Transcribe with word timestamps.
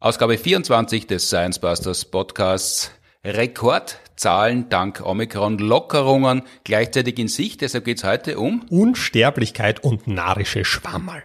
Ausgabe 0.00 0.38
24 0.38 1.08
des 1.08 1.28
Science 1.28 1.58
Busters 1.58 2.04
Podcasts. 2.04 2.92
Rekordzahlen 3.24 4.68
dank 4.68 5.04
Omikron-Lockerungen 5.04 6.42
gleichzeitig 6.62 7.18
in 7.18 7.26
Sicht. 7.26 7.62
Deshalb 7.62 7.84
geht's 7.84 8.04
heute 8.04 8.38
um 8.38 8.64
Unsterblichkeit 8.70 9.82
und 9.82 10.06
narische 10.06 10.64
Schwammerl. 10.64 11.24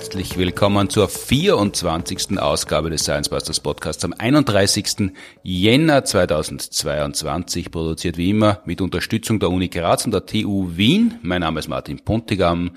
Herzlich 0.00 0.38
willkommen 0.38 0.88
zur 0.88 1.10
24. 1.10 2.40
Ausgabe 2.40 2.88
des 2.88 3.02
Science 3.02 3.28
Busters 3.28 3.60
Podcasts 3.60 4.02
am 4.02 4.14
31. 4.16 5.12
Jänner 5.42 6.06
2022, 6.06 7.70
produziert 7.70 8.16
wie 8.16 8.30
immer 8.30 8.60
mit 8.64 8.80
Unterstützung 8.80 9.40
der 9.40 9.50
Uni 9.50 9.68
Graz 9.68 10.06
und 10.06 10.12
der 10.12 10.24
TU 10.24 10.70
Wien. 10.74 11.18
Mein 11.20 11.42
Name 11.42 11.60
ist 11.60 11.68
Martin 11.68 12.02
Pontigam. 12.02 12.70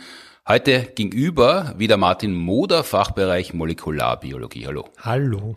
Heute 0.45 0.81
gegenüber 0.95 1.73
wieder 1.77 1.95
Martin 1.95 2.33
Moder, 2.33 2.83
Fachbereich 2.83 3.53
Molekularbiologie. 3.53 4.67
Hallo. 4.67 4.89
Hallo. 4.99 5.55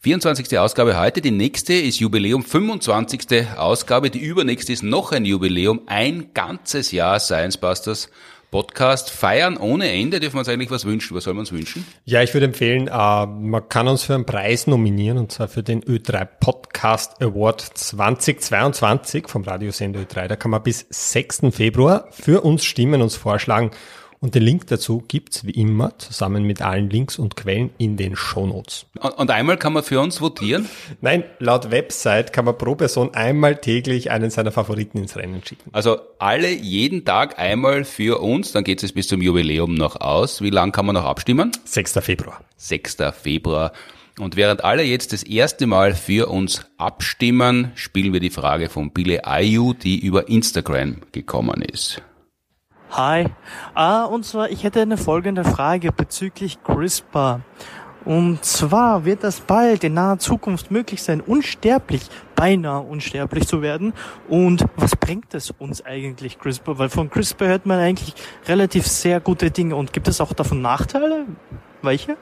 24. 0.00 0.58
Ausgabe 0.58 1.00
heute, 1.00 1.20
die 1.20 1.30
nächste 1.30 1.74
ist 1.74 2.00
Jubiläum, 2.00 2.42
25. 2.42 3.56
Ausgabe, 3.56 4.10
die 4.10 4.18
übernächste 4.18 4.72
ist 4.72 4.82
noch 4.82 5.12
ein 5.12 5.24
Jubiläum, 5.24 5.82
ein 5.86 6.34
ganzes 6.34 6.90
Jahr 6.90 7.20
Science 7.20 7.56
Busters 7.56 8.10
Podcast 8.54 9.10
feiern 9.10 9.56
ohne 9.56 9.90
Ende. 9.90 10.20
Dürfen 10.20 10.36
wir 10.36 10.38
uns 10.38 10.48
eigentlich 10.48 10.70
was 10.70 10.84
wünschen? 10.84 11.16
Was 11.16 11.24
soll 11.24 11.34
man 11.34 11.40
uns 11.40 11.50
wünschen? 11.50 11.84
Ja, 12.04 12.22
ich 12.22 12.32
würde 12.34 12.46
empfehlen, 12.46 12.86
äh, 12.86 13.26
man 13.26 13.68
kann 13.68 13.88
uns 13.88 14.04
für 14.04 14.14
einen 14.14 14.26
Preis 14.26 14.68
nominieren 14.68 15.18
und 15.18 15.32
zwar 15.32 15.48
für 15.48 15.64
den 15.64 15.82
Ö3 15.82 16.24
Podcast 16.38 17.20
Award 17.20 17.60
2022 17.60 19.26
vom 19.26 19.42
Radiosender 19.42 19.98
Ö3. 19.98 20.28
Da 20.28 20.36
kann 20.36 20.52
man 20.52 20.62
bis 20.62 20.86
6. 20.88 21.50
Februar 21.50 22.06
für 22.12 22.42
uns 22.42 22.64
stimmen, 22.64 23.02
uns 23.02 23.16
vorschlagen 23.16 23.72
und 24.24 24.34
den 24.34 24.42
Link 24.42 24.68
dazu 24.68 25.04
gibt's 25.06 25.44
wie 25.44 25.50
immer 25.50 25.98
zusammen 25.98 26.44
mit 26.44 26.62
allen 26.62 26.88
Links 26.88 27.18
und 27.18 27.36
Quellen 27.36 27.68
in 27.76 27.98
den 27.98 28.16
Shownotes. 28.16 28.86
Und 29.18 29.30
einmal 29.30 29.58
kann 29.58 29.74
man 29.74 29.82
für 29.82 30.00
uns 30.00 30.18
votieren? 30.22 30.66
Nein, 31.02 31.24
laut 31.40 31.70
Website 31.70 32.32
kann 32.32 32.46
man 32.46 32.56
pro 32.56 32.74
Person 32.74 33.12
einmal 33.12 33.56
täglich 33.56 34.10
einen 34.10 34.30
seiner 34.30 34.50
Favoriten 34.50 34.96
ins 34.96 35.18
Rennen 35.18 35.42
schicken. 35.44 35.68
Also 35.72 35.98
alle 36.18 36.48
jeden 36.48 37.04
Tag 37.04 37.38
einmal 37.38 37.84
für 37.84 38.22
uns, 38.22 38.52
dann 38.52 38.64
geht 38.64 38.82
es 38.82 38.92
bis 38.92 39.08
zum 39.08 39.20
Jubiläum 39.20 39.74
noch 39.74 40.00
aus. 40.00 40.40
Wie 40.40 40.48
lang 40.48 40.72
kann 40.72 40.86
man 40.86 40.94
noch 40.94 41.04
abstimmen? 41.04 41.52
6. 41.66 41.98
Februar. 42.00 42.40
6. 42.56 42.96
Februar. 43.20 43.74
Und 44.18 44.36
während 44.36 44.64
alle 44.64 44.84
jetzt 44.84 45.12
das 45.12 45.22
erste 45.22 45.66
Mal 45.66 45.92
für 45.92 46.30
uns 46.30 46.64
abstimmen, 46.78 47.72
spielen 47.74 48.14
wir 48.14 48.20
die 48.20 48.30
Frage 48.30 48.70
von 48.70 48.90
Bille 48.90 49.26
Ayu, 49.26 49.74
die 49.74 49.98
über 49.98 50.30
Instagram 50.30 51.02
gekommen 51.12 51.60
ist. 51.60 52.00
Hi. 52.96 53.26
Ah, 53.74 54.04
und 54.04 54.24
zwar, 54.24 54.50
ich 54.50 54.62
hätte 54.62 54.80
eine 54.80 54.96
folgende 54.96 55.42
Frage 55.42 55.90
bezüglich 55.90 56.62
CRISPR. 56.62 57.40
Und 58.04 58.44
zwar 58.44 59.04
wird 59.04 59.24
das 59.24 59.40
bald 59.40 59.82
in 59.82 59.94
naher 59.94 60.20
Zukunft 60.20 60.70
möglich 60.70 61.02
sein, 61.02 61.20
unsterblich, 61.20 62.02
beinahe 62.36 62.82
unsterblich 62.82 63.48
zu 63.48 63.62
werden. 63.62 63.94
Und 64.28 64.64
was 64.76 64.94
bringt 64.94 65.34
es 65.34 65.50
uns 65.50 65.84
eigentlich, 65.84 66.38
CRISPR? 66.38 66.78
Weil 66.78 66.88
von 66.88 67.10
CRISPR 67.10 67.48
hört 67.48 67.66
man 67.66 67.80
eigentlich 67.80 68.14
relativ 68.46 68.86
sehr 68.86 69.18
gute 69.18 69.50
Dinge. 69.50 69.74
Und 69.74 69.92
gibt 69.92 70.06
es 70.06 70.20
auch 70.20 70.32
davon 70.32 70.62
Nachteile? 70.62 71.26
Welche? 71.82 72.16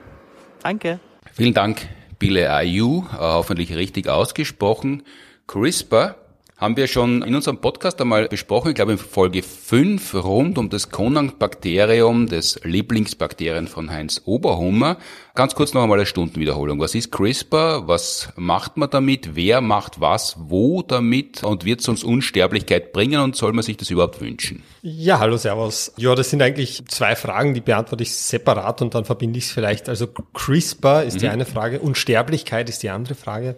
Danke. 0.63 1.01
Vielen 1.35 1.53
Dank, 1.53 1.87
Bille 2.19 2.51
Ayu, 2.51 3.05
äh, 3.13 3.19
hoffentlich 3.19 3.75
richtig 3.75 4.09
ausgesprochen. 4.09 5.03
CRISPR 5.47 6.22
haben 6.63 6.77
wir 6.77 6.87
schon 6.87 7.23
in 7.23 7.35
unserem 7.35 7.59
Podcast 7.59 8.01
einmal 8.01 8.29
besprochen, 8.29 8.69
ich 8.69 8.77
glaube 8.77 8.93
in 8.93 8.99
Folge 8.99 9.43
5, 9.43 10.15
rund 10.15 10.59
um 10.59 10.71
das 10.71 10.91
Konang-Bakterium, 10.91 12.29
das 12.29 12.61
Lieblingsbakterien 12.63 13.67
von 13.67 13.91
Heinz 13.91 14.23
Oberhummer. 14.27 14.97
Ganz 15.35 15.57
kurz 15.57 15.75
noch 15.75 15.83
einmal 15.83 15.99
eine 15.99 16.07
Stundenwiederholung. 16.07 16.79
Was 16.79 16.95
ist 16.95 17.11
CRISPR? 17.11 17.89
Was 17.89 18.29
macht 18.37 18.77
man 18.77 18.89
damit? 18.89 19.35
Wer 19.35 19.61
macht 19.61 20.01
was? 20.01 20.37
Wo 20.39 20.83
damit? 20.83 21.43
Und 21.43 21.65
wird 21.65 21.81
es 21.81 21.89
uns 21.89 22.05
Unsterblichkeit 22.05 22.93
bringen? 22.93 23.21
Und 23.21 23.35
soll 23.35 23.53
man 23.53 23.65
sich 23.65 23.77
das 23.77 23.91
überhaupt 23.91 24.21
wünschen? 24.21 24.63
Ja, 24.83 25.19
hallo, 25.19 25.39
servus. 25.39 25.93
Ja, 25.97 26.15
das 26.15 26.31
sind 26.31 26.43
eigentlich 26.43 26.85
zwei 26.87 27.17
Fragen, 27.17 27.55
die 27.55 27.61
beantworte 27.61 28.05
ich 28.05 28.15
separat 28.15 28.83
und 28.83 28.95
dann 28.95 29.05
verbinde 29.05 29.37
ich 29.37 29.47
es 29.47 29.51
vielleicht. 29.51 29.89
Also 29.89 30.07
CRISPR 30.07 31.03
ist 31.03 31.15
mhm. 31.15 31.19
die 31.19 31.29
eine 31.29 31.45
Frage, 31.45 31.81
Unsterblichkeit 31.81 32.69
ist 32.69 32.85
die 32.85 32.91
andere 32.91 33.17
Frage. 33.17 33.57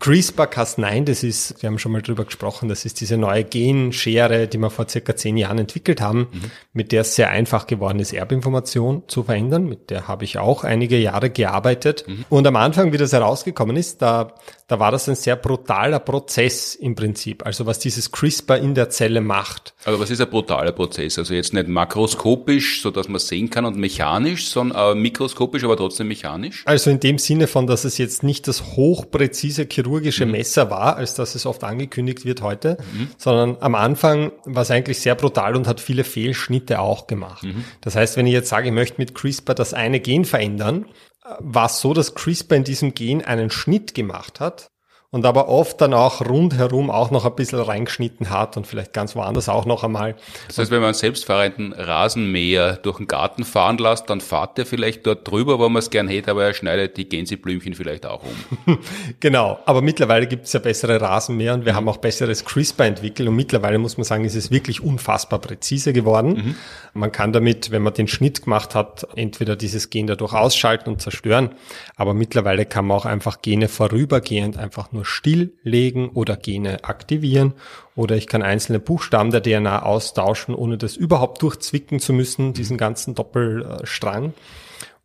CRISPR-Cas9, 0.00 1.04
das 1.04 1.22
ist, 1.22 1.62
wir 1.62 1.68
haben 1.68 1.78
schon 1.78 1.92
mal 1.92 2.00
drüber 2.00 2.24
gesprochen, 2.24 2.70
das 2.70 2.86
ist 2.86 3.00
diese 3.00 3.18
neue 3.18 3.44
Genschere, 3.44 4.48
die 4.48 4.56
wir 4.56 4.70
vor 4.70 4.88
circa 4.88 5.14
zehn 5.14 5.36
Jahren 5.36 5.58
entwickelt 5.58 6.00
haben, 6.00 6.28
mhm. 6.32 6.50
mit 6.72 6.90
der 6.92 7.02
es 7.02 7.14
sehr 7.14 7.30
einfach 7.30 7.66
geworden 7.66 8.00
ist, 8.00 8.14
Erbinformation 8.14 9.02
zu 9.08 9.24
verändern. 9.24 9.68
Mit 9.68 9.90
der 9.90 10.08
habe 10.08 10.24
ich 10.24 10.38
auch 10.38 10.64
einige 10.64 10.96
Jahre 10.96 11.28
gearbeitet. 11.28 12.04
Mhm. 12.08 12.24
Und 12.30 12.46
am 12.46 12.56
Anfang, 12.56 12.92
wie 12.92 12.96
das 12.96 13.12
herausgekommen 13.12 13.76
ist, 13.76 14.00
da, 14.00 14.34
da 14.70 14.78
war 14.78 14.92
das 14.92 15.08
ein 15.08 15.16
sehr 15.16 15.34
brutaler 15.34 15.98
Prozess 15.98 16.76
im 16.76 16.94
Prinzip. 16.94 17.44
Also 17.44 17.66
was 17.66 17.80
dieses 17.80 18.12
CRISPR 18.12 18.58
in 18.58 18.76
der 18.76 18.88
Zelle 18.88 19.20
macht. 19.20 19.74
Also 19.84 19.98
was 19.98 20.10
ist 20.10 20.20
ein 20.20 20.30
brutaler 20.30 20.70
Prozess? 20.70 21.18
Also 21.18 21.34
jetzt 21.34 21.52
nicht 21.52 21.66
makroskopisch, 21.66 22.80
so 22.80 22.92
dass 22.92 23.08
man 23.08 23.18
sehen 23.18 23.50
kann 23.50 23.64
und 23.64 23.76
mechanisch, 23.76 24.46
sondern 24.46 24.92
äh, 24.92 24.94
mikroskopisch, 24.94 25.64
aber 25.64 25.76
trotzdem 25.76 26.06
mechanisch? 26.06 26.62
Also 26.66 26.88
in 26.90 27.00
dem 27.00 27.18
Sinne 27.18 27.48
von, 27.48 27.66
dass 27.66 27.84
es 27.84 27.98
jetzt 27.98 28.22
nicht 28.22 28.46
das 28.46 28.76
hochpräzise 28.76 29.66
chirurgische 29.68 30.24
mhm. 30.24 30.32
Messer 30.32 30.70
war, 30.70 30.94
als 30.94 31.14
dass 31.14 31.34
es 31.34 31.46
oft 31.46 31.64
angekündigt 31.64 32.24
wird 32.24 32.40
heute, 32.40 32.76
mhm. 32.92 33.08
sondern 33.18 33.56
am 33.60 33.74
Anfang 33.74 34.30
war 34.44 34.62
es 34.62 34.70
eigentlich 34.70 35.00
sehr 35.00 35.16
brutal 35.16 35.56
und 35.56 35.66
hat 35.66 35.80
viele 35.80 36.04
Fehlschnitte 36.04 36.78
auch 36.78 37.08
gemacht. 37.08 37.42
Mhm. 37.42 37.64
Das 37.80 37.96
heißt, 37.96 38.16
wenn 38.16 38.28
ich 38.28 38.34
jetzt 38.34 38.50
sage, 38.50 38.68
ich 38.68 38.74
möchte 38.74 38.98
mit 38.98 39.16
CRISPR 39.16 39.54
das 39.54 39.74
eine 39.74 39.98
Gen 39.98 40.24
verändern, 40.24 40.84
war 41.22 41.66
es 41.66 41.80
so, 41.80 41.94
dass 41.94 42.14
CRISPR 42.14 42.56
in 42.56 42.64
diesem 42.64 42.94
Gen 42.94 43.24
einen 43.24 43.50
Schnitt 43.50 43.94
gemacht 43.94 44.40
hat 44.40 44.70
und 45.12 45.26
aber 45.26 45.48
oft 45.48 45.80
dann 45.80 45.92
auch 45.92 46.20
rundherum 46.20 46.88
auch 46.88 47.10
noch 47.10 47.24
ein 47.24 47.34
bisschen 47.34 47.58
reingeschnitten 47.58 48.30
hat 48.30 48.56
und 48.56 48.68
vielleicht 48.68 48.92
ganz 48.92 49.16
woanders 49.16 49.48
auch 49.48 49.66
noch 49.66 49.82
einmal. 49.82 50.14
Das 50.46 50.58
heißt, 50.58 50.70
wenn 50.70 50.78
man 50.78 50.88
einen 50.88 50.94
selbstfahrenden 50.94 51.72
Rasenmäher 51.72 52.74
durch 52.76 52.98
den 52.98 53.08
Garten 53.08 53.42
fahren 53.42 53.78
lässt, 53.78 54.08
dann 54.08 54.20
fahrt 54.20 54.56
er 54.60 54.66
vielleicht 54.66 55.04
dort 55.06 55.28
drüber, 55.28 55.58
wo 55.58 55.68
man 55.68 55.80
es 55.80 55.90
gern 55.90 56.06
hätte, 56.06 56.30
aber 56.30 56.44
er 56.44 56.54
schneidet 56.54 56.96
die 56.96 57.08
Gänseblümchen 57.08 57.74
vielleicht 57.74 58.06
auch 58.06 58.22
um. 58.66 58.78
genau, 59.20 59.58
aber 59.66 59.82
mittlerweile 59.82 60.28
gibt 60.28 60.46
es 60.46 60.52
ja 60.52 60.60
bessere 60.60 61.00
Rasenmäher 61.00 61.54
und 61.54 61.64
wir 61.64 61.72
mhm. 61.72 61.76
haben 61.76 61.88
auch 61.88 61.96
besseres 61.96 62.44
CRISPR 62.44 62.84
entwickelt 62.86 63.28
und 63.28 63.34
mittlerweile 63.34 63.78
muss 63.78 63.96
man 63.96 64.04
sagen, 64.04 64.24
ist 64.24 64.36
es 64.36 64.52
wirklich 64.52 64.80
unfassbar 64.80 65.40
präzise 65.40 65.92
geworden. 65.92 66.34
Mhm. 66.34 66.54
Man 66.94 67.10
kann 67.10 67.32
damit, 67.32 67.72
wenn 67.72 67.82
man 67.82 67.94
den 67.94 68.06
Schnitt 68.06 68.42
gemacht 68.42 68.76
hat, 68.76 69.08
entweder 69.16 69.56
dieses 69.56 69.90
Gen 69.90 70.06
dadurch 70.06 70.34
ausschalten 70.34 70.88
und 70.88 71.02
zerstören, 71.02 71.50
aber 71.96 72.14
mittlerweile 72.14 72.64
kann 72.64 72.86
man 72.86 72.96
auch 72.96 73.06
einfach 73.06 73.42
Gene 73.42 73.66
vorübergehend 73.66 74.56
einfach 74.56 74.92
nur 74.92 74.99
nur 75.00 75.06
stilllegen 75.06 76.10
oder 76.10 76.36
Gene 76.36 76.84
aktivieren 76.84 77.54
oder 77.96 78.16
ich 78.16 78.26
kann 78.26 78.42
einzelne 78.42 78.80
Buchstaben 78.80 79.30
der 79.30 79.42
DNA 79.42 79.82
austauschen, 79.82 80.54
ohne 80.54 80.76
das 80.76 80.94
überhaupt 80.94 81.40
durchzwicken 81.40 82.00
zu 82.00 82.12
müssen, 82.12 82.52
diesen 82.52 82.76
ganzen 82.76 83.14
Doppelstrang. 83.14 84.34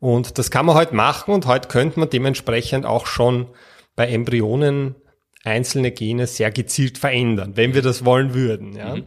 Und 0.02 0.38
das 0.38 0.52
kann 0.52 0.66
man 0.66 0.76
heute 0.76 0.94
machen 0.94 1.34
und 1.34 1.46
heute 1.46 1.70
könnte 1.70 2.00
man 2.00 2.10
dementsprechend 2.10 2.86
auch 2.86 3.08
schon 3.08 3.48
bei 3.96 4.08
Embryonen 4.08 4.96
einzelne 5.46 5.92
Gene 5.92 6.28
sehr 6.28 6.52
gezielt 6.52 6.98
verändern, 6.98 7.54
wenn 7.56 7.74
wir 7.74 7.82
das 7.82 8.04
wollen 8.04 8.34
würden. 8.34 8.76
Ja. 8.76 8.98
Mhm. 8.98 9.06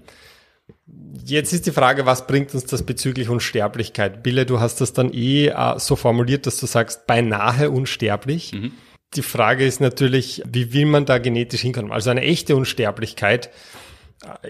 Jetzt 1.23 1.53
ist 1.53 1.67
die 1.67 1.73
Frage, 1.73 2.07
was 2.07 2.27
bringt 2.27 2.55
uns 2.55 2.65
das 2.65 2.85
bezüglich 2.85 3.29
Unsterblichkeit? 3.29 4.23
Bille, 4.23 4.47
du 4.47 4.61
hast 4.61 4.81
das 4.81 4.95
dann 4.95 5.13
eh 5.13 5.49
äh, 5.49 5.79
so 5.79 5.97
formuliert, 5.97 6.47
dass 6.47 6.59
du 6.59 6.65
sagst, 6.65 7.07
beinahe 7.07 7.71
unsterblich. 7.71 8.55
Mhm. 8.55 8.73
Die 9.15 9.23
Frage 9.23 9.67
ist 9.67 9.81
natürlich, 9.81 10.43
wie 10.47 10.73
will 10.73 10.87
man 10.87 11.07
da 11.07 11.19
genetisch 11.19 11.63
hinkommen? 11.63 11.93
Also 11.93 12.11
eine 12.11 12.23
echte 12.23 12.57
Unsterblichkeit, 12.57 13.51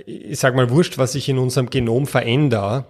ich 0.07 0.39
sag 0.39 0.55
mal 0.55 0.71
wurscht, 0.71 0.99
was 0.99 1.15
ich 1.15 1.29
in 1.29 1.39
unserem 1.39 1.71
Genom 1.71 2.07
verändere, 2.07 2.87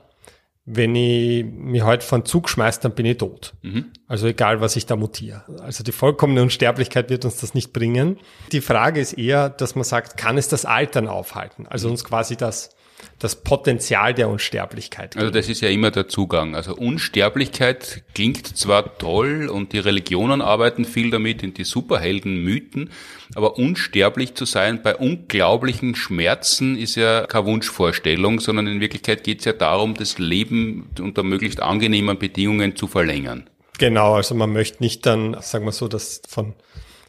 wenn 0.71 0.95
ich 0.95 1.45
mich 1.47 1.83
heute 1.83 2.05
von 2.05 2.27
Zug 2.27 2.51
schmeiße, 2.51 2.81
dann 2.83 2.93
bin 2.93 3.07
ich 3.07 3.17
tot. 3.17 3.55
Mhm. 3.63 3.87
Also 4.07 4.27
egal, 4.27 4.61
was 4.61 4.77
ich 4.77 4.85
da 4.85 4.97
mutiere. 4.97 5.43
Also 5.63 5.83
die 5.83 5.93
vollkommene 5.93 6.43
Unsterblichkeit 6.43 7.09
wird 7.09 7.25
uns 7.25 7.39
das 7.39 7.55
nicht 7.55 7.73
bringen. 7.73 8.19
Die 8.53 8.61
Frage 8.61 9.01
ist 9.01 9.15
eher, 9.15 9.49
dass 9.49 9.77
man 9.77 9.85
sagt, 9.85 10.19
kann 10.19 10.37
es 10.37 10.49
das 10.49 10.67
Altern 10.67 11.09
aufhalten? 11.09 11.67
Also 11.67 11.89
uns 11.89 12.05
quasi 12.05 12.37
das 12.37 12.77
das 13.19 13.43
Potenzial 13.43 14.15
der 14.15 14.29
Unsterblichkeit. 14.29 15.17
Also 15.17 15.31
das 15.31 15.49
ist 15.49 15.61
ja 15.61 15.69
immer 15.69 15.91
der 15.91 16.09
Zugang. 16.09 16.55
Also 16.55 16.75
Unsterblichkeit 16.77 18.05
klingt 18.15 18.57
zwar 18.57 18.99
toll 18.99 19.49
und 19.49 19.73
die 19.73 19.79
Religionen 19.79 20.41
arbeiten 20.41 20.85
viel 20.85 21.11
damit, 21.11 21.43
in 21.43 21.53
die 21.53 21.65
Superhelden, 21.65 22.37
Mythen, 22.43 22.91
aber 23.35 23.59
unsterblich 23.59 24.35
zu 24.35 24.45
sein 24.45 24.83
bei 24.83 24.95
unglaublichen 24.95 25.97
Schmerzen 25.97 26.79
ist 26.79 26.95
ja 26.95 27.27
keine 27.27 27.47
Wunschvorstellung, 27.47 28.39
sondern 28.41 28.69
in 28.69 28.81
Wirklichkeit 28.81 29.25
geht 29.25 29.41
es 29.41 29.45
ja 29.47 29.53
darum, 29.53 29.95
das 29.95 30.19
Leben 30.19 30.91
unter 31.01 31.25
möglichst 31.25 31.61
angenehmen 31.61 32.19
Bedingungen 32.19 32.77
zu 32.77 32.87
verlängern. 32.87 33.51
Genau, 33.79 34.15
also 34.15 34.35
man 34.35 34.53
möchte 34.53 34.83
nicht 34.83 35.07
dann, 35.07 35.37
sagen 35.41 35.65
wir 35.65 35.73
so, 35.73 35.89
dass 35.89 36.23
von 36.29 36.55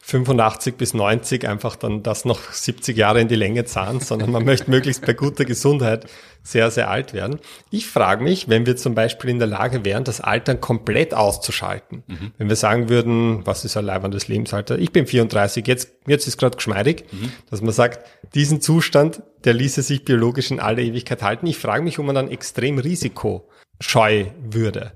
85 0.09 0.75
bis 0.75 0.95
90 0.95 1.47
einfach 1.47 1.75
dann 1.75 2.01
das 2.01 2.25
noch 2.25 2.51
70 2.51 2.97
Jahre 2.97 3.21
in 3.21 3.27
die 3.27 3.35
Länge 3.35 3.65
zahlen, 3.65 3.99
sondern 3.99 4.31
man 4.31 4.43
möchte 4.43 4.71
möglichst 4.71 5.05
bei 5.05 5.13
guter 5.13 5.45
Gesundheit 5.45 6.07
sehr, 6.41 6.71
sehr 6.71 6.89
alt 6.89 7.13
werden. 7.13 7.39
Ich 7.69 7.85
frage 7.85 8.23
mich, 8.23 8.49
wenn 8.49 8.65
wir 8.65 8.75
zum 8.75 8.95
Beispiel 8.95 9.29
in 9.29 9.37
der 9.37 9.47
Lage 9.47 9.85
wären, 9.85 10.03
das 10.03 10.19
Altern 10.19 10.59
komplett 10.59 11.13
auszuschalten. 11.13 12.03
Mhm. 12.07 12.31
Wenn 12.39 12.49
wir 12.49 12.55
sagen 12.55 12.89
würden, 12.89 13.45
was 13.45 13.65
ist 13.65 13.77
ein 13.77 13.85
leibendes 13.85 14.27
Lebensalter? 14.27 14.79
Ich 14.79 14.91
bin 14.91 15.05
34, 15.05 15.67
jetzt, 15.67 15.89
jetzt 16.07 16.27
ist 16.27 16.37
gerade 16.37 16.55
geschmeidig, 16.55 17.05
mhm. 17.11 17.31
dass 17.51 17.61
man 17.61 17.71
sagt, 17.71 18.03
diesen 18.33 18.61
Zustand, 18.61 19.21
der 19.43 19.53
ließe 19.53 19.83
sich 19.83 20.05
biologisch 20.05 20.49
in 20.49 20.59
aller 20.59 20.79
Ewigkeit 20.79 21.21
halten. 21.21 21.45
Ich 21.45 21.59
frage 21.59 21.83
mich, 21.83 21.99
ob 21.99 22.05
man 22.05 22.15
dann 22.15 22.31
extrem 22.31 22.79
risikoscheu 22.79 24.25
würde. 24.41 24.93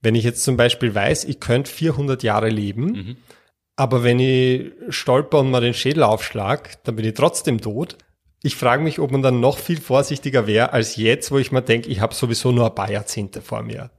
Wenn 0.00 0.14
ich 0.14 0.24
jetzt 0.24 0.44
zum 0.44 0.56
Beispiel 0.56 0.94
weiß, 0.94 1.24
ich 1.24 1.40
könnte 1.40 1.70
400 1.70 2.22
Jahre 2.22 2.48
leben, 2.48 2.84
mhm 2.86 3.16
aber 3.76 4.02
wenn 4.02 4.18
ich 4.18 4.72
stolper 4.88 5.40
und 5.40 5.50
mal 5.50 5.60
den 5.60 5.74
Schädel 5.74 6.02
aufschlag, 6.02 6.82
dann 6.84 6.96
bin 6.96 7.04
ich 7.04 7.14
trotzdem 7.14 7.60
tot. 7.60 7.96
Ich 8.42 8.56
frage 8.56 8.82
mich, 8.82 8.98
ob 8.98 9.10
man 9.10 9.22
dann 9.22 9.40
noch 9.40 9.58
viel 9.58 9.80
vorsichtiger 9.80 10.46
wäre 10.46 10.72
als 10.72 10.96
jetzt, 10.96 11.30
wo 11.30 11.38
ich 11.38 11.52
mir 11.52 11.62
denke, 11.62 11.88
ich 11.88 12.00
habe 12.00 12.14
sowieso 12.14 12.52
nur 12.52 12.66
ein 12.66 12.74
paar 12.74 12.90
Jahrzehnte 12.90 13.42
vor 13.42 13.62
mir. 13.62 13.90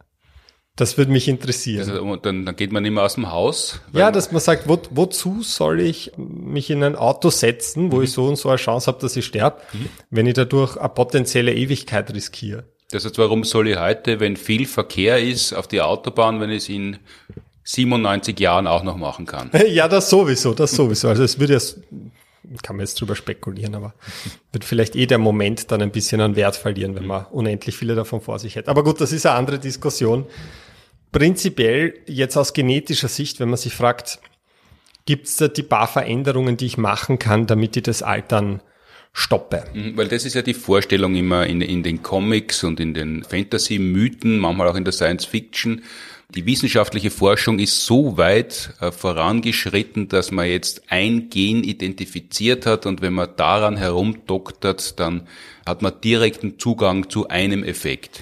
Das 0.76 0.98
würde 0.98 1.12
mich 1.12 1.28
interessieren. 1.28 1.90
Also, 1.90 2.16
dann, 2.18 2.46
dann 2.46 2.56
geht 2.56 2.72
man 2.72 2.84
mehr 2.84 3.04
aus 3.04 3.16
dem 3.16 3.32
Haus. 3.32 3.82
Ja, 3.94 4.12
dass 4.12 4.32
man 4.32 4.40
sagt, 4.40 4.70
wo, 4.70 4.80
wozu 4.92 5.42
soll 5.42 5.80
ich 5.80 6.12
mich 6.18 6.70
in 6.70 6.84
ein 6.84 6.96
Auto 6.96 7.32
setzen, 7.32 7.92
wo 7.92 7.98
mhm. 7.98 8.04
ich 8.04 8.12
so 8.12 8.26
und 8.26 8.36
so 8.36 8.50
eine 8.50 8.58
Chance 8.58 8.86
habe, 8.88 9.00
dass 9.02 9.16
ich 9.16 9.26
sterbe, 9.26 9.60
mhm. 9.74 9.90
wenn 10.12 10.28
ich 10.28 10.36
dadurch 10.36 10.78
eine 10.78 10.90
potenzielle 10.90 11.54
Ewigkeit 11.54 12.14
riskiere. 12.14 12.66
Das 12.92 13.06
heißt, 13.06 13.18
warum 13.18 13.44
soll 13.44 13.70
ich 13.70 13.78
heute, 13.78 14.20
wenn 14.20 14.38
viel 14.38 14.66
Verkehr 14.68 15.20
ist, 15.20 15.52
auf 15.52 15.68
die 15.68 15.82
Autobahn, 15.82 16.40
wenn 16.40 16.52
es 16.52 16.70
in 16.70 16.98
97 17.68 18.40
Jahren 18.40 18.66
auch 18.66 18.84
noch 18.84 18.96
machen 18.96 19.26
kann. 19.26 19.52
Ja, 19.68 19.88
das 19.90 20.10
sowieso, 20.10 20.54
das 20.54 20.72
sowieso. 20.72 21.10
Also 21.10 21.24
es 21.24 21.38
würde 21.38 21.54
ja, 21.54 21.60
kann 22.64 22.78
man 22.78 22.86
jetzt 22.86 23.00
drüber 23.00 23.16
spekulieren, 23.16 23.76
aber 23.76 23.94
wird 24.54 24.64
vielleicht 24.64 24.96
eh 24.96 25.06
der 25.06 25.18
Moment 25.18 25.70
dann 25.72 25.82
ein 25.82 25.92
bisschen 25.92 26.22
an 26.22 26.38
Wert 26.38 26.56
verlieren, 26.56 26.96
wenn 26.96 27.06
man 27.06 27.26
unendlich 27.26 27.76
viele 27.76 27.96
davon 27.96 28.22
vor 28.22 28.40
sich 28.40 28.56
hätte. 28.56 28.70
Aber 28.70 28.86
gut, 28.86 29.02
das 29.02 29.12
ist 29.12 29.26
eine 29.26 29.36
andere 29.36 29.60
Diskussion. 29.60 30.26
Prinzipiell 31.12 31.94
jetzt 32.06 32.38
aus 32.38 32.54
genetischer 32.54 33.10
Sicht, 33.10 33.42
wenn 33.42 33.50
man 33.50 33.58
sich 33.58 33.74
fragt, 33.74 34.20
gibt 35.06 35.28
es 35.28 35.36
da 35.36 35.50
die 35.50 35.64
paar 35.64 35.88
Veränderungen, 35.88 36.56
die 36.56 36.68
ich 36.68 36.78
machen 36.78 37.20
kann, 37.20 37.48
damit 37.48 37.76
ich 37.76 37.84
das 37.84 38.02
Altern 38.02 38.62
stoppe. 39.12 39.66
Mhm, 39.74 39.98
weil 39.98 40.08
das 40.08 40.24
ist 40.24 40.36
ja 40.36 40.42
die 40.42 40.54
Vorstellung 40.54 41.16
immer 41.16 41.46
in, 41.46 41.60
in 41.60 41.84
den 41.84 42.02
Comics 42.02 42.64
und 42.64 42.80
in 42.80 42.94
den 42.94 43.24
Fantasy-Mythen, 43.24 44.38
manchmal 44.38 44.70
auch 44.70 44.76
in 44.76 44.86
der 44.86 44.94
Science-Fiction, 44.94 45.82
die 46.36 46.46
wissenschaftliche 46.46 47.10
Forschung 47.10 47.58
ist 47.60 47.86
so 47.86 48.18
weit 48.18 48.74
äh, 48.82 48.92
vorangeschritten, 48.92 50.10
dass 50.10 50.32
man 50.32 50.48
jetzt 50.48 50.84
ein 50.90 51.30
Gen 51.30 51.64
identifiziert 51.64 52.66
hat 52.66 52.86
und 52.86 53.02
wenn 53.02 53.14
man 53.14 53.30
daran 53.38 53.78
herumdoktert, 53.78 55.00
dann 55.00 55.28
hat 55.66 55.82
man 55.82 56.02
direkten 56.02 56.60
Zugang 56.60 57.10
zu 57.10 57.30
einem 57.30 57.64
Effekt. 57.64 58.22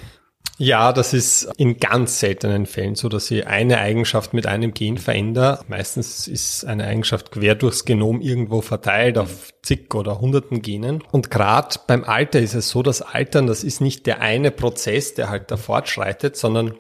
Ja, 0.58 0.94
das 0.94 1.14
ist 1.14 1.50
in 1.58 1.80
ganz 1.80 2.22
seltenen 2.22 2.66
Fällen 2.66 2.96
so, 2.96 3.10
dass 3.10 3.30
ich 3.30 3.46
eine 3.46 3.80
Eigenschaft 3.80 4.34
mit 4.34 4.48
einem 4.48 4.74
Gen 4.74 4.98
verändere. 4.98 5.60
Meistens 5.68 6.30
ist 6.30 6.64
eine 6.64 6.86
Eigenschaft 6.86 7.32
quer 7.32 7.56
durchs 7.56 7.84
Genom 7.84 8.22
irgendwo 8.22 8.62
verteilt 8.62 9.18
auf 9.18 9.50
zig 9.64 9.94
oder 9.94 10.22
hunderten 10.22 10.62
Genen. 10.62 11.04
Und 11.12 11.30
gerade 11.30 11.76
beim 11.88 12.06
Alter 12.06 12.40
ist 12.40 12.54
es 12.54 12.70
so, 12.70 12.84
dass 12.84 13.02
Altern, 13.02 13.48
das 13.48 13.66
ist 13.66 13.82
nicht 13.82 14.06
der 14.06 14.22
eine 14.22 14.50
Prozess, 14.50 15.14
der 15.14 15.30
halt 15.30 15.52
da 15.52 15.58
fortschreitet, 15.58 16.38
sondern 16.38 16.76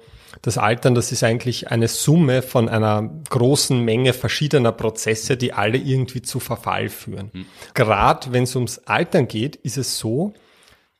das 0.45 0.59
Altern, 0.59 0.93
das 0.93 1.11
ist 1.11 1.23
eigentlich 1.23 1.71
eine 1.71 1.87
Summe 1.87 2.43
von 2.43 2.69
einer 2.69 3.09
großen 3.31 3.83
Menge 3.83 4.13
verschiedener 4.13 4.71
Prozesse, 4.71 5.37
die 5.37 5.53
alle 5.53 5.79
irgendwie 5.79 6.21
zu 6.21 6.39
Verfall 6.39 6.89
führen. 6.89 7.31
Mhm. 7.33 7.45
Gerade 7.73 8.31
wenn 8.31 8.43
es 8.43 8.55
ums 8.55 8.77
Altern 8.85 9.27
geht, 9.27 9.55
ist 9.55 9.77
es 9.77 9.97
so, 9.97 10.35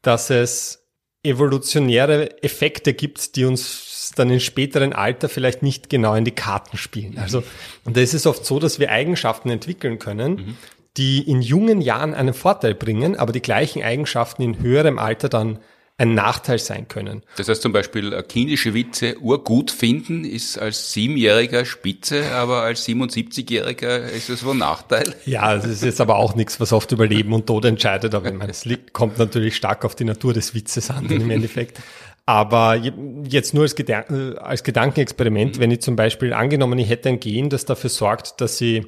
dass 0.02 0.32
es 0.32 0.88
evolutionäre 1.22 2.42
Effekte 2.42 2.96
gibt, 2.96 3.36
die 3.36 3.46
uns 3.46 4.14
dann 4.16 4.32
in 4.32 4.40
späteren 4.40 4.94
Alter 4.94 5.30
vielleicht 5.30 5.62
nicht 5.62 5.92
genau 5.92 6.16
in 6.16 6.26
die 6.26 6.32
Karten 6.32 6.78
spielen. 6.78 7.20
Also, 7.20 7.44
und 7.84 7.96
da 7.96 8.02
ist 8.02 8.16
es 8.16 8.26
oft 8.26 8.48
so, 8.48 8.58
dass 8.58 8.80
wir 8.80 8.90
Eigenschaften 8.90 9.52
entwickeln 9.52 10.00
können, 10.00 10.34
mhm. 10.34 10.58
die 10.98 11.22
in 11.22 11.44
jungen 11.44 11.82
Jahren 11.82 12.16
einen 12.16 12.34
Vorteil 12.34 12.74
bringen, 12.74 13.16
aber 13.16 13.32
die 13.32 13.44
gleichen 13.44 13.84
Eigenschaften 13.84 14.42
in 14.42 14.60
höherem 14.60 14.98
Alter 14.98 15.30
dann 15.30 15.60
ein 15.98 16.14
Nachteil 16.14 16.60
sein 16.60 16.90
können. 16.90 17.24
Das 17.38 17.48
heißt 17.48 17.62
zum 17.62 17.72
Beispiel 17.72 18.12
äh, 18.12 18.22
kindische 18.22 18.74
Witze 18.74 19.18
urgut 19.20 19.72
finden 19.72 20.26
ist 20.26 20.58
als 20.58 20.92
Siebenjähriger 20.92 21.64
Spitze, 21.64 22.32
aber 22.34 22.64
als 22.64 22.86
77-Jähriger 22.86 24.00
ist 24.00 24.30
es 24.30 24.44
wohl 24.44 24.56
Nachteil. 24.56 25.16
Ja, 25.26 25.56
das 25.56 25.66
ist 25.66 25.84
jetzt 25.84 26.02
aber 26.02 26.18
auch 26.18 26.36
nichts, 26.36 26.60
was 26.60 26.74
oft 26.74 26.92
über 26.92 27.08
Leben 27.08 27.32
und 27.32 27.48
Tod 27.48 27.64
entscheidet, 27.64 28.14
aber 28.14 28.28
ich 28.28 28.34
meine, 28.34 28.52
es 28.52 28.66
liegt, 28.66 28.92
kommt 28.92 29.18
natürlich 29.18 29.56
stark 29.56 29.86
auf 29.86 29.96
die 29.96 30.04
Natur 30.04 30.34
des 30.34 30.54
Witzes 30.54 30.92
an 30.92 31.06
im 31.10 31.32
Endeffekt. 31.32 31.80
Aber 32.26 32.76
jetzt 32.76 33.54
nur 33.54 33.64
als, 33.64 33.76
Gedan 33.76 34.34
äh, 34.36 34.38
als 34.40 34.64
Gedankenexperiment, 34.64 35.60
wenn 35.60 35.72
ich 35.72 35.82
zum 35.82 35.96
Beispiel 35.96 36.34
angenommen, 36.34 36.78
ich 36.80 36.90
hätte 36.90 37.08
ein 37.10 37.20
Gen, 37.20 37.50
das 37.50 37.66
dafür 37.66 37.90
sorgt, 37.90 38.42
dass 38.42 38.60
ich 38.60 38.86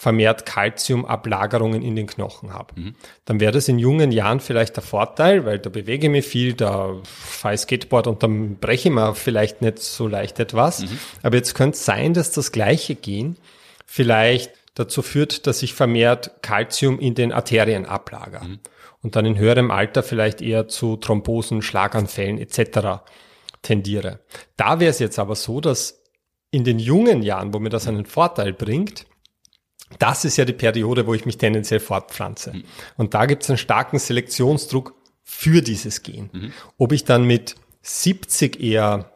vermehrt 0.00 0.46
Kalziumablagerungen 0.46 1.82
in 1.82 1.94
den 1.94 2.06
Knochen 2.06 2.54
habe. 2.54 2.72
Mhm. 2.80 2.94
Dann 3.26 3.38
wäre 3.38 3.52
das 3.52 3.68
in 3.68 3.78
jungen 3.78 4.12
Jahren 4.12 4.40
vielleicht 4.40 4.76
der 4.76 4.82
Vorteil, 4.82 5.44
weil 5.44 5.58
da 5.58 5.68
bewege 5.68 6.06
ich 6.06 6.10
mich 6.10 6.26
viel, 6.26 6.54
da 6.54 6.94
fahre 7.04 7.56
ich 7.56 7.60
Skateboard 7.60 8.06
und 8.06 8.22
dann 8.22 8.56
breche 8.56 8.88
ich 8.88 8.94
mir 8.94 9.14
vielleicht 9.14 9.60
nicht 9.60 9.78
so 9.78 10.08
leicht 10.08 10.40
etwas. 10.40 10.80
Mhm. 10.80 10.98
Aber 11.22 11.36
jetzt 11.36 11.54
könnte 11.54 11.76
es 11.76 11.84
sein, 11.84 12.14
dass 12.14 12.30
das 12.30 12.50
gleiche 12.50 12.94
Gen 12.94 13.36
vielleicht 13.84 14.52
dazu 14.74 15.02
führt, 15.02 15.46
dass 15.46 15.62
ich 15.62 15.74
vermehrt 15.74 16.30
Kalzium 16.40 16.98
in 16.98 17.14
den 17.14 17.30
Arterien 17.30 17.84
ablagere. 17.84 18.46
Mhm. 18.46 18.58
Und 19.02 19.16
dann 19.16 19.26
in 19.26 19.36
höherem 19.36 19.70
Alter 19.70 20.02
vielleicht 20.02 20.40
eher 20.40 20.66
zu 20.66 20.96
Thrombosen, 20.96 21.60
Schlaganfällen 21.60 22.38
etc. 22.38 23.02
tendiere. 23.60 24.20
Da 24.56 24.80
wäre 24.80 24.92
es 24.92 24.98
jetzt 24.98 25.18
aber 25.18 25.36
so, 25.36 25.60
dass 25.60 26.02
in 26.50 26.64
den 26.64 26.78
jungen 26.78 27.22
Jahren, 27.22 27.52
wo 27.52 27.58
mir 27.58 27.68
das 27.68 27.86
einen 27.86 28.06
Vorteil 28.06 28.54
bringt, 28.54 29.04
das 29.98 30.24
ist 30.24 30.36
ja 30.36 30.44
die 30.44 30.52
Periode, 30.52 31.06
wo 31.06 31.14
ich 31.14 31.26
mich 31.26 31.38
tendenziell 31.38 31.80
fortpflanze. 31.80 32.52
Mhm. 32.52 32.64
Und 32.96 33.14
da 33.14 33.26
gibt 33.26 33.42
es 33.42 33.50
einen 33.50 33.58
starken 33.58 33.98
Selektionsdruck 33.98 34.94
für 35.24 35.62
dieses 35.62 36.02
Gen. 36.02 36.30
Mhm. 36.32 36.52
Ob 36.78 36.92
ich 36.92 37.04
dann 37.04 37.24
mit 37.24 37.56
70 37.82 38.60
eher 38.60 39.10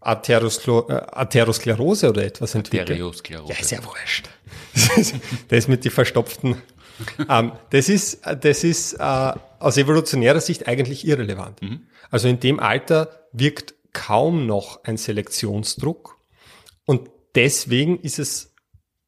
Arterioskler 0.00 0.84
äh, 0.88 0.92
Arteriosklerose 1.12 2.10
oder 2.10 2.24
etwas 2.24 2.54
entwickle. 2.54 2.80
Arteriosklerose. 2.80 3.52
Ja, 3.52 3.58
ist 3.58 3.70
ja 3.70 3.84
wurscht. 3.84 4.28
das 5.48 5.58
ist 5.58 5.68
mit 5.68 5.84
die 5.84 5.90
verstopften. 5.90 6.56
ähm, 7.28 7.52
das 7.70 7.88
ist, 7.88 8.20
das 8.40 8.64
ist 8.64 8.94
äh, 8.94 9.32
aus 9.58 9.76
evolutionärer 9.76 10.40
Sicht 10.40 10.66
eigentlich 10.66 11.06
irrelevant. 11.06 11.62
Mhm. 11.62 11.86
Also 12.10 12.28
in 12.28 12.40
dem 12.40 12.60
Alter 12.60 13.26
wirkt 13.32 13.74
kaum 13.92 14.46
noch 14.46 14.84
ein 14.84 14.96
Selektionsdruck. 14.96 16.18
Und 16.84 17.10
deswegen 17.34 18.00
ist 18.00 18.18
es 18.18 18.51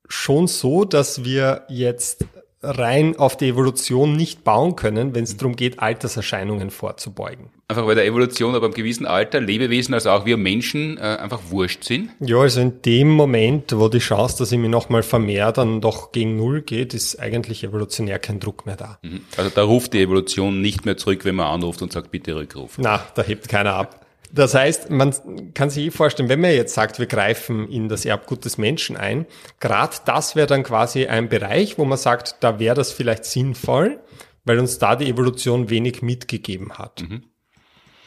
schon 0.09 0.47
so, 0.47 0.85
dass 0.85 1.25
wir 1.25 1.63
jetzt 1.69 2.25
rein 2.65 3.17
auf 3.17 3.37
die 3.37 3.49
Evolution 3.49 4.17
nicht 4.17 4.45
bauen 4.45 4.77
können, 4.77 5.15
wenn 5.15 5.25
es 5.25 5.37
darum 5.37 5.57
geht, 5.57 5.81
Alterserscheinungen 5.81 6.71
vorzubeugen. 6.71 7.51
Einfach 7.69 7.87
weil 7.87 7.95
der 7.95 8.05
Evolution 8.07 8.55
aber 8.55 8.67
im 8.67 8.75
gewissen 8.75 9.07
Alter 9.07 9.41
Lebewesen, 9.41 9.95
also 9.95 10.11
auch 10.11 10.27
wir 10.27 10.37
Menschen, 10.37 10.99
äh, 10.99 11.01
einfach 11.01 11.41
wurscht 11.49 11.85
sind? 11.85 12.11
Ja, 12.21 12.39
also 12.39 12.61
in 12.61 12.83
dem 12.83 13.11
Moment, 13.11 13.77
wo 13.77 13.89
die 13.89 13.99
Chance, 13.99 14.39
dass 14.39 14.53
ich 14.53 14.59
mich 14.59 14.71
nochmal 14.71 15.03
vermehre, 15.03 15.53
dann 15.53 15.81
doch 15.81 16.13
gegen 16.13 16.37
Null 16.37 16.63
geht, 16.63 16.95
ist 16.95 17.19
eigentlich 17.21 17.65
evolutionär 17.65 18.19
kein 18.19 18.41
Druck 18.41 18.67
mehr 18.67 18.77
da. 18.77 18.99
Mhm. 19.03 19.23
Also 19.37 19.51
da 19.55 19.63
ruft 19.63 19.95
die 19.95 20.03
Evolution 20.03 20.61
nicht 20.61 20.85
mehr 20.85 20.97
zurück, 20.97 21.25
wenn 21.25 21.37
man 21.37 21.47
anruft 21.47 21.81
und 21.83 21.93
sagt, 21.93 22.11
bitte 22.11 22.35
rückrufen. 22.35 22.85
Na, 22.85 23.05
da 23.15 23.23
hebt 23.23 23.49
keiner 23.49 23.75
ab. 23.75 24.04
Das 24.35 24.53
heißt, 24.53 24.91
man 24.91 25.55
kann 25.55 25.71
sich 25.71 25.87
eh 25.87 25.91
vorstellen, 25.93 26.29
wenn 26.29 26.41
man 26.41 26.51
jetzt 26.51 26.75
sagt, 26.75 26.99
wir 26.99 27.07
greifen 27.07 27.69
in 27.69 27.89
das 27.89 28.05
Erbgut 28.05 28.45
des 28.45 28.59
Menschen 28.59 28.97
ein, 28.97 29.27
gerade 29.61 29.97
das 30.07 30.35
wäre 30.35 30.49
dann 30.49 30.65
quasi 30.65 31.07
ein 31.07 31.29
Bereich, 31.29 31.79
wo 31.79 31.85
man 31.85 31.99
sagt, 31.99 32.37
da 32.41 32.59
wäre 32.59 32.75
das 32.75 32.91
vielleicht 32.91 33.27
sinnvoll, 33.27 34.01
weil 34.45 34.59
uns 34.59 34.79
da 34.79 34.97
die 34.97 35.09
Evolution 35.09 35.71
wenig 35.71 36.03
mitgegeben 36.03 36.73
hat. 36.79 37.03
Mhm. 37.03 37.23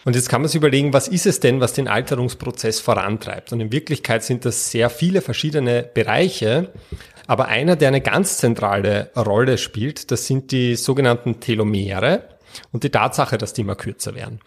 Und 0.03 0.15
jetzt 0.15 0.27
kann 0.27 0.41
man 0.41 0.50
sich 0.50 0.57
überlegen, 0.57 0.91
was 0.91 1.07
ist 1.07 1.25
es 1.25 1.39
denn, 1.39 1.62
was 1.62 1.72
den 1.74 1.88
Alterungsprozess 1.88 2.81
vorantreibt? 2.81 3.53
Und 3.53 3.62
in 3.62 3.72
Wirklichkeit 3.72 4.24
sind 4.24 4.43
das 4.43 4.69
sehr 4.69 4.89
viele 4.89 5.22
verschiedene 5.22 5.84
Bereiche. 5.84 6.74
Aber 7.25 7.48
einer, 7.48 7.75
der 7.77 7.89
eine 7.89 8.01
ganz 8.01 8.38
zentrale 8.38 9.12
Rolle 9.15 9.57
spielt, 9.57 10.12
das 10.12 10.27
sind 10.27 10.51
die 10.51 10.75
sogenannten 10.75 11.39
Telomere. 11.39 12.29
und 12.72 12.84
die 12.84 12.89
Tatsache, 12.89 13.38
dass 13.38 13.53
die 13.53 13.62
immer 13.62 13.75
kürzer 13.75 14.15
werden. 14.15 14.39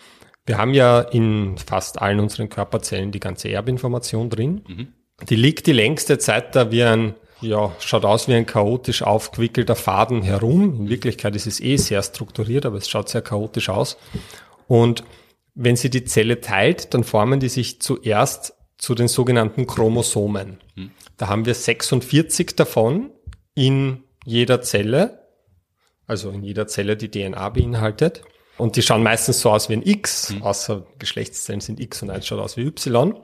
Wir 0.46 0.58
haben 0.58 0.74
ja 0.74 1.00
in 1.00 1.56
fast 1.58 2.00
allen 2.00 2.20
unseren 2.20 2.48
Körperzellen 2.48 3.12
die 3.12 3.20
ganze 3.20 3.50
Erbinformation 3.50 4.30
drin. 4.30 4.64
Mhm. 4.66 4.88
Die 5.28 5.36
liegt 5.36 5.66
die 5.66 5.72
längste 5.72 6.18
Zeit 6.18 6.56
da 6.56 6.70
wie 6.70 6.82
ein, 6.82 7.14
ja, 7.40 7.72
schaut 7.80 8.04
aus 8.04 8.26
wie 8.26 8.34
ein 8.34 8.46
chaotisch 8.46 9.02
aufgewickelter 9.02 9.76
Faden 9.76 10.22
herum. 10.22 10.74
In 10.76 10.88
Wirklichkeit 10.88 11.36
ist 11.36 11.46
es 11.46 11.60
eh 11.60 11.76
sehr 11.76 12.02
strukturiert, 12.02 12.66
aber 12.66 12.78
es 12.78 12.88
schaut 12.88 13.08
sehr 13.08 13.22
chaotisch 13.22 13.68
aus. 13.68 13.98
Und 14.66 15.04
wenn 15.54 15.76
sie 15.76 15.90
die 15.90 16.04
Zelle 16.04 16.40
teilt, 16.40 16.94
dann 16.94 17.04
formen 17.04 17.40
die 17.40 17.48
sich 17.48 17.80
zuerst 17.80 18.54
zu 18.78 18.94
den 18.94 19.08
sogenannten 19.08 19.66
Chromosomen. 19.66 20.58
Mhm. 20.74 20.90
Da 21.16 21.28
haben 21.28 21.44
wir 21.44 21.54
46 21.54 22.56
davon 22.56 23.10
in 23.54 24.04
jeder 24.24 24.62
Zelle, 24.62 25.26
also 26.06 26.30
in 26.30 26.42
jeder 26.42 26.66
Zelle, 26.66 26.96
die 26.96 27.10
DNA 27.10 27.48
beinhaltet. 27.50 28.22
Und 28.60 28.76
die 28.76 28.82
schauen 28.82 29.02
meistens 29.02 29.40
so 29.40 29.50
aus 29.50 29.68
wie 29.68 29.74
ein 29.74 29.82
X, 29.82 30.30
mhm. 30.30 30.42
außer 30.42 30.86
Geschlechtszellen 30.98 31.60
sind 31.60 31.80
X 31.80 32.02
und 32.02 32.10
eins 32.10 32.26
schaut 32.26 32.40
aus 32.40 32.56
wie 32.56 32.62
Y. 32.62 33.14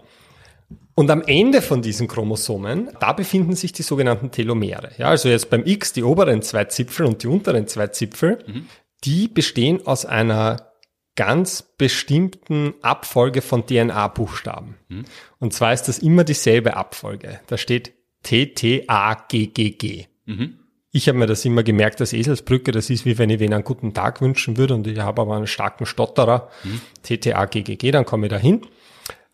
Und 0.95 1.11
am 1.11 1.23
Ende 1.23 1.61
von 1.61 1.83
diesen 1.83 2.09
Chromosomen, 2.09 2.90
da 2.99 3.12
befinden 3.12 3.55
sich 3.55 3.73
die 3.73 3.83
sogenannten 3.83 4.31
Telomere. 4.31 4.93
Ja, 4.97 5.09
also 5.09 5.28
jetzt 5.28 5.50
beim 5.50 5.64
X 5.64 5.93
die 5.93 6.02
oberen 6.02 6.40
zwei 6.43 6.64
Zipfel 6.64 7.07
und 7.07 7.23
die 7.23 7.26
unteren 7.26 7.69
zwei 7.69 7.88
Zipfel, 7.88 8.38
mhm. 8.47 8.66
die 9.05 9.28
bestehen 9.28 9.87
aus 9.87 10.07
einer 10.07 10.73
ganz 11.14 11.62
bestimmten 11.76 12.75
Abfolge 12.83 13.43
von 13.43 13.66
DNA-Buchstaben. 13.66 14.76
Mhm. 14.88 15.05
Und 15.38 15.52
zwar 15.52 15.73
ist 15.73 15.85
das 15.85 15.99
immer 15.99 16.25
dieselbe 16.25 16.76
Abfolge. 16.76 17.40
Da 17.47 17.59
steht 17.59 17.93
T, 18.23 18.55
T, 18.55 18.85
A, 18.88 19.14
G, 19.14 19.47
G, 19.49 19.71
G. 19.71 20.07
Mhm. 20.25 20.61
Ich 20.96 21.08
habe 21.08 21.18
mir 21.18 21.26
das 21.26 21.44
immer 21.44 21.62
gemerkt, 21.62 22.00
dass 22.00 22.14
Eselsbrücke, 22.14 22.72
das 22.72 22.88
ist 22.88 23.04
wie 23.04 23.18
wenn 23.18 23.28
ich 23.28 23.38
wen 23.38 23.52
einen 23.52 23.64
guten 23.64 23.92
Tag 23.92 24.22
wünschen 24.22 24.56
würde 24.56 24.72
und 24.72 24.86
ich 24.86 24.98
habe 24.98 25.20
aber 25.20 25.36
einen 25.36 25.46
starken 25.46 25.84
Stotterer, 25.84 26.48
mhm. 26.64 26.80
T, 27.02 27.18
T, 27.18 27.34
A, 27.34 27.44
G, 27.44 27.60
G, 27.60 27.76
G, 27.76 27.90
dann 27.90 28.06
komme 28.06 28.28
ich 28.28 28.30
da 28.30 28.38
hin. 28.38 28.62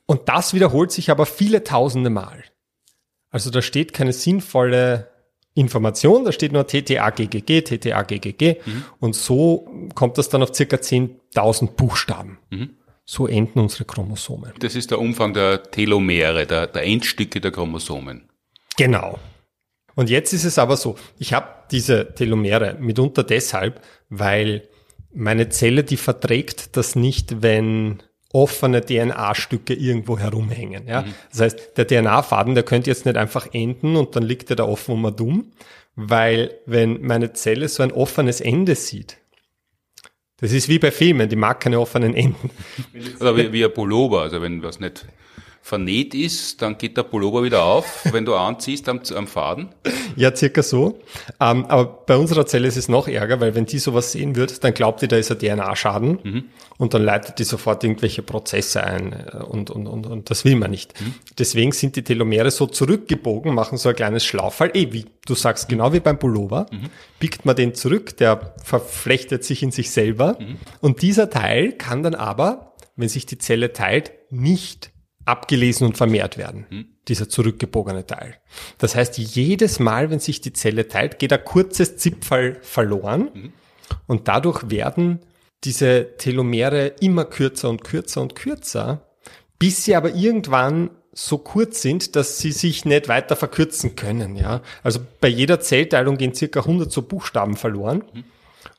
Und 0.05 0.29
das 0.29 0.55
wiederholt 0.55 0.91
sich 0.91 1.09
aber 1.09 1.25
viele 1.25 1.63
tausende 1.63 2.11
Mal. 2.11 2.43
Also 3.31 3.51
da 3.51 3.63
steht 3.63 3.93
keine 3.93 4.13
sinnvolle 4.13 5.13
Information, 5.55 6.25
da 6.25 6.33
steht 6.33 6.51
nur 6.51 6.67
TTAGGG, 6.67 7.63
TTAGGG 7.63 8.57
mhm. 8.67 8.85
und 8.99 9.15
so 9.15 9.71
kommt 9.95 10.19
das 10.19 10.29
dann 10.29 10.43
auf 10.43 10.53
circa 10.53 10.79
10.000 10.79 11.77
Buchstaben. 11.77 12.39
Mhm. 12.51 12.71
So 13.05 13.29
enden 13.29 13.61
unsere 13.61 13.85
Chromosomen. 13.85 14.53
Das 14.59 14.75
ist 14.75 14.91
der 14.91 14.99
Umfang 14.99 15.33
der 15.33 15.63
Telomere, 15.63 16.45
der, 16.45 16.67
der 16.67 16.83
Endstücke 16.83 17.41
der 17.41 17.53
Chromosomen. 17.53 18.29
Genau. 18.77 19.21
Und 19.95 20.11
jetzt 20.11 20.33
ist 20.33 20.45
es 20.45 20.59
aber 20.59 20.77
so, 20.77 20.97
ich 21.19 21.33
habe 21.33 21.49
diese 21.71 22.15
Telomere 22.15 22.77
mitunter 22.81 23.25
deshalb, 23.25 23.81
weil 24.09 24.69
meine 25.13 25.49
Zelle, 25.49 25.85
die 25.85 25.97
verträgt 25.97 26.77
das 26.77 26.97
nicht, 26.97 27.43
wenn 27.43 28.03
offene 28.33 28.81
DNA-Stücke 28.81 29.75
irgendwo 29.75 30.19
herumhängen. 30.19 30.87
Ja? 30.87 31.03
Mhm. 31.03 31.15
Das 31.31 31.41
heißt, 31.41 31.77
der 31.77 31.87
DNA-Faden, 31.87 32.55
der 32.55 32.65
könnte 32.65 32.91
jetzt 32.91 33.05
nicht 33.05 33.17
einfach 33.17 33.49
enden 33.53 33.97
und 33.97 34.17
dann 34.17 34.23
liegt 34.23 34.51
er 34.51 34.57
da 34.57 34.65
offen 34.65 34.95
und 34.95 35.03
mal 35.03 35.11
dumm, 35.11 35.53
weil 35.95 36.59
wenn 36.65 37.03
meine 37.03 37.35
Zelle 37.35 37.69
so 37.69 37.83
ein 37.83 37.93
offenes 37.93 38.41
Ende 38.41 38.75
sieht, 38.75 39.19
das 40.39 40.53
ist 40.53 40.69
wie 40.69 40.79
bei 40.79 40.91
Filmen, 40.91 41.29
die 41.29 41.37
mag 41.37 41.61
keine 41.61 41.79
offenen 41.79 42.15
Enden. 42.15 42.51
Oder 43.21 43.37
wie, 43.37 43.53
wie 43.53 43.65
ein 43.65 43.73
Pullover, 43.73 44.23
also 44.23 44.43
wenn 44.43 44.63
was 44.63 44.81
nicht 44.81 45.07
vernäht 45.65 46.13
ist, 46.13 46.61
dann 46.61 46.77
geht 46.77 46.97
der 46.97 47.05
Pullover 47.05 47.45
wieder 47.45 47.63
auf, 47.63 48.05
wenn 48.11 48.25
du 48.25 48.35
anziehst 48.35 48.89
am, 48.89 49.01
am 49.15 49.29
Faden? 49.29 49.69
Ja, 50.17 50.35
circa 50.35 50.61
so. 50.61 50.99
Ähm, 51.41 51.65
aber 51.67 51.85
bei 52.05 52.17
unserer 52.17 52.47
Zelle 52.47 52.67
ist 52.67 52.77
es 52.77 52.89
noch 52.89 53.07
ärger, 53.07 53.41
weil 53.41 53.55
wenn 53.55 53.65
die 53.65 53.79
sowas 53.79 54.11
sehen 54.11 54.35
wird, 54.35 54.65
dann 54.65 54.75
glaubt 54.75 55.03
die, 55.03 55.09
da 55.09 55.17
ist 55.17 55.31
ein 55.31 55.39
DNA-Schaden 55.39 56.19
mhm. 56.23 56.45
und 56.79 56.95
dann 56.95 57.05
leitet 57.05 57.39
die 57.39 57.45
sofort 57.45 57.85
irgendwelche 57.85 58.23
Prozesse 58.23 58.83
ein 58.83 59.13
äh, 59.13 59.37
und, 59.37 59.71
und, 59.71 59.87
und, 59.87 60.07
und 60.07 60.31
das 60.31 60.45
will 60.45 60.57
man 60.57 60.73
nicht. 60.73 61.01
Mhm. 61.01 61.15
Deswegen 61.39 61.71
sind 61.71 61.95
die 61.95 62.03
Telomere 62.03 62.51
so 62.51 62.67
zurückgebogen, 62.67 63.55
machen 63.55 63.79
so 63.79 63.89
ein 63.89 63.97
kleines 63.97 64.25
Schlauffall, 64.25 64.73
eh, 64.75 64.93
wie 64.93 65.07
du 65.27 65.37
sagst, 65.37 65.69
genau 65.69 65.93
wie 65.93 66.01
beim 66.01 66.19
Pullover, 66.19 66.67
mhm. 66.73 66.91
biegt 67.21 67.47
man 67.47 67.55
den 67.55 67.75
zurück, 67.77 68.17
der 68.17 68.55
verflechtet 68.65 69.45
sich 69.45 69.63
in 69.63 69.71
sich 69.71 69.93
selber 69.93 70.37
mhm. 70.41 70.57
und 70.81 71.03
dieser 71.03 71.31
Teil 71.31 71.73
kann 71.73 72.03
dann 72.03 72.17
aber, 72.17 72.75
wenn 72.97 73.09
sich 73.09 73.27
die 73.27 73.39
Zelle 73.39 73.73
teilt, 73.73 74.11
nicht 74.31 74.93
abgelesen 75.25 75.87
und 75.87 75.97
vermehrt 75.97 76.39
werden, 76.39 76.67
hm. 76.69 76.85
dieser 77.09 77.29
zurückgebogene 77.29 78.07
Teil. 78.07 78.37
Das 78.79 78.95
heißt, 78.95 79.19
jedes 79.19 79.79
Mal, 79.79 80.11
wenn 80.11 80.21
sich 80.21 80.41
die 80.41 80.53
Zelle 80.53 80.89
teilt, 80.89 81.19
geht 81.19 81.33
ein 81.33 81.45
kurzes 81.45 81.97
Zipfel 81.97 82.59
verloren 82.63 83.31
hm. 83.33 83.53
und 84.07 84.29
dadurch 84.29 84.71
werden 84.71 85.21
diese 85.65 86.17
Telomere 86.19 86.89
immer 87.01 87.25
kürzer 87.25 87.69
und 87.71 87.85
kürzer 87.85 88.21
und 88.21 88.35
kürzer, 88.35 89.07
bis 89.59 89.85
sie 89.85 89.95
aber 89.95 90.15
irgendwann 90.15 90.91
so 91.13 91.39
kurz 91.39 91.83
sind, 91.83 92.17
dass 92.17 92.39
sie 92.39 92.53
sich 92.53 92.85
nicht 92.85 93.09
weiter 93.09 93.37
verkürzen 93.37 93.95
können. 93.97 94.35
Ja, 94.35 94.63
also 94.83 95.01
bei 95.21 95.29
jeder 95.29 95.61
Zellteilung 95.61 96.17
gehen 96.17 96.35
circa 96.35 96.61
100 96.61 96.91
so 96.91 97.03
Buchstaben 97.03 97.57
verloren. 97.57 98.03
Hm. 98.13 98.25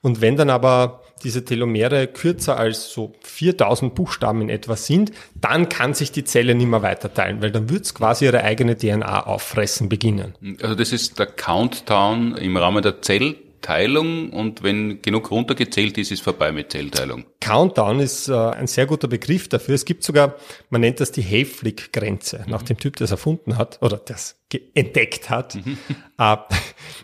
Und 0.02 0.20
wenn 0.20 0.36
dann 0.36 0.50
aber 0.50 1.03
diese 1.24 1.46
Telomere 1.46 2.08
kürzer 2.08 2.58
als 2.58 2.92
so 2.92 3.14
4000 3.22 3.96
Buchstaben 3.96 4.42
in 4.42 4.50
etwa 4.50 4.76
sind, 4.76 5.12
dann 5.36 5.70
kann 5.70 5.94
sich 5.94 6.12
die 6.12 6.24
Zelle 6.24 6.56
nicht 6.56 6.68
mehr 6.68 6.82
weiter 6.82 7.12
weil 7.42 7.52
dann 7.52 7.70
wird 7.70 7.86
es 7.86 7.94
quasi 7.94 8.26
ihre 8.26 8.44
eigene 8.44 8.76
DNA 8.78 9.26
auffressen 9.26 9.90
beginnen. 9.90 10.36
Also 10.62 10.76
das 10.76 10.92
ist 10.92 11.20
der 11.20 11.28
Countdown 11.28 12.36
im 12.38 12.58
Rahmen 12.58 12.84
der 12.84 13.02
Zell 13.02 13.36
Teilung 13.64 14.30
und 14.30 14.62
wenn 14.62 15.02
genug 15.02 15.32
runtergezählt 15.32 15.98
ist, 15.98 16.12
ist 16.12 16.22
vorbei 16.22 16.52
mit 16.52 16.72
Zellteilung. 16.72 17.26
Countdown 17.40 18.00
ist 18.00 18.28
äh, 18.28 18.34
ein 18.34 18.68
sehr 18.68 18.86
guter 18.86 19.08
Begriff 19.08 19.48
dafür. 19.48 19.74
Es 19.74 19.86
gibt 19.86 20.04
sogar, 20.04 20.36
man 20.70 20.82
nennt 20.82 21.00
das 21.00 21.12
die 21.12 21.24
Hayflick-Grenze, 21.24 22.44
mhm. 22.46 22.52
nach 22.52 22.62
dem 22.62 22.78
Typ, 22.78 22.98
der 22.98 23.06
es 23.06 23.12
erfunden 23.12 23.58
hat 23.58 23.82
oder 23.82 23.98
das 23.98 24.36
entdeckt 24.76 25.30
hat. 25.32 25.56
Mhm. 25.56 25.78
Äh, 26.20 26.38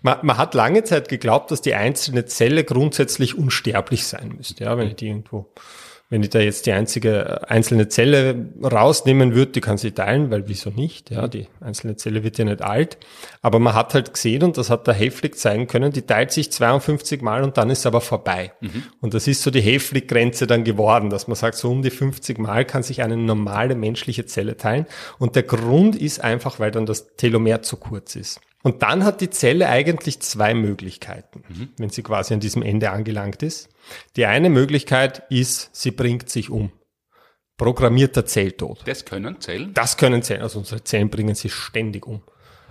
man, 0.04 0.20
man, 0.22 0.38
hat 0.38 0.54
lange 0.54 0.84
Zeit 0.84 1.10
geglaubt, 1.10 1.50
dass 1.50 1.64
die 1.64 1.74
einzelne 1.74 2.26
Zelle 2.26 2.64
grundsätzlich 2.64 3.36
unsterblich 3.36 4.06
sein 4.06 4.36
müsste. 4.38 4.66
Ja, 4.66 4.78
wenn 4.78 4.90
ich 4.90 4.98
die 4.98 5.08
irgendwo 5.08 5.52
wenn 6.10 6.24
ich 6.24 6.30
da 6.32 6.40
jetzt 6.40 6.66
die 6.66 6.72
einzige 6.72 7.48
einzelne 7.50 7.88
Zelle 7.88 8.48
rausnehmen 8.64 9.36
würde, 9.36 9.52
die 9.52 9.62
kann 9.62 9.78
sie 9.78 9.92
teilen, 9.92 10.32
weil 10.32 10.48
wieso 10.48 10.72
nicht? 10.72 11.12
Ja, 11.12 11.28
die 11.28 11.48
einzelne 11.62 11.98
Zelle 11.98 12.24
wird 12.24 12.40
ja 12.40 12.46
nicht 12.46 12.64
alt. 12.64 12.98
Aber 13.44 13.60
man 13.60 13.76
hat 13.76 13.94
halt 13.94 14.14
gesehen, 14.14 14.42
und 14.42 14.58
das 14.58 14.72
hat 14.72 14.88
der 14.88 14.96
Heflick 14.96 15.38
zeigen 15.38 15.68
können, 15.68 15.92
die 15.92 16.02
teilt 16.02 16.32
sich 16.32 16.52
52 16.52 17.22
Mal 17.22 17.44
und 17.44 17.58
dann 17.58 17.70
ist 17.70 17.86
aber 17.86 18.02
vorbei. 18.02 18.54
Mhm. 18.60 18.84
Und 19.02 19.14
das 19.14 19.28
ist 19.28 19.44
so 19.44 19.52
die 19.52 19.62
Heflick-Grenze 19.62 20.48
dann 20.48 20.64
geworden, 20.64 21.12
dass 21.12 21.28
man 21.28 21.36
sagt, 21.36 21.56
so 21.58 21.70
um 21.70 21.84
die 21.84 21.92
50 21.92 22.40
Mal 22.40 22.66
kann 22.66 22.82
sich 22.82 23.04
eine 23.04 23.16
normale 23.16 23.76
menschliche 23.76 24.26
Zelle 24.26 24.58
teilen. 24.58 24.88
Und 25.20 25.36
der 25.36 25.44
Grund 25.44 25.96
ist 25.96 26.24
einfach, 26.24 26.60
weil 26.60 26.72
dann 26.72 26.88
das 26.88 27.16
Telomer 27.18 27.62
zu 27.62 27.78
kurz 27.78 28.16
ist. 28.16 28.42
Und 28.62 28.84
dann 28.84 29.06
hat 29.06 29.22
die 29.22 29.30
Zelle 29.30 29.70
eigentlich 29.70 30.20
zwei 30.20 30.54
Möglichkeiten, 30.54 31.44
mhm. 31.48 31.70
wenn 31.78 31.90
sie 31.90 32.04
quasi 32.04 32.34
an 32.34 32.42
diesem 32.42 32.62
Ende 32.62 32.92
angelangt 32.92 33.42
ist. 33.42 33.70
Die 34.16 34.26
eine 34.26 34.50
Möglichkeit 34.50 35.24
ist, 35.30 35.74
sie 35.74 35.92
bringt 35.92 36.30
sich 36.30 36.50
um. 36.50 36.72
Programmierter 37.58 38.26
Zelltod. 38.26 38.82
Das 38.86 39.06
können 39.06 39.42
Zellen? 39.42 39.74
Das 39.74 39.98
können 39.98 40.24
Zellen. 40.24 40.42
Also 40.42 40.60
unsere 40.60 40.84
Zellen 40.84 41.10
bringen 41.10 41.36
sich 41.36 41.54
ständig 41.54 42.06
um. 42.06 42.22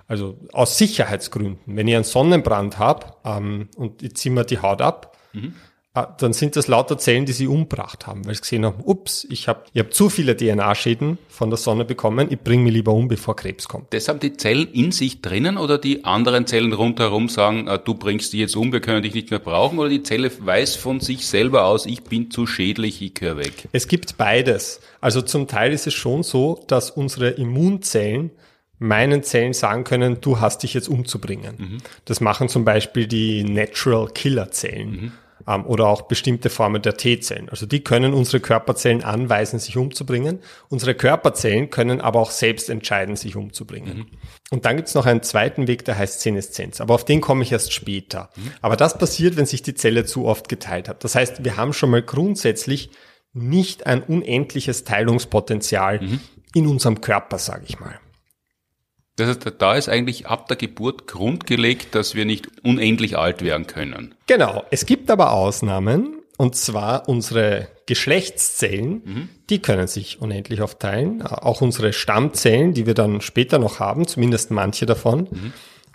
Also 0.07 0.39
aus 0.53 0.79
Sicherheitsgründen. 0.79 1.61
Wenn 1.67 1.87
ich 1.87 1.95
einen 1.95 2.05
Sonnenbrand 2.05 2.79
habe 2.79 3.15
ähm, 3.25 3.69
und 3.77 4.03
ich 4.03 4.17
ziehe 4.17 4.35
mir 4.35 4.45
die 4.45 4.61
Haut 4.61 4.81
ab, 4.81 5.17
mhm. 5.35 5.55
Ah, 5.95 6.15
dann 6.19 6.35
sind 6.35 6.55
das 6.55 6.69
lauter 6.69 6.99
Zellen, 6.99 7.25
die 7.25 7.33
sie 7.33 7.47
umgebracht 7.47 8.07
haben, 8.07 8.27
weil 8.27 8.35
sie 8.35 8.43
gesehen 8.43 8.65
haben, 8.65 8.83
ups, 8.85 9.27
ich 9.31 9.49
habe 9.49 9.65
ich 9.73 9.81
hab 9.81 9.93
zu 9.93 10.11
viele 10.11 10.37
DNA-Schäden 10.37 11.17
von 11.29 11.49
der 11.49 11.57
Sonne 11.57 11.87
bekommen, 11.87 12.29
ich 12.31 12.39
bringe 12.39 12.65
mich 12.65 12.75
lieber 12.75 12.93
um, 12.93 13.09
bevor 13.09 13.35
Krebs 13.35 13.69
kommt. 13.69 13.93
Das 13.95 14.07
haben 14.07 14.21
die 14.21 14.37
Zellen 14.37 14.69
in 14.71 14.93
sich 14.93 15.23
drinnen 15.23 15.57
oder 15.57 15.79
die 15.79 16.05
anderen 16.05 16.47
Zellen 16.47 16.75
rundherum 16.75 17.29
sagen, 17.29 17.69
ah, 17.69 17.79
du 17.79 17.95
bringst 17.95 18.35
die 18.35 18.39
jetzt 18.39 18.55
um, 18.55 18.71
wir 18.71 18.81
können 18.81 19.03
dich 19.03 19.15
nicht 19.15 19.31
mehr 19.31 19.41
brauchen 19.41 19.79
oder 19.79 19.89
die 19.89 20.03
Zelle 20.03 20.31
weiß 20.39 20.77
von 20.77 21.01
sich 21.01 21.27
selber 21.27 21.65
aus, 21.65 21.87
ich 21.87 22.05
bin 22.05 22.31
zu 22.31 22.47
schädlich, 22.47 23.01
ich 23.01 23.15
gehöre 23.15 23.39
weg? 23.39 23.69
Es 23.73 23.89
gibt 23.89 24.19
beides. 24.19 24.81
Also 25.01 25.23
zum 25.23 25.49
Teil 25.49 25.73
ist 25.73 25.87
es 25.87 25.95
schon 25.95 26.23
so, 26.23 26.63
dass 26.67 26.91
unsere 26.91 27.31
Immunzellen 27.31 28.31
meinen 28.79 29.23
Zellen 29.23 29.55
sagen 29.55 29.85
können, 29.85 30.21
du 30.21 30.39
hast 30.39 30.63
dich 30.63 30.75
jetzt 30.75 30.89
umzubringen. 30.89 31.55
Mhm. 31.59 31.79
Das 32.05 32.21
machen 32.21 32.49
zum 32.49 32.65
Beispiel 32.65 33.07
die 33.07 33.43
Natural 33.43 34.07
Killer 34.09 34.51
Zellen. 34.51 34.91
Mhm 34.91 35.13
ähm, 35.49 35.65
oder 35.67 35.89
auch 35.89 36.03
bestimmte 36.03 36.51
Formen 36.51 36.83
der 36.83 36.97
T-Zellen. 36.97 37.49
Also 37.49 37.67
die 37.67 37.83
können 37.83 38.13
unsere 38.13 38.41
Körperzellen 38.41 39.03
anweisen, 39.03 39.59
sich 39.59 39.77
umzubringen. 39.77 40.41
Unsere 40.69 40.95
Körperzellen 40.95 41.71
können 41.71 42.01
aber 42.01 42.21
auch 42.21 42.31
selbst 42.31 42.69
entscheiden, 42.69 43.17
sich 43.17 43.35
umzubringen. 43.35 43.99
Mhm. 43.99 44.07
Und 44.51 44.65
dann 44.65 44.77
gibt's 44.77 44.95
noch 44.95 45.07
einen 45.07 45.23
zweiten 45.23 45.67
Weg, 45.67 45.85
der 45.85 45.97
heißt 45.97 46.21
Seneszenz. 46.21 46.81
Aber 46.81 46.95
auf 46.95 47.05
den 47.05 47.21
komme 47.21 47.43
ich 47.43 47.53
erst 47.53 47.73
später. 47.73 48.31
Mhm. 48.37 48.53
Aber 48.61 48.77
das 48.77 48.99
passiert, 48.99 49.37
wenn 49.37 49.47
sich 49.47 49.63
die 49.63 49.75
Zelle 49.75 50.05
zu 50.05 50.27
oft 50.27 50.49
geteilt 50.49 50.89
hat. 50.89 51.03
Das 51.03 51.15
heißt, 51.15 51.45
wir 51.45 51.57
haben 51.57 51.73
schon 51.73 51.91
mal 51.91 52.03
grundsätzlich 52.03 52.91
nicht 53.33 53.87
ein 53.87 54.03
unendliches 54.03 54.85
Teilungspotenzial 54.85 56.01
mhm. 56.01 56.21
in 56.55 56.67
unserem 56.67 57.01
Körper, 57.01 57.39
sage 57.39 57.65
ich 57.67 57.81
mal. 57.81 57.99
Das 59.19 59.29
heißt, 59.29 59.53
da 59.59 59.75
ist 59.75 59.89
eigentlich 59.89 60.27
ab 60.27 60.47
der 60.47 60.57
Geburt 60.57 61.07
grundgelegt, 61.09 61.95
dass 61.95 62.15
wir 62.15 62.25
nicht 62.25 62.49
unendlich 62.63 63.19
alt 63.19 63.43
werden 63.43 63.67
können. 63.67 64.15
Genau. 64.27 64.65
Es 64.71 64.87
gibt 64.87 65.11
aber 65.11 65.33
Ausnahmen 65.33 66.19
Und 66.41 66.55
zwar 66.55 67.09
unsere 67.09 67.67
Geschlechtszellen, 67.87 69.03
mhm. 69.05 69.29
die 69.51 69.61
können 69.61 69.89
sich 69.89 70.23
unendlich 70.23 70.63
oft 70.63 70.79
teilen. 70.79 71.21
Auch 71.23 71.61
unsere 71.61 71.93
Stammzellen, 71.93 72.75
die 72.75 72.87
wir 72.87 72.95
dann 72.95 73.21
später 73.21 73.59
noch 73.59 73.81
haben, 73.81 74.07
zumindest 74.07 74.53
manche 74.53 74.87
davon. 74.87 75.27
Mhm. 75.31 75.53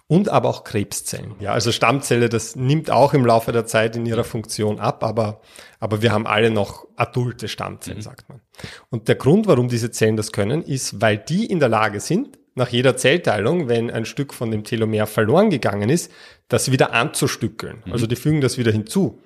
Und 0.07 0.27
aber 0.27 0.49
auch 0.49 0.65
Krebszellen. 0.65 1.35
Ja, 1.39 1.53
also 1.53 1.71
Stammzelle, 1.71 2.27
das 2.27 2.57
nimmt 2.57 2.91
auch 2.91 3.13
im 3.13 3.25
Laufe 3.25 3.53
der 3.53 3.65
Zeit 3.65 3.95
in 3.95 4.05
ihrer 4.05 4.25
Funktion 4.25 4.81
ab, 4.81 5.01
aber, 5.01 5.39
aber 5.79 6.01
wir 6.01 6.11
haben 6.11 6.27
alle 6.27 6.51
noch 6.51 6.85
adulte 6.97 7.47
Stammzellen, 7.47 7.99
mhm. 7.99 8.03
sagt 8.03 8.27
man. 8.27 8.41
Und 8.89 9.07
der 9.07 9.15
Grund, 9.15 9.47
warum 9.47 9.69
diese 9.69 9.91
Zellen 9.91 10.17
das 10.17 10.33
können, 10.33 10.61
ist, 10.61 10.99
weil 10.99 11.17
die 11.17 11.45
in 11.45 11.61
der 11.61 11.69
Lage 11.69 12.01
sind, 12.01 12.37
nach 12.55 12.69
jeder 12.69 12.95
Zellteilung, 12.97 13.67
wenn 13.67 13.89
ein 13.89 14.05
Stück 14.05 14.33
von 14.33 14.51
dem 14.51 14.63
Telomer 14.63 15.07
verloren 15.07 15.49
gegangen 15.49 15.89
ist, 15.89 16.11
das 16.47 16.71
wieder 16.71 16.93
anzustückeln. 16.93 17.81
Mhm. 17.85 17.91
Also 17.91 18.07
die 18.07 18.15
fügen 18.15 18.41
das 18.41 18.57
wieder 18.57 18.71
hinzu. 18.71 19.19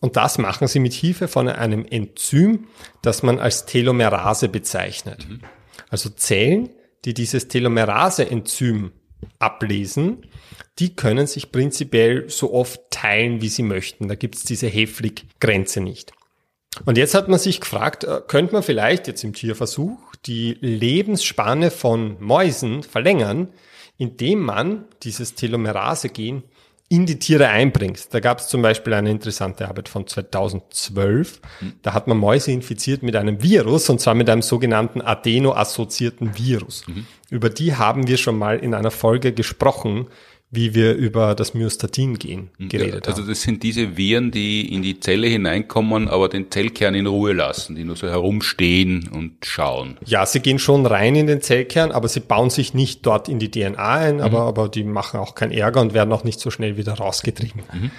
Und 0.00 0.16
das 0.16 0.38
machen 0.38 0.66
sie 0.66 0.80
mit 0.80 0.94
Hilfe 0.94 1.28
von 1.28 1.48
einem 1.48 1.84
Enzym, 1.84 2.68
das 3.02 3.22
man 3.22 3.38
als 3.38 3.66
Telomerase 3.66 4.48
bezeichnet. 4.48 5.28
Mhm. 5.28 5.40
Also 5.90 6.08
Zellen, 6.10 6.70
die 7.04 7.14
dieses 7.14 7.48
Telomerase-Enzym 7.48 8.92
ablesen, 9.38 10.26
die 10.78 10.94
können 10.94 11.26
sich 11.26 11.52
prinzipiell 11.52 12.30
so 12.30 12.54
oft 12.54 12.80
teilen, 12.90 13.42
wie 13.42 13.48
sie 13.48 13.62
möchten. 13.62 14.08
Da 14.08 14.14
gibt 14.14 14.36
es 14.36 14.44
diese 14.44 14.68
Heflig-Grenze 14.68 15.80
nicht. 15.80 16.12
Und 16.84 16.98
jetzt 16.98 17.14
hat 17.14 17.28
man 17.28 17.38
sich 17.38 17.60
gefragt, 17.60 18.04
äh, 18.04 18.20
könnte 18.26 18.52
man 18.52 18.62
vielleicht 18.62 19.06
jetzt 19.06 19.24
im 19.24 19.32
Tierversuch 19.32 19.98
die 20.26 20.56
Lebensspanne 20.60 21.70
von 21.70 22.16
Mäusen 22.20 22.82
verlängern, 22.82 23.48
indem 23.98 24.40
man 24.40 24.84
dieses 25.02 25.34
Telomerase-Gen 25.34 26.44
in 26.88 27.06
die 27.06 27.20
Tiere 27.20 27.48
einbringt. 27.48 28.12
Da 28.12 28.18
gab 28.18 28.40
es 28.40 28.48
zum 28.48 28.62
Beispiel 28.62 28.94
eine 28.94 29.10
interessante 29.10 29.68
Arbeit 29.68 29.88
von 29.88 30.08
2012. 30.08 31.40
Da 31.82 31.94
hat 31.94 32.08
man 32.08 32.18
Mäuse 32.18 32.50
infiziert 32.50 33.04
mit 33.04 33.14
einem 33.14 33.42
Virus, 33.42 33.88
und 33.88 34.00
zwar 34.00 34.16
mit 34.16 34.28
einem 34.28 34.42
sogenannten 34.42 35.00
Adeno-assoziierten 35.00 36.36
Virus. 36.36 36.84
Mhm. 36.88 37.06
Über 37.30 37.48
die 37.48 37.76
haben 37.76 38.08
wir 38.08 38.16
schon 38.16 38.36
mal 38.36 38.58
in 38.58 38.74
einer 38.74 38.90
Folge 38.90 39.32
gesprochen, 39.32 40.08
wie 40.52 40.74
wir 40.74 40.96
über 40.96 41.36
das 41.36 41.54
Myostatin 41.54 42.18
gehen 42.18 42.50
geredet 42.58 43.06
ja, 43.06 43.12
also 43.12 43.22
das 43.22 43.42
sind 43.42 43.62
diese 43.62 43.96
Viren, 43.96 44.32
die 44.32 44.74
in 44.74 44.82
die 44.82 44.98
Zelle 44.98 45.28
hineinkommen, 45.28 46.08
aber 46.08 46.28
den 46.28 46.50
Zellkern 46.50 46.94
in 46.94 47.06
Ruhe 47.06 47.32
lassen, 47.32 47.76
die 47.76 47.84
nur 47.84 47.94
so 47.94 48.08
herumstehen 48.08 49.08
und 49.12 49.44
schauen. 49.44 49.96
Ja, 50.04 50.26
sie 50.26 50.40
gehen 50.40 50.58
schon 50.58 50.86
rein 50.86 51.14
in 51.14 51.28
den 51.28 51.40
Zellkern, 51.40 51.92
aber 51.92 52.08
sie 52.08 52.20
bauen 52.20 52.50
sich 52.50 52.74
nicht 52.74 53.06
dort 53.06 53.28
in 53.28 53.38
die 53.38 53.50
DNA 53.50 53.94
ein, 53.94 54.16
mhm. 54.16 54.22
aber, 54.22 54.40
aber 54.40 54.68
die 54.68 54.82
machen 54.82 55.20
auch 55.20 55.36
keinen 55.36 55.52
Ärger 55.52 55.80
und 55.80 55.94
werden 55.94 56.12
auch 56.12 56.24
nicht 56.24 56.40
so 56.40 56.50
schnell 56.50 56.76
wieder 56.76 56.94
rausgetrieben. 56.94 57.62
Mhm. 57.72 57.90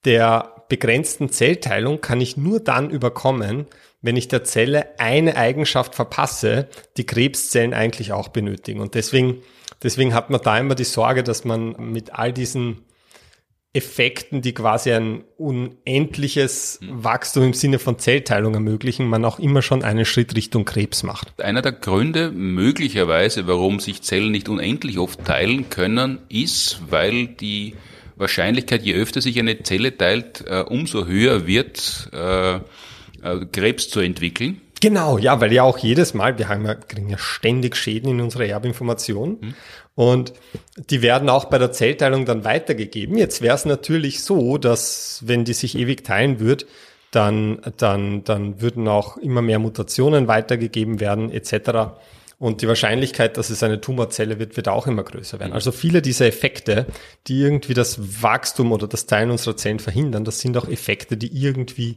der 0.04 0.64
begrenzten 0.68 1.30
Zellteilung 1.30 2.00
kann 2.00 2.20
ich 2.20 2.36
nur 2.36 2.60
dann 2.60 2.90
überkommen, 2.90 3.66
wenn 4.04 4.16
ich 4.16 4.28
der 4.28 4.44
Zelle 4.44 5.00
eine 5.00 5.34
Eigenschaft 5.34 5.94
verpasse, 5.94 6.68
die 6.98 7.06
Krebszellen 7.06 7.72
eigentlich 7.72 8.12
auch 8.12 8.28
benötigen. 8.28 8.80
Und 8.80 8.94
deswegen, 8.94 9.38
deswegen 9.82 10.12
hat 10.12 10.28
man 10.28 10.42
da 10.42 10.58
immer 10.58 10.74
die 10.74 10.84
Sorge, 10.84 11.22
dass 11.22 11.46
man 11.46 11.74
mit 11.78 12.12
all 12.12 12.30
diesen 12.30 12.82
Effekten, 13.72 14.42
die 14.42 14.52
quasi 14.52 14.92
ein 14.92 15.24
unendliches 15.38 16.80
Wachstum 16.82 17.44
im 17.44 17.54
Sinne 17.54 17.78
von 17.78 17.98
Zellteilung 17.98 18.52
ermöglichen, 18.52 19.06
man 19.06 19.24
auch 19.24 19.38
immer 19.38 19.62
schon 19.62 19.82
einen 19.82 20.04
Schritt 20.04 20.36
Richtung 20.36 20.66
Krebs 20.66 21.02
macht. 21.02 21.42
Einer 21.42 21.62
der 21.62 21.72
Gründe 21.72 22.30
möglicherweise, 22.30 23.46
warum 23.46 23.80
sich 23.80 24.02
Zellen 24.02 24.32
nicht 24.32 24.50
unendlich 24.50 24.98
oft 24.98 25.24
teilen 25.24 25.70
können, 25.70 26.18
ist, 26.28 26.82
weil 26.90 27.28
die 27.28 27.74
Wahrscheinlichkeit, 28.16 28.82
je 28.82 28.94
öfter 28.96 29.22
sich 29.22 29.38
eine 29.38 29.62
Zelle 29.62 29.96
teilt, 29.96 30.44
äh, 30.46 30.60
umso 30.60 31.06
höher 31.06 31.46
wird, 31.46 32.10
äh, 33.24 33.46
Krebs 33.46 33.88
zu 33.88 34.00
entwickeln. 34.00 34.60
Genau, 34.80 35.16
ja, 35.16 35.40
weil 35.40 35.52
ja 35.52 35.62
auch 35.62 35.78
jedes 35.78 36.12
Mal, 36.12 36.36
wir 36.38 36.48
haben 36.48 36.66
ja, 36.66 36.74
kriegen 36.74 37.08
ja 37.08 37.16
ständig 37.16 37.74
Schäden 37.74 38.10
in 38.10 38.20
unserer 38.20 38.44
Erbinformation 38.44 39.38
mhm. 39.40 39.54
und 39.94 40.34
die 40.90 41.00
werden 41.00 41.30
auch 41.30 41.46
bei 41.46 41.56
der 41.56 41.72
Zellteilung 41.72 42.26
dann 42.26 42.44
weitergegeben. 42.44 43.16
Jetzt 43.16 43.40
wäre 43.40 43.54
es 43.54 43.64
natürlich 43.64 44.22
so, 44.22 44.58
dass 44.58 45.22
wenn 45.24 45.44
die 45.44 45.54
sich 45.54 45.78
ewig 45.78 46.04
teilen 46.04 46.38
wird, 46.38 46.66
dann, 47.12 47.60
dann, 47.78 48.24
dann 48.24 48.60
würden 48.60 48.88
auch 48.88 49.16
immer 49.16 49.40
mehr 49.40 49.58
Mutationen 49.58 50.28
weitergegeben 50.28 51.00
werden 51.00 51.30
etc. 51.30 51.94
Und 52.38 52.60
die 52.60 52.68
Wahrscheinlichkeit, 52.68 53.36
dass 53.36 53.50
es 53.50 53.62
eine 53.62 53.80
Tumorzelle 53.80 54.38
wird, 54.38 54.56
wird 54.56 54.68
auch 54.68 54.86
immer 54.86 55.04
größer 55.04 55.38
werden. 55.38 55.52
Mhm. 55.52 55.56
Also 55.56 55.72
viele 55.72 56.02
dieser 56.02 56.26
Effekte, 56.26 56.86
die 57.26 57.40
irgendwie 57.40 57.74
das 57.74 58.22
Wachstum 58.22 58.72
oder 58.72 58.86
das 58.86 59.06
Teilen 59.06 59.30
unserer 59.30 59.56
Zellen 59.56 59.78
verhindern, 59.78 60.24
das 60.24 60.40
sind 60.40 60.56
auch 60.58 60.68
Effekte, 60.68 61.16
die 61.16 61.28
irgendwie 61.28 61.96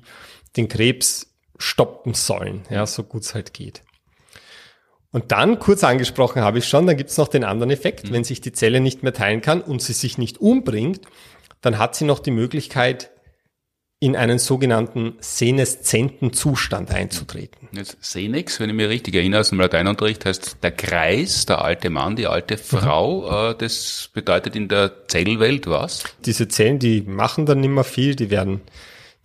den 0.55 0.67
Krebs 0.67 1.33
stoppen 1.57 2.13
sollen, 2.13 2.63
ja, 2.69 2.85
so 2.85 3.03
gut 3.03 3.23
es 3.23 3.33
halt 3.33 3.53
geht. 3.53 3.83
Und 5.11 5.31
dann, 5.31 5.59
kurz 5.59 5.83
angesprochen 5.83 6.41
habe 6.41 6.59
ich 6.59 6.67
schon, 6.67 6.85
dann 6.85 6.97
gibt 6.97 7.09
es 7.09 7.17
noch 7.17 7.27
den 7.27 7.43
anderen 7.43 7.71
Effekt. 7.71 8.09
Mhm. 8.09 8.13
Wenn 8.13 8.23
sich 8.23 8.41
die 8.41 8.51
Zelle 8.51 8.79
nicht 8.79 9.03
mehr 9.03 9.13
teilen 9.13 9.41
kann 9.41 9.61
und 9.61 9.81
sie 9.81 9.93
sich 9.93 10.17
nicht 10.17 10.37
umbringt, 10.39 11.01
dann 11.61 11.77
hat 11.79 11.95
sie 11.95 12.05
noch 12.05 12.19
die 12.19 12.31
Möglichkeit, 12.31 13.09
in 13.99 14.15
einen 14.15 14.37
sogenannten 14.37 15.15
seneszenten 15.19 16.31
Zustand 16.31 16.91
einzutreten. 16.91 17.67
Jetzt 17.71 17.97
Senex, 17.99 18.59
wenn 18.59 18.69
ich 18.69 18.75
mich 18.75 18.89
richtig 18.89 19.15
erinnere 19.15 19.41
aus 19.41 19.49
dem 19.49 19.59
Lateinunterricht, 19.59 20.23
heißt 20.23 20.57
der 20.61 20.71
Kreis, 20.71 21.47
der 21.47 21.63
alte 21.63 21.89
Mann, 21.89 22.15
die 22.15 22.27
alte 22.27 22.59
Frau. 22.59 23.53
Mhm. 23.53 23.57
Das 23.57 24.11
bedeutet 24.13 24.55
in 24.55 24.67
der 24.67 25.07
Zellwelt 25.07 25.65
was? 25.65 26.03
Diese 26.25 26.47
Zellen, 26.47 26.77
die 26.77 27.01
machen 27.01 27.47
dann 27.47 27.59
nicht 27.61 27.71
mehr 27.71 27.83
viel, 27.83 28.15
die 28.15 28.29
werden 28.29 28.61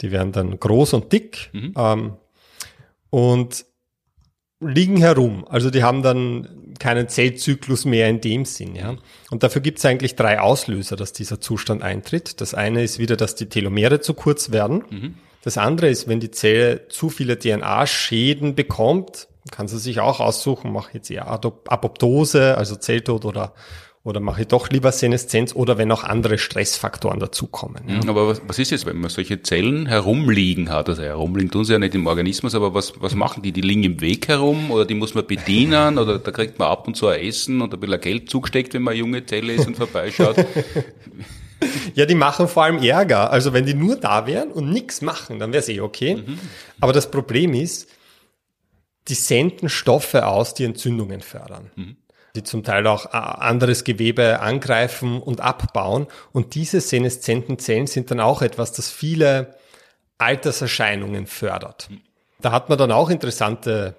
die 0.01 0.11
werden 0.11 0.33
dann 0.33 0.59
groß 0.59 0.95
und 0.95 1.13
dick 1.13 1.51
mhm. 1.53 1.75
ähm, 1.77 2.17
und 3.11 3.67
liegen 4.61 4.97
herum. 4.97 5.45
Also 5.49 5.71
die 5.71 5.83
haben 5.83 6.03
dann 6.03 6.75
keinen 6.79 7.09
Zellzyklus 7.09 7.85
mehr 7.85 8.09
in 8.09 8.21
dem 8.21 8.45
Sinn. 8.45 8.75
Ja? 8.75 8.97
Und 9.31 9.43
dafür 9.43 9.61
gibt 9.61 9.79
es 9.79 9.85
eigentlich 9.85 10.17
drei 10.17 10.41
Auslöser, 10.41 10.97
dass 10.97 11.13
dieser 11.13 11.41
Zustand 11.41 11.83
eintritt. 11.83 12.41
Das 12.41 12.55
eine 12.55 12.83
ist 12.83 12.99
wieder, 12.99 13.17
dass 13.17 13.35
die 13.35 13.49
Telomere 13.49 14.01
zu 14.01 14.15
kurz 14.15 14.51
werden. 14.51 14.85
Mhm. 14.91 15.15
Das 15.43 15.59
andere 15.59 15.89
ist, 15.89 16.09
wenn 16.09 16.21
die 16.21 16.31
Zelle 16.31 16.89
zu 16.89 17.09
viele 17.09 17.39
DNA-Schäden 17.39 18.55
bekommt, 18.55 19.29
kann 19.51 19.67
sie 19.67 19.79
sich 19.79 19.99
auch 19.99 20.21
aussuchen, 20.21 20.73
mache 20.73 20.95
jetzt 20.95 21.11
eher 21.11 21.29
Apoptose, 21.29 22.57
also 22.57 22.77
Zelltod 22.77 23.25
oder 23.25 23.55
oder 24.05 24.19
mache 24.19 24.43
ich 24.43 24.49
doch 24.49 24.69
lieber 24.69 24.91
Seneszenz 24.91 25.55
oder 25.55 25.79
wenn 25.79 25.93
auch 25.93 26.03
andere 26.03 26.37
Stressfaktoren 26.37 27.21
dazukommen. 27.21 27.85
Ja. 27.87 28.09
Aber 28.09 28.27
was, 28.27 28.43
was 28.47 28.59
ist 28.59 28.71
jetzt, 28.71 28.85
wenn 28.85 28.99
man 28.99 29.11
solche 29.11 29.43
Zellen 29.43 29.87
herumliegen 29.87 30.71
hat? 30.71 30.89
Also 30.89 31.03
herumliegen 31.03 31.53
tun 31.53 31.65
sie 31.65 31.73
ja 31.73 31.79
nicht 31.79 31.95
im 31.95 32.07
Organismus, 32.07 32.55
aber 32.57 32.75
was, 32.75 32.95
was 33.01 33.15
machen 33.15 33.43
die? 33.43 33.53
Die 33.53 33.61
liegen 33.61 33.85
im 33.85 34.01
Weg 34.01 34.27
herum 34.27 34.73
oder 34.73 34.85
die 34.85 34.95
muss 34.95 35.15
man 35.15 35.27
bedienen 35.27 35.99
oder 35.99 36.19
da 36.19 36.31
kriegt 36.33 36.59
man 36.59 36.69
ab 36.69 36.89
und 36.89 36.97
zu 36.97 37.07
ein 37.07 37.21
Essen 37.21 37.63
und 37.63 37.73
ein 37.73 37.79
bisschen 37.79 38.01
Geld 38.01 38.29
zugesteckt, 38.29 38.75
wenn 38.75 38.83
man 38.83 38.93
eine 38.93 39.01
junge 39.01 39.25
Zelle 39.25 39.53
ist 39.53 39.67
und 39.67 39.77
vorbeischaut. 39.77 40.37
Ja, 41.95 42.07
die 42.07 42.17
machen 42.17 42.49
vor 42.49 42.65
allem 42.65 42.83
Ärger. 42.83 43.31
Also 43.31 43.53
wenn 43.53 43.65
die 43.65 43.75
nur 43.75 43.95
da 43.95 44.27
wären 44.27 44.51
und 44.51 44.73
nichts 44.73 45.01
machen, 45.01 45.39
dann 45.39 45.53
wäre 45.53 45.61
es 45.61 45.69
eh 45.69 45.81
okay. 45.81 46.17
Mhm. 46.17 46.37
Aber 46.81 46.93
das 46.93 47.09
Problem 47.09 47.55
ist, 47.55 47.89
die 49.07 49.15
senden 49.15 49.69
Stoffe 49.69 50.27
aus, 50.27 50.55
die 50.55 50.65
Entzündungen 50.65 51.21
fördern. 51.21 51.71
Mhm 51.77 51.97
die 52.35 52.43
zum 52.43 52.65
Teil 52.65 52.87
auch 52.87 53.07
äh, 53.07 53.19
anderes 53.19 53.85
Gewebe 53.85 54.41
angreifen 54.41 55.21
und 55.21 55.41
abbauen. 55.41 56.07
Und 56.33 56.55
diese 56.55 56.81
seneszenten 56.81 57.59
Zellen 57.59 57.87
sind 57.87 58.11
dann 58.11 58.21
auch 58.21 58.43
etwas, 58.43 58.73
das 58.73 58.91
viele 58.91 59.55
Alterserscheinungen 60.19 61.27
fördert. 61.27 61.89
Da 62.41 62.53
hat 62.53 62.69
man 62.69 62.79
dann 62.79 62.93
auch 62.93 63.11
interessante 63.11 63.95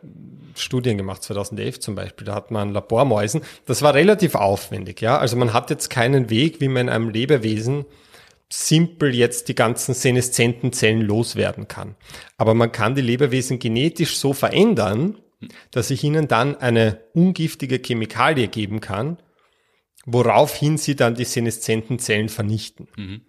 Studien 0.55 0.97
gemacht, 0.97 1.23
2011 1.23 1.79
zum 1.79 1.95
Beispiel. 1.95 2.25
Da 2.25 2.35
hat 2.35 2.51
man 2.51 2.71
Labormäusen. 2.71 3.41
Das 3.65 3.81
war 3.81 3.93
relativ 3.93 4.35
aufwendig, 4.35 5.01
ja. 5.01 5.17
Also 5.17 5.35
man 5.37 5.53
hat 5.53 5.69
jetzt 5.69 5.89
keinen 5.89 6.29
Weg, 6.29 6.61
wie 6.61 6.67
man 6.67 6.87
in 6.87 6.93
einem 6.93 7.09
Lebewesen 7.09 7.85
simpel 8.49 9.15
jetzt 9.15 9.47
die 9.47 9.55
ganzen 9.55 9.95
seneszenten 9.95 10.73
Zellen 10.73 11.01
loswerden 11.01 11.67
kann. 11.67 11.95
Aber 12.37 12.53
man 12.53 12.71
kann 12.71 12.93
die 12.93 13.01
Lebewesen 13.01 13.57
genetisch 13.57 14.17
so 14.17 14.33
verändern, 14.33 15.17
dass 15.71 15.89
ich 15.89 16.03
ihnen 16.03 16.27
dann 16.27 16.55
eine 16.55 16.99
ungiftige 17.13 17.79
Chemikalie 17.79 18.47
geben 18.47 18.81
kann, 18.81 19.17
woraufhin 20.05 20.77
sie 20.77 20.95
dann 20.95 21.15
die 21.15 21.25
seneszenten 21.25 21.99
Zellen 21.99 22.29
vernichten. 22.29 22.87
Mhm. 22.97 23.21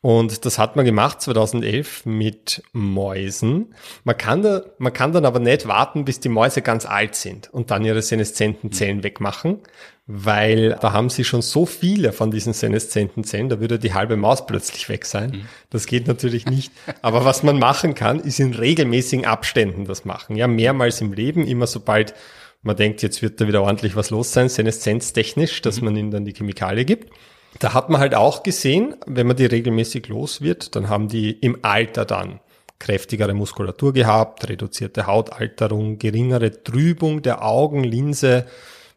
Und 0.00 0.44
das 0.44 0.58
hat 0.58 0.76
man 0.76 0.84
gemacht 0.84 1.22
2011 1.22 2.04
mit 2.04 2.62
Mäusen. 2.74 3.74
Man 4.04 4.18
kann, 4.18 4.42
da, 4.42 4.62
man 4.76 4.92
kann 4.92 5.12
dann 5.12 5.24
aber 5.24 5.38
nicht 5.38 5.66
warten, 5.66 6.04
bis 6.04 6.20
die 6.20 6.28
Mäuse 6.28 6.60
ganz 6.60 6.84
alt 6.84 7.14
sind 7.14 7.48
und 7.54 7.70
dann 7.70 7.86
ihre 7.86 8.02
seneszenten 8.02 8.70
Zellen 8.70 9.02
wegmachen, 9.02 9.60
weil 10.06 10.76
da 10.82 10.92
haben 10.92 11.08
sie 11.08 11.24
schon 11.24 11.40
so 11.40 11.64
viele 11.64 12.12
von 12.12 12.30
diesen 12.30 12.52
seneszenten 12.52 13.24
Zellen, 13.24 13.48
da 13.48 13.60
würde 13.60 13.78
die 13.78 13.94
halbe 13.94 14.16
Maus 14.16 14.46
plötzlich 14.46 14.88
weg 14.88 15.06
sein. 15.06 15.30
Mhm. 15.30 15.48
Das 15.70 15.86
geht 15.86 16.06
natürlich 16.06 16.44
nicht. 16.44 16.72
Aber 17.00 17.24
was 17.24 17.42
man 17.42 17.58
machen 17.58 17.94
kann, 17.94 18.20
ist 18.20 18.38
in 18.38 18.52
regelmäßigen 18.52 19.24
Abständen 19.24 19.86
das 19.86 20.04
machen. 20.04 20.36
Ja, 20.36 20.46
mehrmals 20.46 21.00
im 21.00 21.12
Leben, 21.12 21.46
immer 21.46 21.66
sobald 21.66 22.14
man 22.62 22.76
denkt, 22.76 23.02
jetzt 23.02 23.22
wird 23.22 23.40
da 23.40 23.48
wieder 23.48 23.62
ordentlich 23.62 23.96
was 23.96 24.10
los 24.10 24.32
sein, 24.32 24.48
seneszenztechnisch, 24.48 25.62
dass 25.62 25.78
mhm. 25.78 25.84
man 25.84 25.96
ihnen 25.96 26.10
dann 26.10 26.24
die 26.24 26.34
Chemikalie 26.34 26.84
gibt. 26.84 27.10
Da 27.58 27.72
hat 27.72 27.88
man 27.88 28.00
halt 28.00 28.14
auch 28.14 28.42
gesehen, 28.42 28.96
wenn 29.06 29.26
man 29.26 29.36
die 29.36 29.46
regelmäßig 29.46 30.08
los 30.08 30.42
wird, 30.42 30.74
dann 30.74 30.88
haben 30.88 31.08
die 31.08 31.30
im 31.30 31.58
Alter 31.62 32.04
dann 32.04 32.40
kräftigere 32.78 33.32
Muskulatur 33.32 33.92
gehabt, 33.92 34.48
reduzierte 34.48 35.06
Hautalterung, 35.06 35.98
geringere 35.98 36.62
Trübung 36.62 37.22
der 37.22 37.44
Augenlinse, 37.44 38.46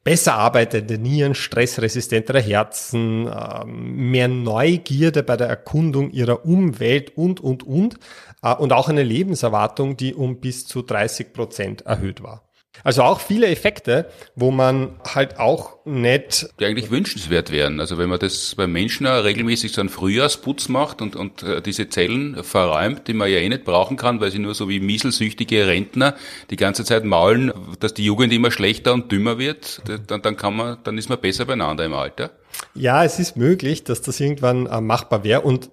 besser 0.08 0.36
arbeitende 0.36 0.98
Nieren, 0.98 1.36
stressresistentere 1.36 2.40
Herzen, 2.40 3.28
ähm, 3.28 4.10
mehr 4.10 4.30
Neugierde 4.30 5.22
bei 5.22 5.36
der 5.36 5.48
Erkundung 5.48 6.12
ihrer 6.12 6.46
Umwelt 6.46 7.18
und, 7.18 7.42
und, 7.42 7.64
und. 7.64 8.00
Äh, 8.42 8.56
und 8.56 8.72
auch 8.72 8.88
eine 8.88 9.04
Lebenserwartung, 9.04 9.98
die 9.98 10.14
um 10.14 10.40
bis 10.40 10.66
zu 10.66 10.82
30 10.82 11.34
Prozent 11.34 11.82
erhöht 11.82 12.24
war. 12.24 12.47
Also 12.88 13.02
auch 13.04 13.20
viele 13.20 13.48
Effekte, 13.48 14.06
wo 14.38 14.50
man 14.50 14.92
halt 15.04 15.40
auch 15.40 15.84
nicht. 15.84 16.48
Die 16.58 16.64
eigentlich 16.64 16.90
wünschenswert 16.90 17.52
wären. 17.52 17.82
Also 17.82 17.98
wenn 17.98 18.08
man 18.08 18.18
das 18.18 18.56
beim 18.56 18.72
Menschen 18.72 19.06
regelmäßig 19.06 19.74
so 19.74 19.82
einen 19.82 19.90
Frühjahrsputz 19.90 20.70
macht 20.70 21.02
und, 21.02 21.18
und 21.18 21.44
äh, 21.44 21.62
diese 21.62 21.90
Zellen 21.90 22.42
verräumt, 22.46 23.10
die 23.10 23.14
man 23.14 23.30
ja 23.30 23.40
eh 23.40 23.50
nicht 23.50 23.66
brauchen 23.66 23.98
kann, 23.98 24.22
weil 24.22 24.32
sie 24.32 24.40
nur 24.40 24.56
so 24.56 24.70
wie 24.70 24.80
mieselsüchtige 24.80 25.68
Rentner 25.68 26.16
die 26.50 26.56
ganze 26.56 26.86
Zeit 26.86 27.04
maulen, 27.04 27.52
dass 27.82 27.94
die 27.94 28.06
Jugend 28.06 28.32
immer 28.32 28.52
schlechter 28.52 28.94
und 28.94 29.12
dümmer 29.12 29.38
wird, 29.38 29.82
dann, 30.08 30.22
dann 30.22 30.38
kann 30.38 30.56
man, 30.56 30.78
dann 30.86 30.98
ist 30.98 31.10
man 31.10 31.20
besser 31.20 31.44
beieinander 31.44 31.84
im 31.84 31.94
Alter. 31.94 32.32
Ja, 32.74 33.04
es 33.04 33.20
ist 33.20 33.36
möglich, 33.36 33.84
dass 33.84 34.02
das 34.02 34.18
irgendwann 34.22 34.66
äh, 34.66 34.80
machbar 34.80 35.26
wäre 35.26 35.42
und 35.42 35.72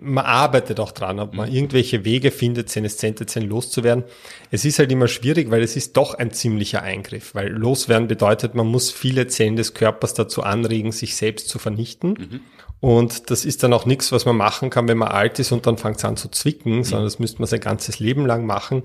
man 0.00 0.24
arbeitet 0.24 0.80
auch 0.80 0.92
dran, 0.92 1.20
ob 1.20 1.34
man 1.34 1.48
mhm. 1.48 1.54
irgendwelche 1.54 2.04
Wege 2.04 2.30
findet, 2.30 2.70
seneszente 2.70 3.26
Zellen 3.26 3.48
loszuwerden. 3.48 4.04
Es 4.50 4.64
ist 4.64 4.78
halt 4.78 4.90
immer 4.90 5.08
schwierig, 5.08 5.50
weil 5.50 5.62
es 5.62 5.76
ist 5.76 5.96
doch 5.96 6.14
ein 6.14 6.32
ziemlicher 6.32 6.82
Eingriff, 6.82 7.34
weil 7.34 7.48
loswerden 7.48 8.08
bedeutet, 8.08 8.54
man 8.54 8.66
muss 8.66 8.90
viele 8.90 9.26
Zellen 9.26 9.56
des 9.56 9.74
Körpers 9.74 10.14
dazu 10.14 10.42
anregen, 10.42 10.92
sich 10.92 11.16
selbst 11.16 11.48
zu 11.48 11.58
vernichten. 11.58 12.10
Mhm. 12.10 12.40
Und 12.80 13.30
das 13.30 13.44
ist 13.44 13.62
dann 13.62 13.72
auch 13.72 13.86
nichts, 13.86 14.12
was 14.12 14.26
man 14.26 14.36
machen 14.36 14.70
kann, 14.70 14.88
wenn 14.88 14.98
man 14.98 15.08
alt 15.08 15.38
ist 15.38 15.52
und 15.52 15.66
dann 15.66 15.78
fängt 15.78 15.96
es 15.96 16.04
an 16.04 16.16
zu 16.16 16.28
zwicken, 16.28 16.76
mhm. 16.76 16.84
sondern 16.84 17.06
das 17.06 17.18
müsste 17.18 17.40
man 17.40 17.48
sein 17.48 17.60
ganzes 17.60 17.98
Leben 17.98 18.26
lang 18.26 18.46
machen. 18.46 18.82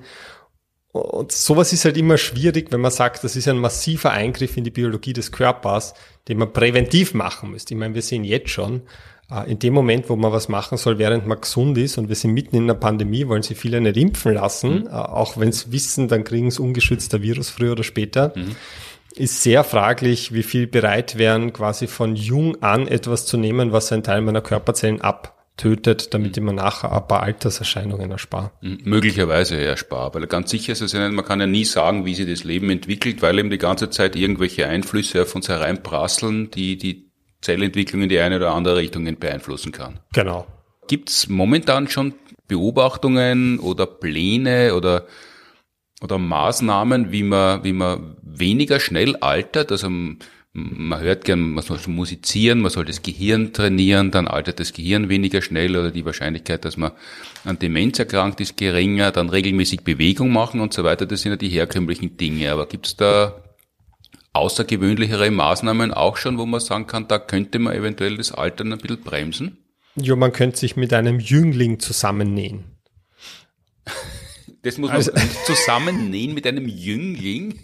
Und 0.91 1.31
sowas 1.31 1.71
ist 1.71 1.85
halt 1.85 1.97
immer 1.97 2.17
schwierig, 2.17 2.71
wenn 2.71 2.81
man 2.81 2.91
sagt, 2.91 3.23
das 3.23 3.35
ist 3.35 3.47
ein 3.47 3.59
massiver 3.59 4.11
Eingriff 4.11 4.57
in 4.57 4.63
die 4.63 4.71
Biologie 4.71 5.13
des 5.13 5.31
Körpers, 5.31 5.93
den 6.27 6.39
man 6.39 6.51
präventiv 6.51 7.13
machen 7.13 7.51
müsste. 7.51 7.73
Ich 7.73 7.79
meine, 7.79 7.93
wir 7.93 8.01
sehen 8.01 8.23
jetzt 8.23 8.49
schon, 8.49 8.81
in 9.47 9.59
dem 9.59 9.73
Moment, 9.73 10.09
wo 10.09 10.15
man 10.15 10.31
was 10.31 10.49
machen 10.49 10.77
soll, 10.77 10.97
während 10.97 11.27
man 11.27 11.39
gesund 11.39 11.77
ist 11.77 11.97
und 11.99 12.09
wir 12.09 12.15
sind 12.15 12.33
mitten 12.33 12.55
in 12.55 12.67
der 12.67 12.73
Pandemie, 12.73 13.27
wollen 13.27 13.43
sie 13.43 13.53
viele 13.53 13.79
nicht 13.79 13.97
impfen 13.97 14.33
lassen, 14.33 14.81
mhm. 14.81 14.87
Äh, 14.87 14.91
auch 14.91 15.37
wenn 15.37 15.51
sie 15.51 15.71
wissen, 15.71 16.07
dann 16.07 16.23
kriegen 16.23 16.49
sie 16.49 16.61
ungeschützter 16.61 17.21
Virus 17.21 17.49
früher 17.49 17.73
oder 17.73 17.83
später. 17.83 18.33
Mhm. 18.35 18.55
Ist 19.15 19.43
sehr 19.43 19.63
fraglich, 19.63 20.33
wie 20.33 20.43
viel 20.43 20.65
bereit 20.65 21.17
wären, 21.17 21.53
quasi 21.53 21.87
von 21.87 22.15
jung 22.15 22.61
an 22.63 22.87
etwas 22.87 23.25
zu 23.25 23.37
nehmen, 23.37 23.71
was 23.71 23.91
einen 23.91 24.03
Teil 24.03 24.21
meiner 24.21 24.41
Körperzellen 24.41 25.01
abtötet, 25.01 26.13
damit 26.13 26.37
ich 26.37 26.43
mir 26.43 26.53
nachher 26.53 26.91
ein 26.91 27.07
paar 27.07 27.21
Alterserscheinungen 27.21 28.09
erspare. 28.09 28.51
Mhm. 28.61 28.79
Möglicherweise 28.83 29.61
erspare, 29.61 30.15
weil 30.15 30.27
ganz 30.27 30.49
sicher 30.49 30.71
ist 30.73 30.81
es 30.81 30.93
ja 30.93 31.05
nicht, 31.05 31.15
man 31.15 31.25
kann 31.25 31.39
ja 31.39 31.47
nie 31.47 31.65
sagen, 31.65 32.05
wie 32.05 32.15
sich 32.15 32.27
das 32.27 32.43
Leben 32.43 32.69
entwickelt, 32.71 33.21
weil 33.21 33.37
eben 33.37 33.51
die 33.51 33.57
ganze 33.59 33.91
Zeit 33.91 34.15
irgendwelche 34.15 34.67
Einflüsse 34.67 35.21
auf 35.21 35.35
uns 35.35 35.49
hereinprasseln, 35.49 36.49
die, 36.49 36.77
die 36.77 37.08
Zellentwicklung 37.41 38.03
in 38.03 38.09
die 38.09 38.19
eine 38.19 38.37
oder 38.37 38.53
andere 38.53 38.77
Richtung 38.77 39.05
beeinflussen 39.19 39.71
kann. 39.71 39.99
Genau. 40.13 40.47
Gibt 40.87 41.09
es 41.09 41.29
momentan 41.29 41.87
schon 41.87 42.13
Beobachtungen 42.47 43.59
oder 43.59 43.85
Pläne 43.85 44.75
oder 44.75 45.05
oder 46.01 46.17
Maßnahmen, 46.17 47.11
wie 47.11 47.23
man, 47.23 47.63
wie 47.63 47.73
man 47.73 48.15
weniger 48.21 48.79
schnell 48.79 49.15
altert. 49.17 49.71
Also 49.71 49.89
man 49.89 50.99
hört 50.99 51.25
gern, 51.25 51.51
man 51.51 51.63
soll 51.63 51.79
musizieren, 51.87 52.61
man 52.61 52.71
soll 52.71 52.85
das 52.85 53.01
Gehirn 53.01 53.53
trainieren, 53.53 54.11
dann 54.11 54.27
altert 54.27 54.59
das 54.59 54.73
Gehirn 54.73 55.09
weniger 55.09 55.41
schnell 55.41 55.75
oder 55.75 55.91
die 55.91 56.05
Wahrscheinlichkeit, 56.05 56.65
dass 56.65 56.77
man 56.77 56.91
an 57.45 57.59
Demenz 57.59 57.99
erkrankt, 57.99 58.41
ist 58.41 58.57
geringer, 58.57 59.11
dann 59.11 59.29
regelmäßig 59.29 59.81
Bewegung 59.81 60.31
machen 60.31 60.61
und 60.61 60.73
so 60.73 60.83
weiter. 60.83 61.05
Das 61.05 61.21
sind 61.21 61.31
ja 61.31 61.37
die 61.37 61.49
herkömmlichen 61.49 62.17
Dinge. 62.17 62.51
Aber 62.51 62.65
gibt 62.65 62.87
es 62.87 62.95
da 62.95 63.35
außergewöhnlichere 64.33 65.31
Maßnahmen 65.31 65.93
auch 65.93 66.17
schon, 66.17 66.37
wo 66.37 66.45
man 66.45 66.59
sagen 66.59 66.87
kann, 66.87 67.07
da 67.07 67.19
könnte 67.19 67.59
man 67.59 67.73
eventuell 67.73 68.17
das 68.17 68.31
Altern 68.31 68.73
ein 68.73 68.79
bisschen 68.79 69.01
bremsen? 69.01 69.57
Ja, 69.95 70.15
man 70.15 70.31
könnte 70.31 70.57
sich 70.57 70.75
mit 70.75 70.93
einem 70.93 71.19
Jüngling 71.19 71.79
zusammennähen. 71.79 72.79
Das 74.61 74.77
muss 74.77 74.89
man 74.89 74.97
also, 74.97 75.11
zusammennähen 75.45 76.33
mit 76.33 76.45
einem 76.45 76.67
Jüngling. 76.67 77.59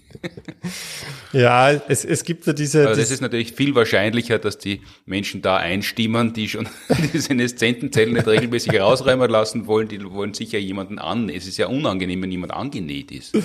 ja, 1.33 1.71
es, 1.71 2.05
es 2.05 2.23
gibt 2.23 2.47
ja 2.47 2.53
diese. 2.53 2.85
Aber 2.87 2.95
das 2.95 3.11
ist 3.11 3.19
natürlich 3.19 3.51
viel 3.51 3.75
wahrscheinlicher, 3.75 4.39
dass 4.39 4.57
die 4.57 4.81
Menschen 5.05 5.41
da 5.41 5.57
einstimmen, 5.57 6.31
die 6.31 6.47
schon 6.47 6.69
diese 7.13 7.19
Seneszentenzellen 7.19 8.13
nicht 8.13 8.27
regelmäßig 8.27 8.79
rausräumen 8.79 9.29
lassen 9.29 9.67
wollen. 9.67 9.89
Die 9.89 10.01
wollen 10.09 10.33
sicher 10.33 10.57
jemanden 10.57 10.97
an. 10.97 11.27
Es 11.27 11.47
ist 11.47 11.57
ja 11.57 11.67
unangenehm, 11.67 12.21
wenn 12.21 12.31
jemand 12.31 12.53
angenäht 12.53 13.11
ist. 13.11 13.37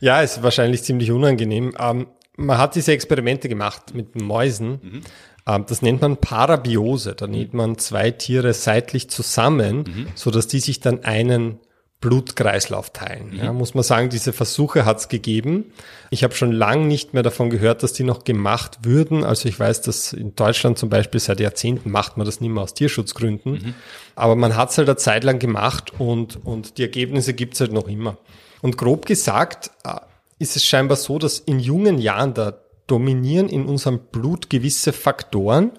Ja, 0.00 0.22
es 0.22 0.36
ist 0.36 0.42
wahrscheinlich 0.44 0.84
ziemlich 0.84 1.10
unangenehm. 1.10 1.74
Ähm, 1.80 2.06
man 2.36 2.58
hat 2.58 2.74
diese 2.74 2.92
Experimente 2.92 3.48
gemacht 3.48 3.94
mit 3.94 4.20
Mäusen. 4.20 4.80
Mhm. 4.82 5.64
Das 5.66 5.82
nennt 5.82 6.00
man 6.00 6.18
Parabiose. 6.18 7.14
Da 7.14 7.26
näht 7.26 7.52
man 7.52 7.76
zwei 7.76 8.10
Tiere 8.12 8.54
seitlich 8.54 9.10
zusammen, 9.10 9.78
mhm. 9.78 10.06
so 10.14 10.30
dass 10.30 10.46
die 10.46 10.60
sich 10.60 10.80
dann 10.80 11.02
einen 11.04 11.58
Blutkreislauf 12.00 12.90
teilen. 12.90 13.30
Mhm. 13.30 13.36
Ja, 13.38 13.52
muss 13.52 13.74
man 13.74 13.82
sagen, 13.84 14.08
diese 14.08 14.32
Versuche 14.32 14.84
hat 14.84 14.98
es 14.98 15.08
gegeben. 15.08 15.72
Ich 16.10 16.24
habe 16.24 16.34
schon 16.34 16.52
lange 16.52 16.86
nicht 16.86 17.14
mehr 17.14 17.22
davon 17.22 17.48
gehört, 17.48 17.82
dass 17.82 17.92
die 17.92 18.04
noch 18.04 18.24
gemacht 18.24 18.80
würden. 18.82 19.24
Also 19.24 19.48
ich 19.48 19.58
weiß, 19.58 19.82
dass 19.82 20.12
in 20.12 20.34
Deutschland 20.34 20.78
zum 20.78 20.90
Beispiel 20.90 21.20
seit 21.20 21.40
Jahrzehnten 21.40 21.90
macht 21.90 22.16
man 22.16 22.26
das 22.26 22.40
nicht 22.40 22.50
mehr 22.50 22.62
aus 22.62 22.74
Tierschutzgründen. 22.74 23.52
Mhm. 23.52 23.74
Aber 24.14 24.36
man 24.36 24.56
hat 24.56 24.70
es 24.70 24.78
halt 24.78 24.88
eine 24.88 24.96
Zeit 24.96 25.24
lang 25.24 25.38
gemacht 25.38 25.92
und, 25.98 26.44
und 26.44 26.76
die 26.78 26.82
Ergebnisse 26.82 27.34
gibt 27.34 27.54
es 27.54 27.60
halt 27.60 27.72
noch 27.72 27.88
immer. 27.88 28.18
Und 28.60 28.76
grob 28.76 29.06
gesagt, 29.06 29.70
äh, 29.84 29.94
ist 30.42 30.56
es 30.56 30.64
scheinbar 30.64 30.96
so, 30.96 31.18
dass 31.18 31.38
in 31.38 31.60
jungen 31.60 31.98
Jahren 31.98 32.34
da 32.34 32.58
dominieren 32.88 33.48
in 33.48 33.64
unserem 33.64 34.00
Blut 34.10 34.50
gewisse 34.50 34.92
Faktoren, 34.92 35.70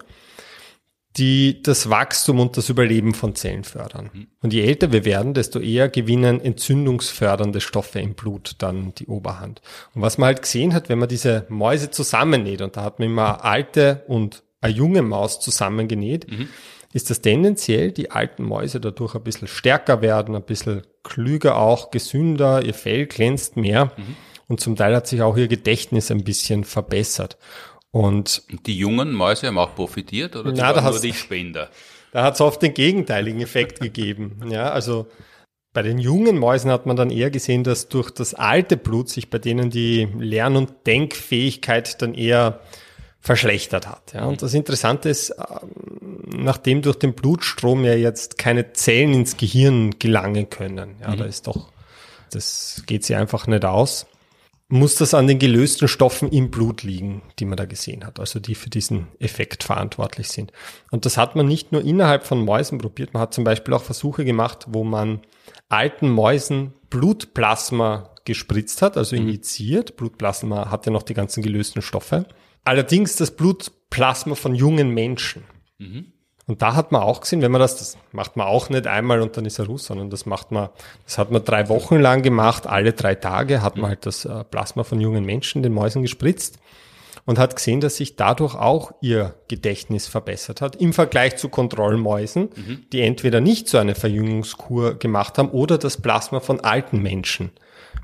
die 1.16 1.62
das 1.62 1.90
Wachstum 1.90 2.40
und 2.40 2.56
das 2.56 2.70
Überleben 2.70 3.14
von 3.14 3.36
Zellen 3.36 3.62
fördern. 3.62 4.10
Mhm. 4.12 4.26
Und 4.42 4.52
je 4.52 4.62
älter 4.62 4.90
wir 4.90 5.04
werden, 5.04 5.34
desto 5.34 5.60
eher 5.60 5.88
gewinnen 5.88 6.40
entzündungsfördernde 6.40 7.60
Stoffe 7.60 8.00
im 8.00 8.14
Blut 8.14 8.56
dann 8.58 8.94
die 8.96 9.06
Oberhand. 9.06 9.60
Und 9.94 10.02
was 10.02 10.18
man 10.18 10.28
halt 10.28 10.42
gesehen 10.42 10.74
hat, 10.74 10.88
wenn 10.88 10.98
man 10.98 11.08
diese 11.08 11.46
Mäuse 11.50 11.90
zusammennäht, 11.90 12.62
und 12.62 12.76
da 12.76 12.82
hat 12.82 12.98
man 12.98 13.08
immer 13.08 13.44
alte 13.44 14.02
und 14.08 14.42
eine 14.60 14.72
junge 14.72 15.02
Maus 15.02 15.38
zusammengenäht, 15.38 16.28
mhm. 16.28 16.48
ist 16.92 17.10
das 17.10 17.20
tendenziell 17.20 17.92
die 17.92 18.10
alten 18.10 18.42
Mäuse 18.42 18.80
dadurch 18.80 19.14
ein 19.14 19.22
bisschen 19.22 19.46
stärker 19.46 20.02
werden, 20.02 20.34
ein 20.34 20.42
bisschen 20.42 20.82
klüger 21.04 21.58
auch, 21.58 21.92
gesünder, 21.92 22.64
ihr 22.64 22.74
Fell 22.74 23.06
glänzt 23.06 23.56
mehr 23.56 23.92
mhm. 23.96 24.16
Und 24.48 24.60
zum 24.60 24.76
Teil 24.76 24.94
hat 24.94 25.06
sich 25.06 25.22
auch 25.22 25.36
ihr 25.36 25.48
Gedächtnis 25.48 26.10
ein 26.10 26.24
bisschen 26.24 26.64
verbessert. 26.64 27.36
Und 27.90 28.42
die 28.66 28.76
jungen 28.76 29.12
Mäuse 29.12 29.46
haben 29.46 29.58
auch 29.58 29.74
profitiert 29.74 30.34
oder 30.34 30.52
na, 30.52 30.80
nur 30.80 31.00
die 31.00 31.12
Spender? 31.12 31.70
Da 32.10 32.24
hat 32.24 32.34
es 32.34 32.40
oft 32.40 32.60
den 32.60 32.74
gegenteiligen 32.74 33.40
Effekt 33.40 33.80
gegeben. 33.80 34.40
Ja, 34.50 34.70
also 34.70 35.06
bei 35.72 35.82
den 35.82 35.98
jungen 35.98 36.38
Mäusen 36.38 36.70
hat 36.70 36.86
man 36.86 36.96
dann 36.96 37.10
eher 37.10 37.30
gesehen, 37.30 37.64
dass 37.64 37.88
durch 37.88 38.10
das 38.10 38.34
alte 38.34 38.76
Blut 38.76 39.08
sich 39.08 39.30
bei 39.30 39.38
denen 39.38 39.70
die 39.70 40.08
Lern- 40.18 40.56
und 40.56 40.86
Denkfähigkeit 40.86 42.00
dann 42.00 42.14
eher 42.14 42.60
verschlechtert 43.20 43.88
hat. 43.88 44.12
Ja. 44.12 44.26
Und 44.26 44.42
das 44.42 44.54
Interessante 44.54 45.08
ist, 45.08 45.30
ähm, 45.30 46.22
nachdem 46.36 46.82
durch 46.82 46.96
den 46.96 47.14
Blutstrom 47.14 47.84
ja 47.84 47.94
jetzt 47.94 48.38
keine 48.38 48.72
Zellen 48.74 49.14
ins 49.14 49.36
Gehirn 49.36 49.98
gelangen 49.98 50.50
können, 50.50 50.96
ja, 51.00 51.10
mhm. 51.10 51.16
da 51.16 51.24
ist 51.24 51.46
doch, 51.46 51.72
das 52.30 52.82
geht 52.86 53.04
sie 53.04 53.14
einfach 53.14 53.46
nicht 53.46 53.64
aus, 53.64 54.06
muss 54.68 54.94
das 54.94 55.14
an 55.14 55.26
den 55.26 55.38
gelösten 55.38 55.88
Stoffen 55.88 56.30
im 56.30 56.50
Blut 56.50 56.82
liegen, 56.82 57.22
die 57.38 57.44
man 57.44 57.56
da 57.56 57.66
gesehen 57.66 58.04
hat, 58.04 58.18
also 58.18 58.40
die 58.40 58.54
für 58.54 58.70
diesen 58.70 59.08
Effekt 59.18 59.62
verantwortlich 59.62 60.28
sind. 60.28 60.52
Und 60.90 61.04
das 61.04 61.16
hat 61.18 61.36
man 61.36 61.46
nicht 61.46 61.70
nur 61.70 61.82
innerhalb 61.82 62.24
von 62.24 62.44
Mäusen 62.44 62.78
probiert, 62.78 63.12
man 63.12 63.22
hat 63.22 63.34
zum 63.34 63.44
Beispiel 63.44 63.74
auch 63.74 63.82
Versuche 63.82 64.24
gemacht, 64.24 64.66
wo 64.68 64.82
man 64.82 65.20
alten 65.68 66.08
Mäusen 66.08 66.72
Blutplasma 66.88 68.14
gespritzt 68.24 68.80
hat, 68.80 68.96
also 68.96 69.16
mhm. 69.16 69.22
injiziert. 69.22 69.96
Blutplasma 69.96 70.70
hat 70.70 70.86
ja 70.86 70.92
noch 70.92 71.02
die 71.02 71.14
ganzen 71.14 71.42
gelösten 71.42 71.82
Stoffe. 71.82 72.26
Allerdings 72.64 73.16
das 73.16 73.36
Blutplasma 73.36 74.34
von 74.34 74.54
jungen 74.54 74.90
Menschen. 74.90 75.44
Mhm. 75.78 76.13
Und 76.46 76.60
da 76.60 76.74
hat 76.74 76.92
man 76.92 77.02
auch 77.02 77.22
gesehen, 77.22 77.40
wenn 77.40 77.52
man 77.52 77.60
das, 77.60 77.76
das 77.76 77.96
macht 78.12 78.36
man 78.36 78.46
auch 78.46 78.68
nicht 78.68 78.86
einmal 78.86 79.22
und 79.22 79.36
dann 79.36 79.46
ist 79.46 79.58
er 79.58 79.66
Russ, 79.66 79.86
sondern 79.86 80.10
das 80.10 80.26
macht 80.26 80.52
man, 80.52 80.68
das 81.04 81.16
hat 81.16 81.30
man 81.30 81.42
drei 81.42 81.68
Wochen 81.68 81.98
lang 81.98 82.22
gemacht, 82.22 82.66
alle 82.66 82.92
drei 82.92 83.14
Tage 83.14 83.62
hat 83.62 83.76
man 83.76 83.88
halt 83.88 84.04
das 84.04 84.26
äh, 84.26 84.44
Plasma 84.44 84.84
von 84.84 85.00
jungen 85.00 85.24
Menschen 85.24 85.62
den 85.62 85.72
Mäusen 85.72 86.02
gespritzt 86.02 86.58
und 87.24 87.38
hat 87.38 87.56
gesehen, 87.56 87.80
dass 87.80 87.96
sich 87.96 88.16
dadurch 88.16 88.54
auch 88.54 88.92
ihr 89.00 89.34
Gedächtnis 89.48 90.06
verbessert 90.06 90.60
hat 90.60 90.76
im 90.76 90.92
Vergleich 90.92 91.36
zu 91.36 91.48
Kontrollmäusen, 91.48 92.50
mhm. 92.54 92.84
die 92.92 93.00
entweder 93.00 93.40
nicht 93.40 93.68
so 93.68 93.78
eine 93.78 93.94
Verjüngungskur 93.94 94.98
gemacht 94.98 95.38
haben 95.38 95.48
oder 95.48 95.78
das 95.78 96.00
Plasma 96.00 96.40
von 96.40 96.60
alten 96.60 97.00
Menschen 97.00 97.52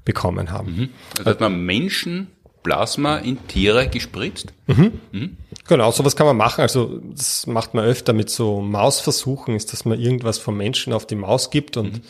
bekommen 0.07 0.51
haben. 0.51 0.77
Mhm. 0.77 0.89
Also 1.19 1.31
hat 1.31 1.41
man 1.41 1.61
Menschen 1.65 2.29
Plasma 2.63 3.19
in 3.19 3.47
Tiere 3.49 3.89
gespritzt? 3.89 4.53
Mhm. 4.67 5.01
Mhm. 5.13 5.37
Genau, 5.69 5.91
sowas 5.93 6.17
kann 6.17 6.27
man 6.27 6.37
machen. 6.37 6.63
Also 6.63 7.01
das 7.13 7.47
macht 7.47 7.75
man 7.75 7.85
öfter 7.85 8.13
mit 8.13 8.31
so 8.31 8.61
Mausversuchen, 8.61 9.55
ist, 9.55 9.73
dass 9.73 9.85
man 9.85 10.01
irgendwas 10.01 10.39
vom 10.39 10.57
Menschen 10.57 10.93
auf 10.93 11.07
die 11.07 11.17
Maus 11.17 11.51
gibt 11.51 11.77
und 11.77 11.93
mhm. 11.95 12.03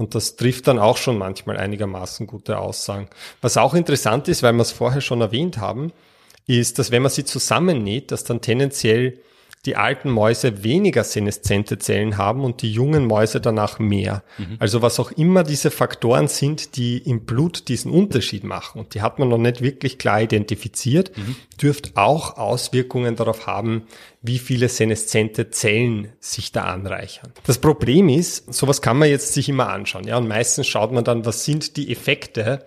Und 0.00 0.14
das 0.14 0.36
trifft 0.36 0.66
dann 0.66 0.78
auch 0.78 0.96
schon 0.96 1.18
manchmal 1.18 1.58
einigermaßen 1.58 2.26
gute 2.26 2.58
Aussagen. 2.58 3.08
Was 3.42 3.58
auch 3.58 3.74
interessant 3.74 4.28
ist, 4.28 4.42
weil 4.42 4.54
wir 4.54 4.62
es 4.62 4.72
vorher 4.72 5.02
schon 5.02 5.20
erwähnt 5.20 5.58
haben, 5.58 5.92
ist, 6.46 6.78
dass 6.78 6.90
wenn 6.90 7.02
man 7.02 7.10
sie 7.10 7.26
zusammennäht, 7.26 8.10
dass 8.10 8.24
dann 8.24 8.40
tendenziell 8.40 9.18
die 9.66 9.76
alten 9.76 10.08
Mäuse 10.08 10.64
weniger 10.64 11.04
seneszente 11.04 11.78
Zellen 11.78 12.16
haben 12.16 12.44
und 12.44 12.62
die 12.62 12.72
jungen 12.72 13.06
Mäuse 13.06 13.42
danach 13.42 13.78
mehr. 13.78 14.22
Mhm. 14.38 14.56
Also 14.58 14.80
was 14.80 14.98
auch 14.98 15.12
immer 15.12 15.44
diese 15.44 15.70
Faktoren 15.70 16.28
sind, 16.28 16.76
die 16.76 16.96
im 16.96 17.26
Blut 17.26 17.68
diesen 17.68 17.92
Unterschied 17.92 18.42
machen, 18.42 18.80
und 18.80 18.94
die 18.94 19.02
hat 19.02 19.18
man 19.18 19.28
noch 19.28 19.38
nicht 19.38 19.60
wirklich 19.60 19.98
klar 19.98 20.22
identifiziert, 20.22 21.14
mhm. 21.16 21.36
dürft 21.60 21.98
auch 21.98 22.38
Auswirkungen 22.38 23.16
darauf 23.16 23.46
haben, 23.46 23.82
wie 24.22 24.38
viele 24.38 24.70
seneszente 24.70 25.50
Zellen 25.50 26.12
sich 26.20 26.52
da 26.52 26.64
anreichern. 26.64 27.32
Das 27.44 27.58
Problem 27.58 28.08
ist, 28.08 28.52
sowas 28.52 28.80
kann 28.80 28.98
man 28.98 29.10
jetzt 29.10 29.34
sich 29.34 29.50
immer 29.50 29.68
anschauen, 29.68 30.06
ja, 30.06 30.16
und 30.16 30.28
meistens 30.28 30.68
schaut 30.68 30.92
man 30.92 31.04
dann, 31.04 31.26
was 31.26 31.44
sind 31.44 31.76
die 31.76 31.92
Effekte, 31.92 32.64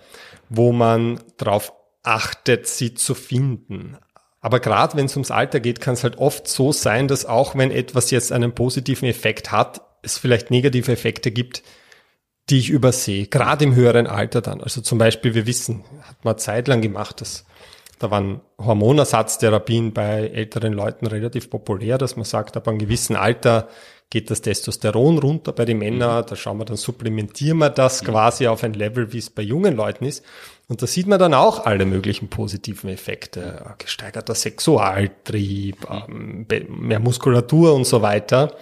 wo 0.49 0.71
man 0.71 1.19
darauf 1.37 1.73
achtet, 2.03 2.67
sie 2.67 2.93
zu 2.93 3.15
finden. 3.15 3.97
Aber 4.43 4.59
gerade 4.59 4.97
wenn 4.97 5.05
es 5.05 5.15
ums 5.15 5.31
Alter 5.31 5.61
geht, 5.61 5.79
kann 5.79 5.93
es 5.93 6.03
halt 6.03 6.17
oft 6.17 6.49
so 6.49 6.73
sein, 6.73 7.07
dass 7.07 7.25
auch 7.25 7.55
wenn 7.55 7.71
etwas 7.71 8.11
jetzt 8.11 8.33
einen 8.33 8.53
positiven 8.53 9.07
Effekt 9.07 9.53
hat, 9.53 9.81
es 10.01 10.17
vielleicht 10.17 10.51
negative 10.51 10.91
Effekte 10.91 11.31
gibt, 11.31 11.63
die 12.49 12.59
ich 12.59 12.69
übersehe. 12.69 13.27
Gerade 13.27 13.63
im 13.63 13.73
höheren 13.73 14.05
Alter 14.05 14.41
dann. 14.41 14.59
Also 14.59 14.81
zum 14.81 14.97
Beispiel, 14.97 15.33
wir 15.33 15.47
wissen, 15.47 15.85
hat 16.01 16.25
man 16.25 16.37
zeitlang 16.37 16.81
gemacht, 16.81 17.21
dass 17.21 17.45
da 17.99 18.11
waren 18.11 18.41
Hormonersatztherapien 18.57 19.93
bei 19.93 20.27
älteren 20.27 20.73
Leuten 20.73 21.07
relativ 21.07 21.49
populär, 21.49 21.97
dass 21.97 22.17
man 22.17 22.25
sagt, 22.25 22.57
ab 22.57 22.67
einem 22.67 22.79
gewissen 22.79 23.15
Alter 23.15 23.69
geht 24.09 24.29
das 24.29 24.41
Testosteron 24.41 25.19
runter 25.19 25.53
bei 25.53 25.63
den 25.63 25.77
Männern, 25.77 26.25
da 26.27 26.35
schauen 26.35 26.57
wir, 26.57 26.65
dann 26.65 26.75
supplementieren 26.75 27.59
wir 27.59 27.69
das 27.69 28.03
quasi 28.03 28.47
auf 28.47 28.61
ein 28.65 28.73
Level, 28.73 29.13
wie 29.13 29.19
es 29.19 29.29
bei 29.29 29.41
jungen 29.41 29.77
Leuten 29.77 30.03
ist. 30.03 30.25
Und 30.67 30.81
da 30.81 30.87
sieht 30.87 31.07
man 31.07 31.19
dann 31.19 31.33
auch 31.33 31.65
alle 31.65 31.85
möglichen 31.85 32.29
positiven 32.29 32.89
Effekte. 32.89 33.75
Gesteigerter 33.77 34.33
Sexualtrieb, 34.33 35.77
ähm, 35.89 36.45
mehr 36.69 36.99
Muskulatur 36.99 37.73
und 37.73 37.85
so 37.85 38.01
weiter. 38.01 38.55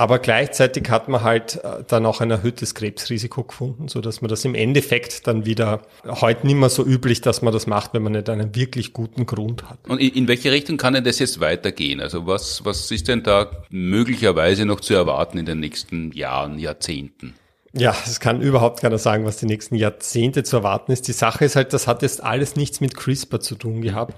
Aber 0.00 0.18
gleichzeitig 0.18 0.88
hat 0.88 1.10
man 1.10 1.22
halt 1.22 1.62
äh, 1.62 1.84
dann 1.86 2.06
auch 2.06 2.22
ein 2.22 2.30
erhöhtes 2.30 2.74
Krebsrisiko 2.74 3.44
gefunden, 3.44 3.88
so 3.88 4.00
dass 4.00 4.22
man 4.22 4.30
das 4.30 4.46
im 4.46 4.54
Endeffekt 4.54 5.26
dann 5.26 5.44
wieder 5.44 5.82
heute 6.06 6.46
nicht 6.46 6.56
mehr 6.56 6.70
so 6.70 6.86
üblich, 6.86 7.20
dass 7.20 7.42
man 7.42 7.52
das 7.52 7.66
macht, 7.66 7.92
wenn 7.92 8.02
man 8.02 8.12
nicht 8.12 8.30
einen 8.30 8.54
wirklich 8.54 8.94
guten 8.94 9.26
Grund 9.26 9.68
hat. 9.68 9.78
Und 9.90 9.98
in 9.98 10.26
welche 10.26 10.52
Richtung 10.52 10.78
kann 10.78 10.94
denn 10.94 11.04
das 11.04 11.18
jetzt 11.18 11.38
weitergehen? 11.40 12.00
Also 12.00 12.26
was, 12.26 12.64
was 12.64 12.90
ist 12.90 13.08
denn 13.08 13.22
da 13.22 13.50
möglicherweise 13.68 14.64
noch 14.64 14.80
zu 14.80 14.94
erwarten 14.94 15.36
in 15.36 15.44
den 15.44 15.60
nächsten 15.60 16.12
Jahren, 16.12 16.58
Jahrzehnten? 16.58 17.34
Ja, 17.72 17.94
es 18.04 18.18
kann 18.20 18.40
überhaupt 18.40 18.80
keiner 18.80 18.98
sagen, 18.98 19.24
was 19.24 19.36
die 19.36 19.46
nächsten 19.46 19.76
Jahrzehnte 19.76 20.42
zu 20.42 20.56
erwarten 20.56 20.90
ist. 20.92 21.06
Die 21.06 21.12
Sache 21.12 21.44
ist 21.44 21.56
halt, 21.56 21.72
das 21.72 21.86
hat 21.86 22.02
jetzt 22.02 22.22
alles 22.22 22.56
nichts 22.56 22.80
mit 22.80 22.96
CRISPR 22.96 23.40
zu 23.40 23.54
tun 23.54 23.80
gehabt. 23.80 24.14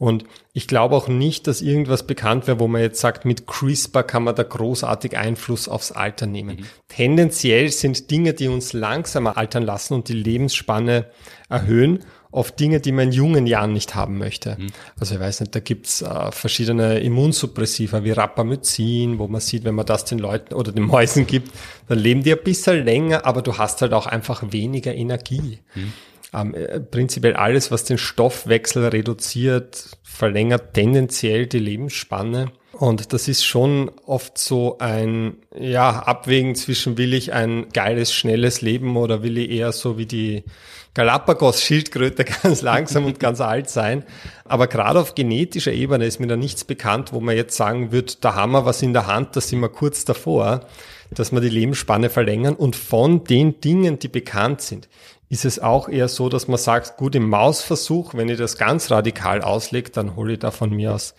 Und 0.00 0.24
ich 0.54 0.66
glaube 0.66 0.96
auch 0.96 1.08
nicht, 1.08 1.46
dass 1.46 1.60
irgendwas 1.60 2.06
bekannt 2.06 2.46
wäre, 2.46 2.58
wo 2.58 2.68
man 2.68 2.80
jetzt 2.80 3.00
sagt, 3.00 3.26
mit 3.26 3.46
CRISPR 3.46 4.02
kann 4.02 4.24
man 4.24 4.34
da 4.34 4.42
großartig 4.42 5.16
Einfluss 5.16 5.68
aufs 5.68 5.92
Alter 5.92 6.24
nehmen. 6.24 6.56
Mhm. 6.56 6.66
Tendenziell 6.88 7.70
sind 7.70 8.10
Dinge, 8.10 8.32
die 8.32 8.48
uns 8.48 8.72
langsamer 8.72 9.36
altern 9.36 9.62
lassen 9.62 9.92
und 9.92 10.08
die 10.08 10.14
Lebensspanne 10.14 11.10
erhöhen 11.50 12.04
auf 12.32 12.52
Dinge, 12.52 12.80
die 12.80 12.92
man 12.92 13.08
in 13.08 13.12
jungen 13.12 13.46
Jahren 13.46 13.72
nicht 13.72 13.94
haben 13.94 14.18
möchte. 14.18 14.56
Mhm. 14.58 14.68
Also 14.98 15.14
ich 15.14 15.20
weiß 15.20 15.40
nicht, 15.40 15.54
da 15.54 15.60
gibt's 15.60 16.02
äh, 16.02 16.30
verschiedene 16.30 17.00
Immunsuppressiva 17.00 18.04
wie 18.04 18.12
Rapamycin, 18.12 19.18
wo 19.18 19.26
man 19.26 19.40
sieht, 19.40 19.64
wenn 19.64 19.74
man 19.74 19.86
das 19.86 20.04
den 20.04 20.18
Leuten 20.18 20.54
oder 20.54 20.70
den 20.70 20.84
Mäusen 20.84 21.26
gibt, 21.26 21.50
dann 21.88 21.98
leben 21.98 22.22
die 22.22 22.32
ein 22.32 22.42
bisschen 22.44 22.84
länger, 22.84 23.26
aber 23.26 23.42
du 23.42 23.58
hast 23.58 23.82
halt 23.82 23.92
auch 23.92 24.06
einfach 24.06 24.44
weniger 24.50 24.94
Energie. 24.94 25.58
Mhm. 25.74 25.92
Ähm, 26.32 26.54
äh, 26.54 26.78
prinzipiell 26.78 27.34
alles, 27.34 27.72
was 27.72 27.84
den 27.84 27.98
Stoffwechsel 27.98 28.86
reduziert, 28.86 29.98
verlängert 30.04 30.74
tendenziell 30.74 31.46
die 31.46 31.58
Lebensspanne. 31.58 32.52
Und 32.72 33.12
das 33.12 33.28
ist 33.28 33.44
schon 33.44 33.90
oft 34.06 34.38
so 34.38 34.78
ein, 34.78 35.36
ja, 35.58 35.90
Abwägen 35.90 36.54
zwischen 36.54 36.96
will 36.96 37.12
ich 37.12 37.32
ein 37.32 37.68
geiles, 37.74 38.14
schnelles 38.14 38.62
Leben 38.62 38.96
oder 38.96 39.22
will 39.22 39.36
ich 39.36 39.50
eher 39.50 39.72
so 39.72 39.98
wie 39.98 40.06
die 40.06 40.44
Galapagos-Schildkröte 40.94 42.24
ganz 42.42 42.62
langsam 42.62 43.06
und 43.06 43.20
ganz 43.20 43.40
alt 43.40 43.70
sein. 43.70 44.04
Aber 44.44 44.66
gerade 44.66 45.00
auf 45.00 45.14
genetischer 45.14 45.72
Ebene 45.72 46.06
ist 46.06 46.20
mir 46.20 46.26
da 46.26 46.36
nichts 46.36 46.64
bekannt, 46.64 47.12
wo 47.12 47.20
man 47.20 47.36
jetzt 47.36 47.56
sagen 47.56 47.92
wird, 47.92 48.24
da 48.24 48.34
haben 48.34 48.52
wir 48.52 48.64
was 48.64 48.82
in 48.82 48.92
der 48.92 49.06
Hand, 49.06 49.36
da 49.36 49.40
sind 49.40 49.60
wir 49.60 49.68
kurz 49.68 50.04
davor, 50.04 50.66
dass 51.10 51.32
wir 51.32 51.40
die 51.40 51.48
Lebensspanne 51.48 52.10
verlängern. 52.10 52.54
Und 52.54 52.76
von 52.76 53.24
den 53.24 53.60
Dingen, 53.60 53.98
die 53.98 54.08
bekannt 54.08 54.60
sind, 54.60 54.88
ist 55.28 55.44
es 55.44 55.60
auch 55.60 55.88
eher 55.88 56.08
so, 56.08 56.28
dass 56.28 56.48
man 56.48 56.58
sagt, 56.58 56.96
gut, 56.96 57.14
im 57.14 57.28
Mausversuch, 57.28 58.14
wenn 58.14 58.28
ich 58.28 58.36
das 58.36 58.58
ganz 58.58 58.90
radikal 58.90 59.42
auslege, 59.42 59.90
dann 59.90 60.16
hole 60.16 60.32
ich 60.32 60.38
da 60.40 60.50
von 60.50 60.70
mir 60.70 60.92
aus 60.92 61.14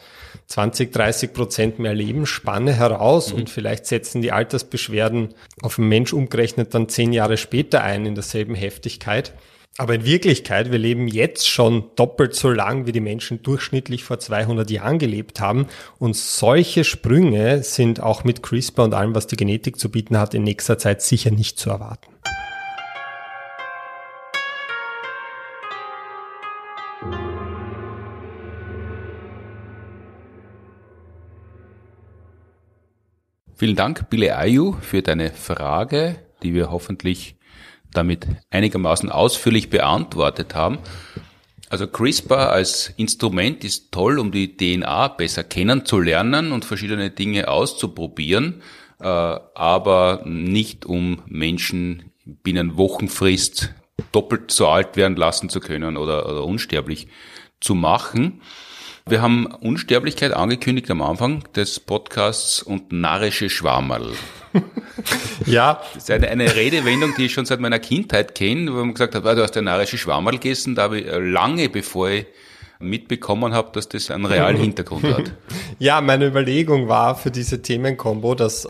20, 0.47 0.91
30 0.91 1.33
Prozent 1.33 1.79
mehr 1.79 1.93
Lebensspanne 1.93 2.73
heraus 2.73 3.31
mhm. 3.31 3.39
und 3.39 3.49
vielleicht 3.49 3.85
setzen 3.85 4.21
die 4.21 4.33
Altersbeschwerden 4.33 5.33
auf 5.61 5.77
den 5.77 5.87
Mensch 5.87 6.11
umgerechnet 6.11 6.73
dann 6.73 6.89
zehn 6.89 7.13
Jahre 7.13 7.37
später 7.37 7.83
ein 7.83 8.05
in 8.05 8.15
derselben 8.15 8.53
Heftigkeit. 8.53 9.31
Aber 9.77 9.95
in 9.95 10.03
Wirklichkeit, 10.03 10.69
wir 10.69 10.77
leben 10.77 11.07
jetzt 11.07 11.47
schon 11.47 11.85
doppelt 11.95 12.35
so 12.35 12.49
lang, 12.49 12.87
wie 12.87 12.91
die 12.91 12.99
Menschen 12.99 13.41
durchschnittlich 13.41 14.03
vor 14.03 14.19
200 14.19 14.69
Jahren 14.69 14.99
gelebt 14.99 15.39
haben. 15.39 15.67
Und 15.97 16.15
solche 16.15 16.83
Sprünge 16.83 17.63
sind 17.63 18.03
auch 18.03 18.25
mit 18.25 18.43
CRISPR 18.43 18.83
und 18.83 18.93
allem, 18.93 19.15
was 19.15 19.27
die 19.27 19.37
Genetik 19.37 19.79
zu 19.79 19.89
bieten 19.89 20.17
hat, 20.17 20.33
in 20.33 20.43
nächster 20.43 20.77
Zeit 20.77 21.01
sicher 21.01 21.31
nicht 21.31 21.57
zu 21.57 21.69
erwarten. 21.69 22.11
Vielen 33.55 33.75
Dank, 33.75 34.09
Bille 34.09 34.37
Ayu, 34.37 34.73
für 34.81 35.01
deine 35.01 35.29
Frage, 35.29 36.17
die 36.43 36.53
wir 36.53 36.71
hoffentlich 36.71 37.35
damit 37.93 38.27
einigermaßen 38.49 39.09
ausführlich 39.09 39.69
beantwortet 39.69 40.55
haben. 40.55 40.79
Also 41.69 41.87
CRISPR 41.87 42.51
als 42.51 42.93
Instrument 42.97 43.63
ist 43.63 43.91
toll, 43.91 44.19
um 44.19 44.31
die 44.31 44.57
DNA 44.57 45.07
besser 45.09 45.43
kennenzulernen 45.43 46.51
und 46.51 46.65
verschiedene 46.65 47.11
Dinge 47.11 47.47
auszuprobieren, 47.47 48.61
äh, 48.99 49.05
aber 49.05 50.23
nicht 50.25 50.85
um 50.85 51.21
Menschen 51.27 52.11
binnen 52.25 52.75
Wochenfrist 52.75 53.73
doppelt 54.11 54.51
so 54.51 54.67
alt 54.67 54.97
werden 54.97 55.15
lassen 55.15 55.49
zu 55.49 55.59
können 55.59 55.95
oder, 55.95 56.25
oder 56.27 56.43
unsterblich 56.43 57.07
zu 57.61 57.75
machen. 57.75 58.41
Wir 59.07 59.21
haben 59.21 59.47
Unsterblichkeit 59.47 60.31
angekündigt 60.31 60.91
am 60.91 61.01
Anfang 61.01 61.43
des 61.55 61.79
Podcasts 61.79 62.61
und 62.61 62.91
narrische 62.91 63.49
Schwammerl. 63.49 64.11
ja. 65.45 65.81
Das 65.93 66.03
ist 66.03 66.11
eine, 66.11 66.29
eine 66.29 66.55
Redewendung, 66.55 67.13
die 67.17 67.25
ich 67.25 67.33
schon 67.33 67.45
seit 67.45 67.59
meiner 67.59 67.79
Kindheit 67.79 68.35
kenne, 68.35 68.71
wo 68.71 68.77
man 68.77 68.93
gesagt 68.93 69.15
hat, 69.15 69.25
ah, 69.25 69.33
du 69.33 69.41
hast 69.41 69.57
ein 69.57 69.63
narische 69.63 69.97
Schwammerl 69.97 70.35
gegessen, 70.35 70.75
da 70.75 70.83
habe 70.83 70.99
ich 70.99 71.07
äh, 71.07 71.17
lange 71.17 71.69
bevor 71.69 72.09
ich 72.09 72.25
mitbekommen 72.79 73.53
habe, 73.53 73.71
dass 73.73 73.89
das 73.89 74.11
einen 74.11 74.25
realen 74.25 74.57
Hintergrund 74.61 75.03
hat. 75.05 75.33
Ja, 75.79 76.01
meine 76.01 76.27
Überlegung 76.27 76.87
war 76.87 77.15
für 77.15 77.31
diese 77.31 77.61
Themenkombo, 77.61 78.35
dass 78.35 78.67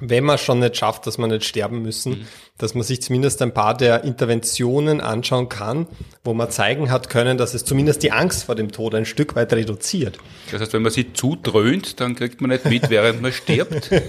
wenn 0.00 0.24
man 0.24 0.38
schon 0.38 0.58
nicht 0.58 0.76
schafft, 0.76 1.06
dass 1.06 1.18
man 1.18 1.30
nicht 1.30 1.44
sterben 1.44 1.82
müssen, 1.82 2.12
mhm. 2.12 2.26
dass 2.58 2.74
man 2.74 2.82
sich 2.82 3.02
zumindest 3.02 3.40
ein 3.42 3.54
paar 3.54 3.76
der 3.76 4.04
Interventionen 4.04 5.00
anschauen 5.00 5.48
kann, 5.48 5.86
wo 6.24 6.34
man 6.34 6.50
zeigen 6.50 6.90
hat 6.90 7.08
können, 7.08 7.38
dass 7.38 7.54
es 7.54 7.64
zumindest 7.64 8.02
die 8.02 8.12
Angst 8.12 8.44
vor 8.44 8.54
dem 8.54 8.72
Tod 8.72 8.94
ein 8.94 9.06
Stück 9.06 9.36
weit 9.36 9.52
reduziert. 9.52 10.18
Das 10.50 10.60
heißt, 10.60 10.72
wenn 10.72 10.82
man 10.82 10.92
sie 10.92 11.12
zudröhnt, 11.12 12.00
dann 12.00 12.14
kriegt 12.16 12.40
man 12.40 12.50
nicht 12.50 12.64
mit, 12.64 12.90
während 12.90 13.22
man 13.22 13.32
stirbt. 13.32 13.90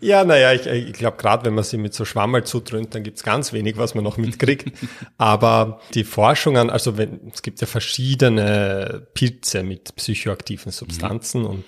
Ja, 0.00 0.24
naja, 0.24 0.52
ich, 0.52 0.66
ich 0.66 0.92
glaube, 0.92 1.16
gerade 1.16 1.44
wenn 1.44 1.54
man 1.54 1.64
sie 1.64 1.78
mit 1.78 1.94
so 1.94 2.04
Schwammerl 2.04 2.44
zudröhnt, 2.44 2.94
dann 2.94 3.02
gibt's 3.02 3.22
ganz 3.22 3.52
wenig, 3.52 3.76
was 3.76 3.94
man 3.94 4.04
noch 4.04 4.16
mitkriegt. 4.16 4.72
Aber 5.18 5.80
die 5.94 6.04
Forschungen, 6.04 6.70
also 6.70 6.96
wenn, 6.96 7.20
es 7.32 7.42
gibt 7.42 7.60
ja 7.60 7.66
verschiedene 7.66 9.06
Pilze 9.14 9.62
mit 9.62 9.94
psychoaktiven 9.96 10.72
Substanzen 10.72 11.42
mhm. 11.42 11.48
und 11.48 11.64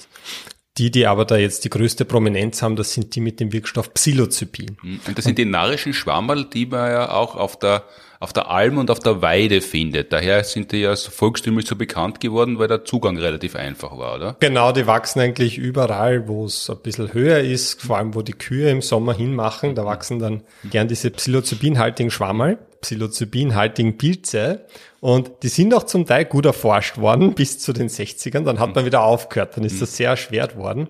die, 0.78 0.90
die 0.90 1.06
aber 1.06 1.24
da 1.24 1.36
jetzt 1.36 1.64
die 1.64 1.70
größte 1.70 2.04
Prominenz 2.04 2.62
haben, 2.62 2.76
das 2.76 2.92
sind 2.92 3.14
die 3.14 3.20
mit 3.20 3.40
dem 3.40 3.52
Wirkstoff 3.52 3.92
Psilocybin. 3.94 4.76
Mhm. 4.82 5.00
Und 5.06 5.18
das 5.18 5.24
sind 5.24 5.38
die 5.38 5.44
narischen 5.44 5.92
Schwammerl, 5.92 6.44
die 6.44 6.66
man 6.66 6.90
ja 6.90 7.10
auch 7.10 7.34
auf 7.34 7.58
der, 7.58 7.84
auf 8.20 8.32
der 8.32 8.50
Alm 8.50 8.78
und 8.78 8.90
auf 8.90 8.98
der 8.98 9.22
Weide 9.22 9.60
findet. 9.60 10.12
Daher 10.12 10.44
sind 10.44 10.72
die 10.72 10.78
ja 10.78 10.94
so 10.94 11.10
volkstümlich 11.10 11.66
so 11.66 11.76
bekannt 11.76 12.20
geworden, 12.20 12.58
weil 12.58 12.68
der 12.68 12.84
Zugang 12.84 13.16
relativ 13.16 13.56
einfach 13.56 13.96
war, 13.98 14.16
oder? 14.16 14.36
Genau, 14.40 14.72
die 14.72 14.86
wachsen 14.86 15.20
eigentlich 15.20 15.58
überall, 15.58 16.28
wo 16.28 16.44
es 16.44 16.68
ein 16.70 16.78
bisschen 16.82 17.12
höher 17.12 17.40
ist, 17.40 17.82
vor 17.82 17.98
allem 17.98 18.14
wo 18.14 18.22
die 18.22 18.32
Kühe 18.32 18.70
im 18.70 18.82
Sommer 18.82 19.14
hinmachen. 19.14 19.74
Da 19.74 19.84
wachsen 19.84 20.18
dann 20.18 20.42
gern 20.70 20.88
diese 20.88 21.10
Psilocybinhaltigen 21.10 22.10
Schwammerl, 22.10 22.58
Psilocybinhaltigen 22.80 23.98
Pilze. 23.98 24.66
Und 25.00 25.30
die 25.42 25.48
sind 25.48 25.74
auch 25.74 25.84
zum 25.84 26.06
Teil 26.06 26.24
gut 26.24 26.46
erforscht 26.46 26.98
worden 26.98 27.34
bis 27.36 27.58
zu 27.58 27.72
den 27.72 27.88
60ern. 27.88 28.44
Dann 28.44 28.58
hat 28.58 28.74
man 28.74 28.84
wieder 28.84 29.02
aufgehört. 29.02 29.56
Dann 29.56 29.64
ist 29.64 29.76
mhm. 29.76 29.80
das 29.80 29.96
sehr 29.96 30.10
erschwert 30.10 30.56
worden. 30.56 30.88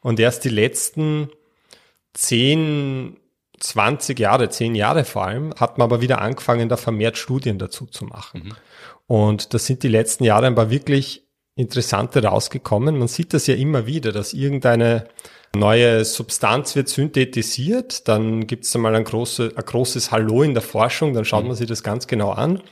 Und 0.00 0.18
erst 0.18 0.44
die 0.44 0.48
letzten 0.48 1.28
10, 2.14 3.16
20 3.58 4.18
Jahre, 4.18 4.48
10 4.48 4.74
Jahre 4.74 5.04
vor 5.04 5.26
allem, 5.26 5.54
hat 5.56 5.78
man 5.78 5.86
aber 5.86 6.00
wieder 6.00 6.20
angefangen, 6.20 6.68
da 6.68 6.76
vermehrt 6.76 7.18
Studien 7.18 7.58
dazu 7.58 7.86
zu 7.86 8.04
machen. 8.04 8.42
Mhm. 8.44 8.52
Und 9.06 9.54
das 9.54 9.66
sind 9.66 9.82
die 9.82 9.88
letzten 9.88 10.24
Jahre 10.24 10.46
ein 10.46 10.54
paar 10.54 10.70
wirklich 10.70 11.26
interessante 11.56 12.24
rausgekommen. 12.24 12.98
Man 12.98 13.08
sieht 13.08 13.34
das 13.34 13.46
ja 13.46 13.54
immer 13.54 13.86
wieder, 13.86 14.12
dass 14.12 14.32
irgendeine 14.32 15.08
neue 15.54 16.04
Substanz 16.04 16.76
wird 16.76 16.88
synthetisiert, 16.88 18.06
dann 18.08 18.46
gibt 18.46 18.64
es 18.64 18.74
einmal 18.74 18.94
ein, 18.94 19.04
große, 19.04 19.52
ein 19.56 19.64
großes 19.64 20.10
Hallo 20.12 20.42
in 20.42 20.54
der 20.54 20.62
Forschung, 20.62 21.12
dann 21.12 21.24
schaut 21.24 21.42
mhm. 21.42 21.48
man 21.48 21.56
sich 21.56 21.66
das 21.66 21.82
ganz 21.82 22.06
genau 22.06 22.30
an, 22.30 22.62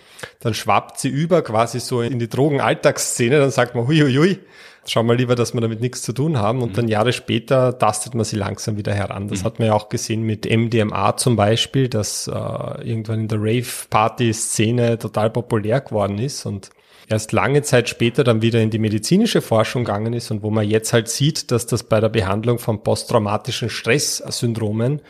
dann 0.40 0.54
schwappt 0.54 1.00
sie 1.00 1.08
über 1.08 1.42
quasi 1.42 1.80
so 1.80 2.02
in 2.02 2.18
die 2.18 2.28
Drogenalltagsszene, 2.28 3.38
dann 3.38 3.50
sagt 3.50 3.74
man, 3.74 3.88
huiuiui, 3.88 4.38
schau 4.86 5.02
mal 5.02 5.16
lieber, 5.16 5.34
dass 5.34 5.54
wir 5.54 5.60
damit 5.60 5.80
nichts 5.80 6.02
zu 6.02 6.12
tun 6.12 6.38
haben 6.38 6.62
und 6.62 6.70
mhm. 6.70 6.74
dann 6.74 6.88
Jahre 6.88 7.12
später 7.12 7.78
tastet 7.78 8.14
man 8.14 8.24
sie 8.24 8.36
langsam 8.36 8.76
wieder 8.76 8.94
heran. 8.94 9.28
Das 9.28 9.40
mhm. 9.40 9.44
hat 9.44 9.58
man 9.58 9.68
ja 9.68 9.74
auch 9.74 9.88
gesehen 9.88 10.22
mit 10.22 10.46
MDMA 10.48 11.16
zum 11.16 11.36
Beispiel, 11.36 11.88
das 11.88 12.28
äh, 12.28 12.32
irgendwann 12.32 13.20
in 13.20 13.28
der 13.28 13.38
Rave-Party-Szene 13.40 14.98
total 14.98 15.30
populär 15.30 15.80
geworden 15.80 16.18
ist 16.18 16.46
und 16.46 16.70
erst 17.08 17.32
lange 17.32 17.62
Zeit 17.62 17.88
später 17.88 18.24
dann 18.24 18.42
wieder 18.42 18.60
in 18.60 18.70
die 18.70 18.78
medizinische 18.78 19.40
Forschung 19.40 19.84
gegangen 19.84 20.12
ist 20.12 20.30
und 20.30 20.42
wo 20.42 20.50
man 20.50 20.68
jetzt 20.68 20.92
halt 20.92 21.08
sieht, 21.08 21.50
dass 21.50 21.66
das 21.66 21.84
bei 21.84 22.00
der 22.00 22.08
Behandlung 22.08 22.58
von 22.58 22.82
posttraumatischen 22.82 23.70
Stresssyndromen 23.70 25.00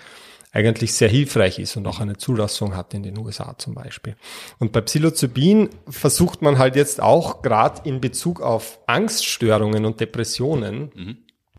eigentlich 0.53 0.95
sehr 0.95 1.09
hilfreich 1.09 1.59
ist 1.59 1.77
und 1.77 1.87
auch 1.87 2.01
eine 2.01 2.17
Zulassung 2.17 2.75
hat 2.75 2.95
in 2.95 3.03
den 3.03 3.19
USA 3.19 3.57
zum 3.59 3.75
Beispiel. 3.75 4.17
Und 4.59 4.73
bei 4.73 4.81
Psilocybin 4.81 5.69
versucht 5.89 6.41
man 6.41 6.59
halt 6.59 6.75
jetzt 6.75 7.03
auch 7.03 7.43
gerade 7.43 7.87
in 7.89 8.01
Bezug 8.01 8.41
auf 8.41 8.79
Angststörungen 8.87 9.85
und 9.85 10.01
Depressionen 10.01 10.91
mhm. 10.95 11.19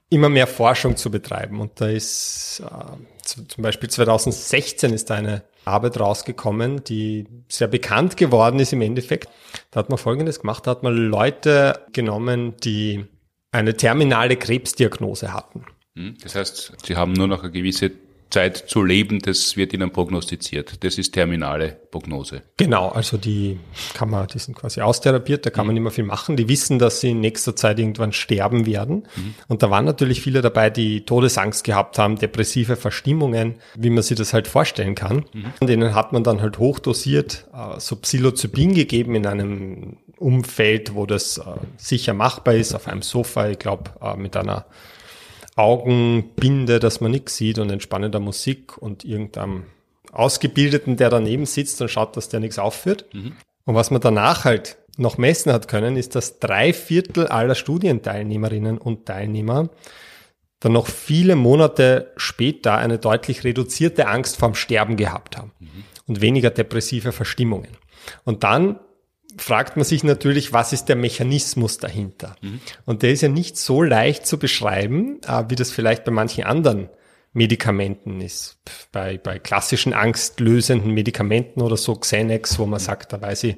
immer 0.09 0.29
mehr 0.29 0.47
Forschung 0.47 0.97
zu 0.97 1.11
betreiben. 1.11 1.61
Und 1.61 1.79
da 1.79 1.87
ist 1.87 2.63
äh, 2.65 3.35
zum 3.45 3.61
Beispiel 3.61 3.89
2016 3.89 4.91
ist 4.91 5.09
da 5.09 5.15
eine 5.15 5.43
Arbeit 5.69 5.99
rausgekommen, 5.99 6.83
die 6.83 7.25
sehr 7.47 7.67
bekannt 7.67 8.17
geworden 8.17 8.59
ist 8.59 8.73
im 8.73 8.81
Endeffekt. 8.81 9.29
Da 9.71 9.79
hat 9.79 9.89
man 9.89 9.97
Folgendes 9.97 10.41
gemacht, 10.41 10.67
da 10.67 10.71
hat 10.71 10.83
man 10.83 10.95
Leute 10.95 11.85
genommen, 11.93 12.55
die 12.63 13.05
eine 13.51 13.75
terminale 13.75 14.35
Krebsdiagnose 14.35 15.33
hatten. 15.33 15.65
Hm, 15.95 16.17
das 16.21 16.35
heißt, 16.35 16.73
sie 16.85 16.95
haben 16.95 17.13
nur 17.13 17.27
noch 17.27 17.43
eine 17.43 17.51
gewisse 17.51 17.91
Zeit 18.29 18.57
zu 18.57 18.83
leben, 18.83 19.19
das 19.19 19.57
wird 19.57 19.73
ihnen 19.73 19.91
prognostiziert. 19.91 20.83
Das 20.83 20.97
ist 20.97 21.13
terminale 21.13 21.77
Prognose. 21.89 22.43
Genau, 22.57 22.89
also 22.89 23.17
die 23.17 23.59
kann 23.93 24.09
man, 24.09 24.27
die 24.27 24.37
sind 24.37 24.55
quasi 24.55 24.81
austherapiert, 24.81 25.45
da 25.45 25.49
kann 25.49 25.65
mhm. 25.65 25.67
man 25.67 25.73
nicht 25.75 25.83
mehr 25.83 25.91
viel 25.91 26.03
machen. 26.03 26.37
Die 26.37 26.47
wissen, 26.47 26.77
dass 26.77 27.01
sie 27.01 27.11
in 27.11 27.21
nächster 27.21 27.55
Zeit 27.55 27.79
irgendwann 27.79 28.13
sterben 28.13 28.65
werden. 28.65 29.07
Mhm. 29.15 29.33
Und 29.47 29.63
da 29.63 29.71
waren 29.71 29.85
natürlich 29.85 30.21
viele 30.21 30.41
dabei, 30.41 30.69
die 30.69 31.05
Todesangst 31.05 31.63
gehabt 31.63 31.97
haben, 31.97 32.17
depressive 32.17 32.75
Verstimmungen, 32.75 33.55
wie 33.75 33.89
man 33.89 34.03
sich 34.03 34.17
das 34.17 34.33
halt 34.33 34.47
vorstellen 34.47 34.95
kann. 34.95 35.25
Mhm. 35.33 35.67
Denen 35.67 35.95
hat 35.95 36.13
man 36.13 36.23
dann 36.23 36.41
halt 36.41 36.59
hochdosiert 36.59 37.47
äh, 37.53 37.79
so 37.79 37.95
Psilocybin 37.95 38.75
gegeben 38.75 39.15
in 39.15 39.25
einem 39.25 39.97
Umfeld, 40.17 40.93
wo 40.93 41.05
das 41.05 41.37
äh, 41.37 41.43
sicher 41.77 42.13
machbar 42.13 42.53
ist, 42.53 42.75
auf 42.75 42.87
einem 42.87 43.01
Sofa, 43.01 43.49
ich 43.49 43.59
glaube, 43.59 43.91
äh, 44.01 44.15
mit 44.15 44.35
einer 44.35 44.65
Augenbinde, 45.59 46.79
dass 46.79 47.01
man 47.01 47.11
nichts 47.11 47.35
sieht 47.35 47.59
und 47.59 47.69
entspannender 47.69 48.19
Musik 48.19 48.77
und 48.77 49.03
irgendeinem 49.03 49.65
Ausgebildeten, 50.11 50.95
der 50.95 51.09
daneben 51.09 51.45
sitzt 51.45 51.81
und 51.81 51.89
schaut, 51.89 52.15
dass 52.17 52.29
der 52.29 52.39
nichts 52.39 52.57
aufführt. 52.57 53.05
Mhm. 53.13 53.33
Und 53.65 53.75
was 53.75 53.91
man 53.91 54.01
danach 54.01 54.45
halt 54.45 54.77
noch 54.97 55.17
messen 55.17 55.51
hat 55.51 55.67
können, 55.67 55.97
ist, 55.97 56.15
dass 56.15 56.39
drei 56.39 56.73
Viertel 56.73 57.27
aller 57.27 57.55
Studienteilnehmerinnen 57.55 58.77
und 58.77 59.05
Teilnehmer 59.05 59.69
dann 60.61 60.73
noch 60.73 60.87
viele 60.87 61.35
Monate 61.35 62.11
später 62.17 62.77
eine 62.77 62.97
deutlich 62.97 63.43
reduzierte 63.43 64.07
Angst 64.07 64.37
vorm 64.37 64.55
Sterben 64.55 64.95
gehabt 64.97 65.37
haben 65.37 65.51
mhm. 65.59 65.83
und 66.07 66.21
weniger 66.21 66.49
depressive 66.49 67.11
Verstimmungen. 67.11 67.77
Und 68.23 68.43
dann 68.43 68.79
fragt 69.37 69.77
man 69.77 69.85
sich 69.85 70.03
natürlich, 70.03 70.53
was 70.53 70.73
ist 70.73 70.85
der 70.85 70.95
Mechanismus 70.95 71.77
dahinter? 71.77 72.35
Mhm. 72.41 72.59
Und 72.85 73.03
der 73.03 73.11
ist 73.11 73.21
ja 73.21 73.29
nicht 73.29 73.57
so 73.57 73.81
leicht 73.81 74.25
zu 74.25 74.37
beschreiben, 74.39 75.21
äh, 75.27 75.45
wie 75.49 75.55
das 75.55 75.71
vielleicht 75.71 76.03
bei 76.03 76.11
manchen 76.11 76.43
anderen 76.43 76.89
Medikamenten 77.33 78.21
ist. 78.21 78.57
Bei, 78.91 79.17
bei 79.17 79.39
klassischen 79.39 79.93
angstlösenden 79.93 80.91
Medikamenten 80.91 81.61
oder 81.61 81.77
so, 81.77 81.95
Xenex, 81.95 82.57
wo 82.57 82.65
man 82.65 82.79
sagt, 82.79 83.13
da 83.13 83.21
weiß 83.21 83.43
ich, 83.43 83.57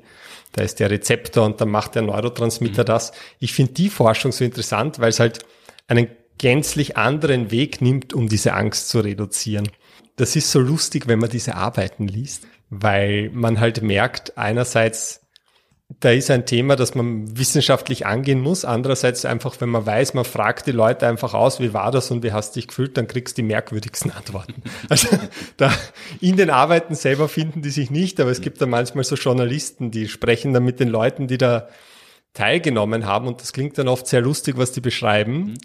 da 0.51 0.63
ist 0.63 0.79
der 0.79 0.89
Rezeptor 0.89 1.45
und 1.45 1.61
dann 1.61 1.69
macht 1.69 1.95
der 1.95 2.01
Neurotransmitter 2.01 2.83
mhm. 2.83 2.87
das. 2.87 3.13
Ich 3.39 3.53
finde 3.53 3.73
die 3.73 3.89
Forschung 3.89 4.31
so 4.31 4.43
interessant, 4.43 4.99
weil 4.99 5.09
es 5.09 5.19
halt 5.19 5.45
einen 5.87 6.07
gänzlich 6.37 6.97
anderen 6.97 7.51
Weg 7.51 7.81
nimmt, 7.81 8.13
um 8.13 8.27
diese 8.27 8.53
Angst 8.53 8.89
zu 8.89 8.99
reduzieren. 8.99 9.69
Das 10.17 10.35
ist 10.35 10.51
so 10.51 10.59
lustig, 10.59 11.07
wenn 11.07 11.19
man 11.19 11.29
diese 11.29 11.55
Arbeiten 11.55 12.07
liest, 12.07 12.45
weil 12.69 13.29
man 13.31 13.59
halt 13.59 13.81
merkt, 13.81 14.37
einerseits, 14.37 15.20
da 15.99 16.11
ist 16.11 16.31
ein 16.31 16.45
Thema, 16.45 16.75
das 16.75 16.95
man 16.95 17.37
wissenschaftlich 17.37 18.05
angehen 18.05 18.39
muss. 18.39 18.65
Andererseits 18.65 19.25
einfach, 19.25 19.59
wenn 19.59 19.69
man 19.69 19.85
weiß, 19.85 20.13
man 20.13 20.25
fragt 20.25 20.67
die 20.67 20.71
Leute 20.71 21.07
einfach 21.07 21.33
aus, 21.33 21.59
wie 21.59 21.73
war 21.73 21.91
das 21.91 22.11
und 22.11 22.23
wie 22.23 22.31
hast 22.31 22.55
du 22.55 22.59
dich 22.59 22.67
gefühlt, 22.67 22.97
dann 22.97 23.07
kriegst 23.07 23.37
du 23.37 23.41
die 23.41 23.47
merkwürdigsten 23.47 24.11
Antworten. 24.15 24.61
Also 24.89 25.07
da 25.57 25.71
in 26.21 26.37
den 26.37 26.49
Arbeiten 26.49 26.95
selber 26.95 27.27
finden 27.27 27.61
die 27.61 27.69
sich 27.69 27.91
nicht, 27.91 28.19
aber 28.19 28.31
es 28.31 28.41
gibt 28.41 28.61
da 28.61 28.65
manchmal 28.65 29.03
so 29.03 29.15
Journalisten, 29.15 29.91
die 29.91 30.07
sprechen 30.07 30.53
dann 30.53 30.63
mit 30.63 30.79
den 30.79 30.87
Leuten, 30.87 31.27
die 31.27 31.37
da 31.37 31.67
teilgenommen 32.33 33.05
haben 33.05 33.27
und 33.27 33.41
das 33.41 33.51
klingt 33.51 33.77
dann 33.77 33.89
oft 33.89 34.07
sehr 34.07 34.21
lustig, 34.21 34.57
was 34.57 34.71
die 34.71 34.81
beschreiben. 34.81 35.33
Mhm. 35.33 35.57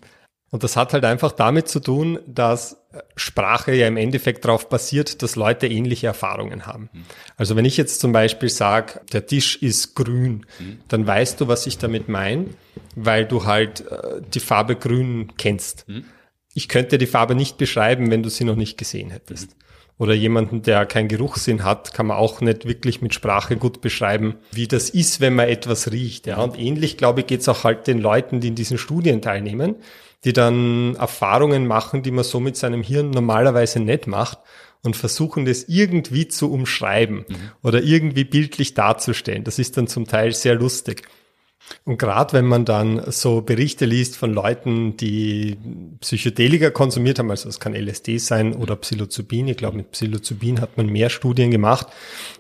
Und 0.50 0.62
das 0.62 0.76
hat 0.76 0.92
halt 0.92 1.04
einfach 1.04 1.32
damit 1.32 1.68
zu 1.68 1.80
tun, 1.80 2.20
dass 2.26 2.76
Sprache 3.16 3.74
ja 3.74 3.88
im 3.88 3.96
Endeffekt 3.96 4.44
darauf 4.44 4.68
basiert, 4.68 5.22
dass 5.22 5.36
Leute 5.36 5.66
ähnliche 5.66 6.06
Erfahrungen 6.06 6.66
haben. 6.66 6.88
Mhm. 6.92 7.04
Also 7.36 7.56
wenn 7.56 7.64
ich 7.64 7.76
jetzt 7.76 8.00
zum 8.00 8.12
Beispiel 8.12 8.48
sage, 8.48 9.00
der 9.12 9.26
Tisch 9.26 9.56
ist 9.56 9.94
grün, 9.94 10.46
mhm. 10.58 10.78
dann 10.88 11.06
weißt 11.06 11.40
du, 11.40 11.48
was 11.48 11.66
ich 11.66 11.78
damit 11.78 12.08
meine, 12.08 12.46
weil 12.94 13.26
du 13.26 13.44
halt 13.44 13.80
äh, 13.90 14.22
die 14.32 14.40
Farbe 14.40 14.76
grün 14.76 15.32
kennst. 15.36 15.88
Mhm. 15.88 16.04
ich 16.54 16.68
könnte 16.68 16.96
die 16.96 17.06
Farbe 17.06 17.34
nicht 17.34 17.58
beschreiben, 17.58 18.10
wenn 18.10 18.22
du 18.22 18.30
sie 18.30 18.44
noch 18.44 18.56
nicht 18.56 18.78
gesehen 18.78 19.10
hättest. 19.10 19.56
Oder 19.98 20.14
jemanden, 20.14 20.62
der 20.62 20.84
keinen 20.86 21.08
Geruchssinn 21.08 21.64
hat, 21.64 21.92
kann 21.94 22.06
man 22.06 22.18
auch 22.18 22.40
nicht 22.40 22.66
wirklich 22.66 23.00
mit 23.00 23.14
Sprache 23.14 23.56
gut 23.56 23.80
beschreiben, 23.80 24.36
wie 24.52 24.68
das 24.68 24.90
ist, 24.90 25.20
wenn 25.20 25.34
man 25.34 25.48
etwas 25.48 25.90
riecht. 25.90 26.26
Ja. 26.26 26.36
Und 26.36 26.58
ähnlich, 26.58 26.98
glaube 26.98 27.20
ich, 27.20 27.26
geht 27.26 27.40
es 27.40 27.48
auch 27.48 27.64
halt 27.64 27.86
den 27.86 27.98
Leuten, 27.98 28.40
die 28.40 28.48
in 28.48 28.54
diesen 28.54 28.76
Studien 28.78 29.22
teilnehmen, 29.22 29.76
die 30.26 30.32
dann 30.32 30.96
Erfahrungen 30.96 31.68
machen, 31.68 32.02
die 32.02 32.10
man 32.10 32.24
so 32.24 32.40
mit 32.40 32.56
seinem 32.56 32.82
Hirn 32.82 33.10
normalerweise 33.10 33.78
nicht 33.78 34.08
macht 34.08 34.40
und 34.82 34.96
versuchen 34.96 35.46
das 35.46 35.64
irgendwie 35.68 36.26
zu 36.26 36.52
umschreiben 36.52 37.24
mhm. 37.28 37.34
oder 37.62 37.82
irgendwie 37.82 38.24
bildlich 38.24 38.74
darzustellen. 38.74 39.44
Das 39.44 39.60
ist 39.60 39.76
dann 39.76 39.86
zum 39.86 40.06
Teil 40.06 40.32
sehr 40.32 40.56
lustig. 40.56 41.02
Und 41.84 41.98
gerade 41.98 42.32
wenn 42.32 42.46
man 42.46 42.64
dann 42.64 43.10
so 43.10 43.40
Berichte 43.40 43.84
liest 43.84 44.16
von 44.16 44.32
Leuten, 44.32 44.96
die 44.96 45.56
Psychedelika 46.00 46.70
konsumiert 46.70 47.18
haben, 47.18 47.30
also 47.30 47.48
es 47.48 47.60
kann 47.60 47.74
LSD 47.74 48.18
sein 48.18 48.54
oder 48.54 48.76
Psilocybin, 48.76 49.48
ich 49.48 49.56
glaube 49.56 49.76
mit 49.76 49.92
Psilocybin 49.92 50.60
hat 50.60 50.76
man 50.76 50.86
mehr 50.86 51.10
Studien 51.10 51.50
gemacht, 51.50 51.88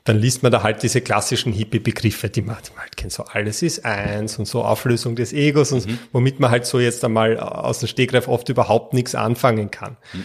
dann 0.04 0.18
liest 0.18 0.42
man 0.42 0.52
da 0.52 0.62
halt 0.62 0.82
diese 0.82 1.00
klassischen 1.00 1.52
Hippie-Begriffe, 1.52 2.28
die 2.28 2.42
man, 2.42 2.56
die 2.66 2.72
man 2.72 2.82
halt 2.82 2.96
kennt, 2.96 3.12
so 3.12 3.24
alles 3.24 3.62
ist 3.62 3.84
eins 3.84 4.38
und 4.38 4.46
so 4.46 4.62
Auflösung 4.62 5.16
des 5.16 5.32
Egos 5.32 5.72
und 5.72 5.86
mhm. 5.86 5.98
womit 6.12 6.40
man 6.40 6.50
halt 6.50 6.66
so 6.66 6.80
jetzt 6.80 7.04
einmal 7.04 7.38
aus 7.38 7.80
dem 7.80 7.88
Stegreif 7.88 8.28
oft 8.28 8.48
überhaupt 8.48 8.94
nichts 8.94 9.14
anfangen 9.14 9.70
kann. 9.70 9.96
Mhm. 10.12 10.24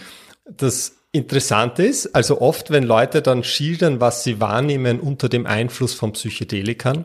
Das 0.56 0.96
Interessante 1.14 1.84
ist, 1.84 2.14
also 2.14 2.40
oft, 2.40 2.70
wenn 2.70 2.84
Leute 2.84 3.20
dann 3.20 3.44
schildern, 3.44 4.00
was 4.00 4.24
sie 4.24 4.40
wahrnehmen 4.40 4.98
unter 4.98 5.28
dem 5.28 5.46
Einfluss 5.46 5.92
von 5.92 6.12
Psychedelikern, 6.12 7.04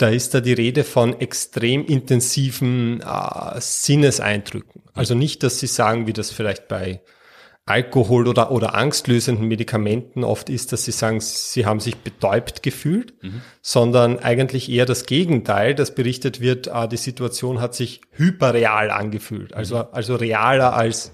da 0.00 0.08
ist 0.08 0.34
da 0.34 0.40
die 0.40 0.52
Rede 0.52 0.84
von 0.84 1.20
extrem 1.20 1.84
intensiven 1.84 3.00
äh, 3.00 3.60
Sinneseindrücken. 3.60 4.82
Also 4.94 5.14
nicht, 5.14 5.42
dass 5.42 5.58
Sie 5.58 5.66
sagen, 5.66 6.06
wie 6.06 6.12
das 6.12 6.30
vielleicht 6.30 6.68
bei 6.68 7.00
Alkohol 7.70 8.26
oder, 8.26 8.50
oder 8.50 8.74
angstlösenden 8.74 9.46
Medikamenten 9.46 10.24
oft 10.24 10.50
ist, 10.50 10.72
dass 10.72 10.84
sie 10.84 10.90
sagen, 10.90 11.20
sie 11.20 11.66
haben 11.66 11.78
sich 11.78 11.96
betäubt 11.96 12.64
gefühlt, 12.64 13.22
mhm. 13.22 13.42
sondern 13.62 14.18
eigentlich 14.18 14.68
eher 14.68 14.86
das 14.86 15.06
Gegenteil, 15.06 15.76
dass 15.76 15.94
berichtet 15.94 16.40
wird, 16.40 16.68
ah, 16.68 16.88
die 16.88 16.96
Situation 16.96 17.60
hat 17.60 17.76
sich 17.76 18.00
hyperreal 18.10 18.90
angefühlt, 18.90 19.54
also, 19.54 19.76
mhm. 19.76 19.84
also 19.92 20.16
realer 20.16 20.74
als, 20.74 21.12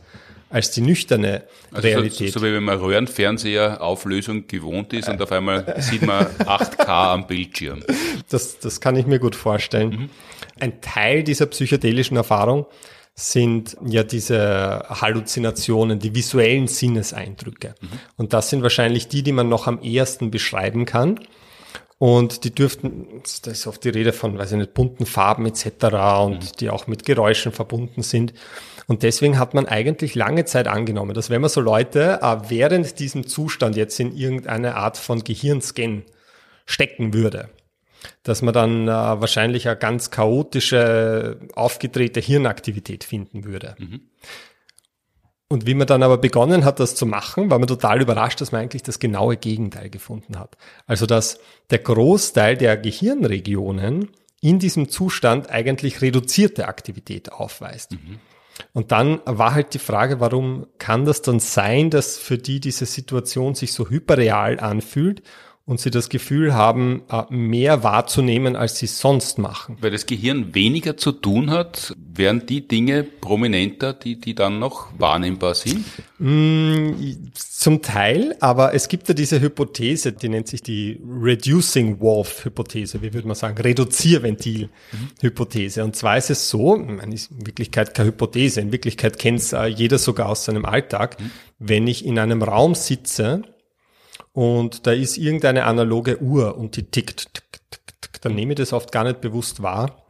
als 0.48 0.70
die 0.70 0.80
nüchterne 0.80 1.44
also 1.72 1.86
Realität. 1.86 2.32
So, 2.32 2.40
so, 2.40 2.46
wie 2.46 2.52
wenn 2.52 2.62
man 2.62 2.78
Röhrenfernseher 2.78 3.82
Auflösung 3.82 4.46
gewohnt 4.46 4.92
ist 4.92 5.08
und 5.08 5.20
auf 5.20 5.32
einmal 5.32 5.74
sieht 5.78 6.02
man 6.02 6.24
8K 6.26 6.86
am 6.88 7.26
Bildschirm. 7.26 7.82
Das, 8.28 8.58
das 8.58 8.80
kann 8.80 8.96
ich 8.96 9.06
mir 9.06 9.18
gut 9.18 9.34
vorstellen. 9.34 9.90
Mhm. 9.90 10.10
Ein 10.60 10.80
Teil 10.80 11.22
dieser 11.22 11.46
psychedelischen 11.46 12.16
Erfahrung 12.16 12.66
sind 13.14 13.76
ja 13.86 14.02
diese 14.02 14.84
Halluzinationen, 14.88 15.98
die 15.98 16.14
visuellen 16.14 16.68
Sinneseindrücke. 16.68 17.74
Mhm. 17.80 17.88
Und 18.16 18.32
das 18.32 18.50
sind 18.50 18.62
wahrscheinlich 18.62 19.08
die, 19.08 19.22
die 19.22 19.32
man 19.32 19.48
noch 19.48 19.66
am 19.66 19.80
ehesten 19.80 20.30
beschreiben 20.30 20.84
kann. 20.84 21.20
Und 21.98 22.44
die 22.44 22.54
dürften, 22.54 23.22
da 23.42 23.50
ist 23.50 23.66
oft 23.66 23.82
die 23.84 23.88
Rede 23.88 24.12
von, 24.12 24.36
weiß 24.36 24.52
ich 24.52 24.58
nicht, 24.58 24.74
bunten 24.74 25.06
Farben 25.06 25.46
etc. 25.46 25.66
und 26.24 26.34
mhm. 26.34 26.56
die 26.60 26.68
auch 26.68 26.86
mit 26.86 27.06
Geräuschen 27.06 27.52
verbunden 27.52 28.02
sind. 28.02 28.34
Und 28.86 29.02
deswegen 29.02 29.38
hat 29.38 29.52
man 29.52 29.66
eigentlich 29.66 30.14
lange 30.14 30.44
Zeit 30.44 30.68
angenommen, 30.68 31.14
dass 31.14 31.28
wenn 31.28 31.40
man 31.40 31.50
so 31.50 31.60
Leute 31.60 32.20
äh, 32.22 32.36
während 32.48 32.98
diesem 33.00 33.26
Zustand 33.26 33.76
jetzt 33.76 33.98
in 33.98 34.16
irgendeine 34.16 34.76
Art 34.76 34.96
von 34.96 35.24
Gehirnscan 35.24 36.04
stecken 36.66 37.12
würde, 37.12 37.48
dass 38.22 38.42
man 38.42 38.54
dann 38.54 38.86
äh, 38.86 38.90
wahrscheinlich 38.90 39.68
eine 39.68 39.76
ganz 39.76 40.10
chaotische, 40.10 41.40
aufgedrehte 41.54 42.20
Hirnaktivität 42.20 43.02
finden 43.02 43.44
würde. 43.44 43.74
Mhm. 43.78 44.02
Und 45.48 45.66
wie 45.66 45.74
man 45.74 45.86
dann 45.86 46.02
aber 46.02 46.18
begonnen 46.18 46.64
hat, 46.64 46.80
das 46.80 46.96
zu 46.96 47.06
machen, 47.06 47.50
war 47.50 47.58
man 47.58 47.68
total 47.68 48.02
überrascht, 48.02 48.40
dass 48.40 48.50
man 48.50 48.62
eigentlich 48.62 48.82
das 48.82 48.98
genaue 48.98 49.36
Gegenteil 49.36 49.90
gefunden 49.90 50.38
hat. 50.38 50.56
Also 50.86 51.06
dass 51.06 51.38
der 51.70 51.78
Großteil 51.78 52.56
der 52.56 52.76
Gehirnregionen 52.76 54.10
in 54.40 54.58
diesem 54.58 54.88
Zustand 54.88 55.48
eigentlich 55.48 56.02
reduzierte 56.02 56.66
Aktivität 56.66 57.32
aufweist. 57.32 57.92
Mhm. 57.92 58.18
Und 58.72 58.92
dann 58.92 59.20
war 59.24 59.54
halt 59.54 59.74
die 59.74 59.78
Frage, 59.78 60.20
warum 60.20 60.66
kann 60.78 61.04
das 61.04 61.22
dann 61.22 61.40
sein, 61.40 61.90
dass 61.90 62.18
für 62.18 62.38
die 62.38 62.60
diese 62.60 62.86
Situation 62.86 63.54
sich 63.54 63.72
so 63.72 63.88
hyperreal 63.88 64.60
anfühlt 64.60 65.22
und 65.66 65.80
sie 65.80 65.90
das 65.90 66.08
Gefühl 66.08 66.54
haben, 66.54 67.02
äh, 67.10 67.24
mehr 67.28 67.82
wahrzunehmen, 67.82 68.54
als 68.54 68.78
sie 68.78 68.86
sonst 68.86 69.36
machen. 69.38 69.76
Weil 69.80 69.90
das 69.90 70.06
Gehirn 70.06 70.54
weniger 70.54 70.96
zu 70.96 71.10
tun 71.10 71.50
hat, 71.50 71.92
wären 71.96 72.46
die 72.46 72.68
Dinge 72.68 73.02
prominenter, 73.02 73.92
die, 73.92 74.20
die 74.20 74.36
dann 74.36 74.60
noch 74.60 74.86
wahrnehmbar 74.96 75.56
sind? 75.56 75.84
Mm, 76.18 76.92
zum 77.34 77.82
Teil, 77.82 78.36
aber 78.38 78.74
es 78.74 78.86
gibt 78.86 79.08
ja 79.08 79.14
diese 79.14 79.40
Hypothese, 79.40 80.12
die 80.12 80.28
nennt 80.28 80.46
sich 80.46 80.62
die 80.62 81.00
Reducing 81.04 81.98
Wolf 81.98 82.44
Hypothese, 82.44 83.02
wie 83.02 83.12
würde 83.12 83.26
man 83.26 83.36
sagen, 83.36 83.58
Reduzierventil 83.58 84.70
Hypothese. 85.20 85.82
Und 85.82 85.96
zwar 85.96 86.16
ist 86.16 86.30
es 86.30 86.48
so, 86.48 86.76
man 86.76 87.10
ist 87.10 87.32
in 87.32 87.44
Wirklichkeit 87.44 87.92
keine 87.92 88.10
Hypothese, 88.10 88.60
in 88.60 88.70
Wirklichkeit 88.70 89.18
kennt 89.18 89.40
es 89.40 89.52
äh, 89.52 89.66
jeder 89.66 89.98
sogar 89.98 90.28
aus 90.28 90.44
seinem 90.44 90.64
Alltag, 90.64 91.18
mhm. 91.18 91.32
wenn 91.58 91.88
ich 91.88 92.06
in 92.06 92.20
einem 92.20 92.44
Raum 92.44 92.76
sitze, 92.76 93.42
und 94.36 94.86
da 94.86 94.92
ist 94.92 95.16
irgendeine 95.16 95.64
analoge 95.64 96.20
Uhr 96.20 96.58
und 96.58 96.76
die 96.76 96.82
tickt, 96.82 97.32
tick, 97.32 97.44
tick, 97.70 97.80
tick, 98.02 98.20
dann 98.20 98.34
nehme 98.34 98.52
ich 98.52 98.58
das 98.58 98.74
oft 98.74 98.92
gar 98.92 99.02
nicht 99.02 99.22
bewusst 99.22 99.62
wahr. 99.62 100.04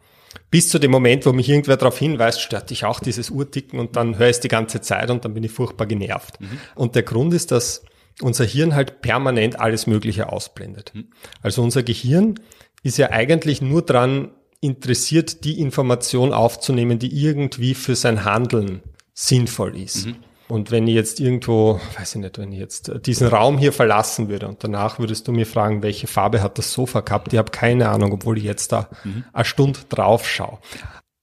Bis 0.51 0.69
zu 0.69 0.81
dem 0.81 0.91
Moment, 0.91 1.25
wo 1.27 1.33
mich 1.33 1.49
irgendwer 1.49 1.77
darauf 1.77 1.97
hinweist, 1.97 2.41
stört 2.41 2.71
dich 2.71 2.85
auch 2.85 2.99
dieses 2.99 3.31
Uhrticken 3.31 3.79
und 3.79 3.95
dann 3.95 4.19
höre 4.19 4.27
ich 4.27 4.39
es 4.39 4.41
die 4.41 4.49
ganze 4.49 4.81
Zeit 4.81 5.11
und 5.11 5.25
dann 5.25 5.33
bin 5.33 5.45
ich 5.45 5.53
furchtbar 5.53 5.87
genervt. 5.87 6.41
Mhm. 6.41 6.59
Und 6.75 6.97
der 6.97 7.05
Grund 7.05 7.35
ist, 7.35 7.53
dass 7.53 7.85
unser 8.21 8.45
Hirn 8.45 8.75
halt 8.75 9.01
permanent 9.01 9.61
alles 9.61 9.87
Mögliche 9.87 10.33
ausblendet. 10.33 10.91
Mhm. 10.93 11.07
Also 11.41 11.63
unser 11.63 11.85
Gehirn 11.85 12.41
ist 12.83 12.99
ja 12.99 13.11
eigentlich 13.13 13.63
nur 13.63 13.83
dran 13.83 14.33
interessiert, 14.61 15.45
die 15.45 15.61
Information 15.61 16.33
aufzunehmen, 16.33 16.99
die 16.99 17.17
irgendwie 17.17 17.75
für 17.75 17.95
sein 17.95 18.25
Handeln 18.25 18.83
sinnvoll 19.15 19.77
ist. 19.77 20.07
Mhm. 20.07 20.17
Und 20.49 20.71
wenn 20.71 20.87
ich 20.87 20.95
jetzt 20.95 21.19
irgendwo, 21.19 21.81
weiß 21.99 22.15
ich 22.15 22.21
nicht, 22.21 22.39
wenn 22.39 22.53
ich 22.53 22.59
jetzt 22.59 22.93
diesen 23.05 23.27
Raum 23.29 23.59
hier 23.59 23.73
verlassen 23.73 24.29
würde 24.29 24.47
und 24.47 24.63
danach 24.63 24.99
würdest 24.99 25.27
du 25.27 25.33
mir 25.33 25.47
fragen, 25.47 25.83
welche 25.83 26.07
Farbe 26.07 26.43
hat 26.43 26.59
das 26.59 26.73
Sofa 26.73 27.01
gehabt? 27.01 27.33
Ich 27.33 27.39
habe 27.39 27.51
keine 27.51 27.89
Ahnung, 27.89 28.13
obwohl 28.13 28.39
ich 28.39 28.45
jetzt 28.45 28.73
da 28.73 28.89
mhm. 29.03 29.25
eine 29.33 29.45
Stunde 29.45 29.81
drauf 29.89 30.29
schaue. 30.29 30.59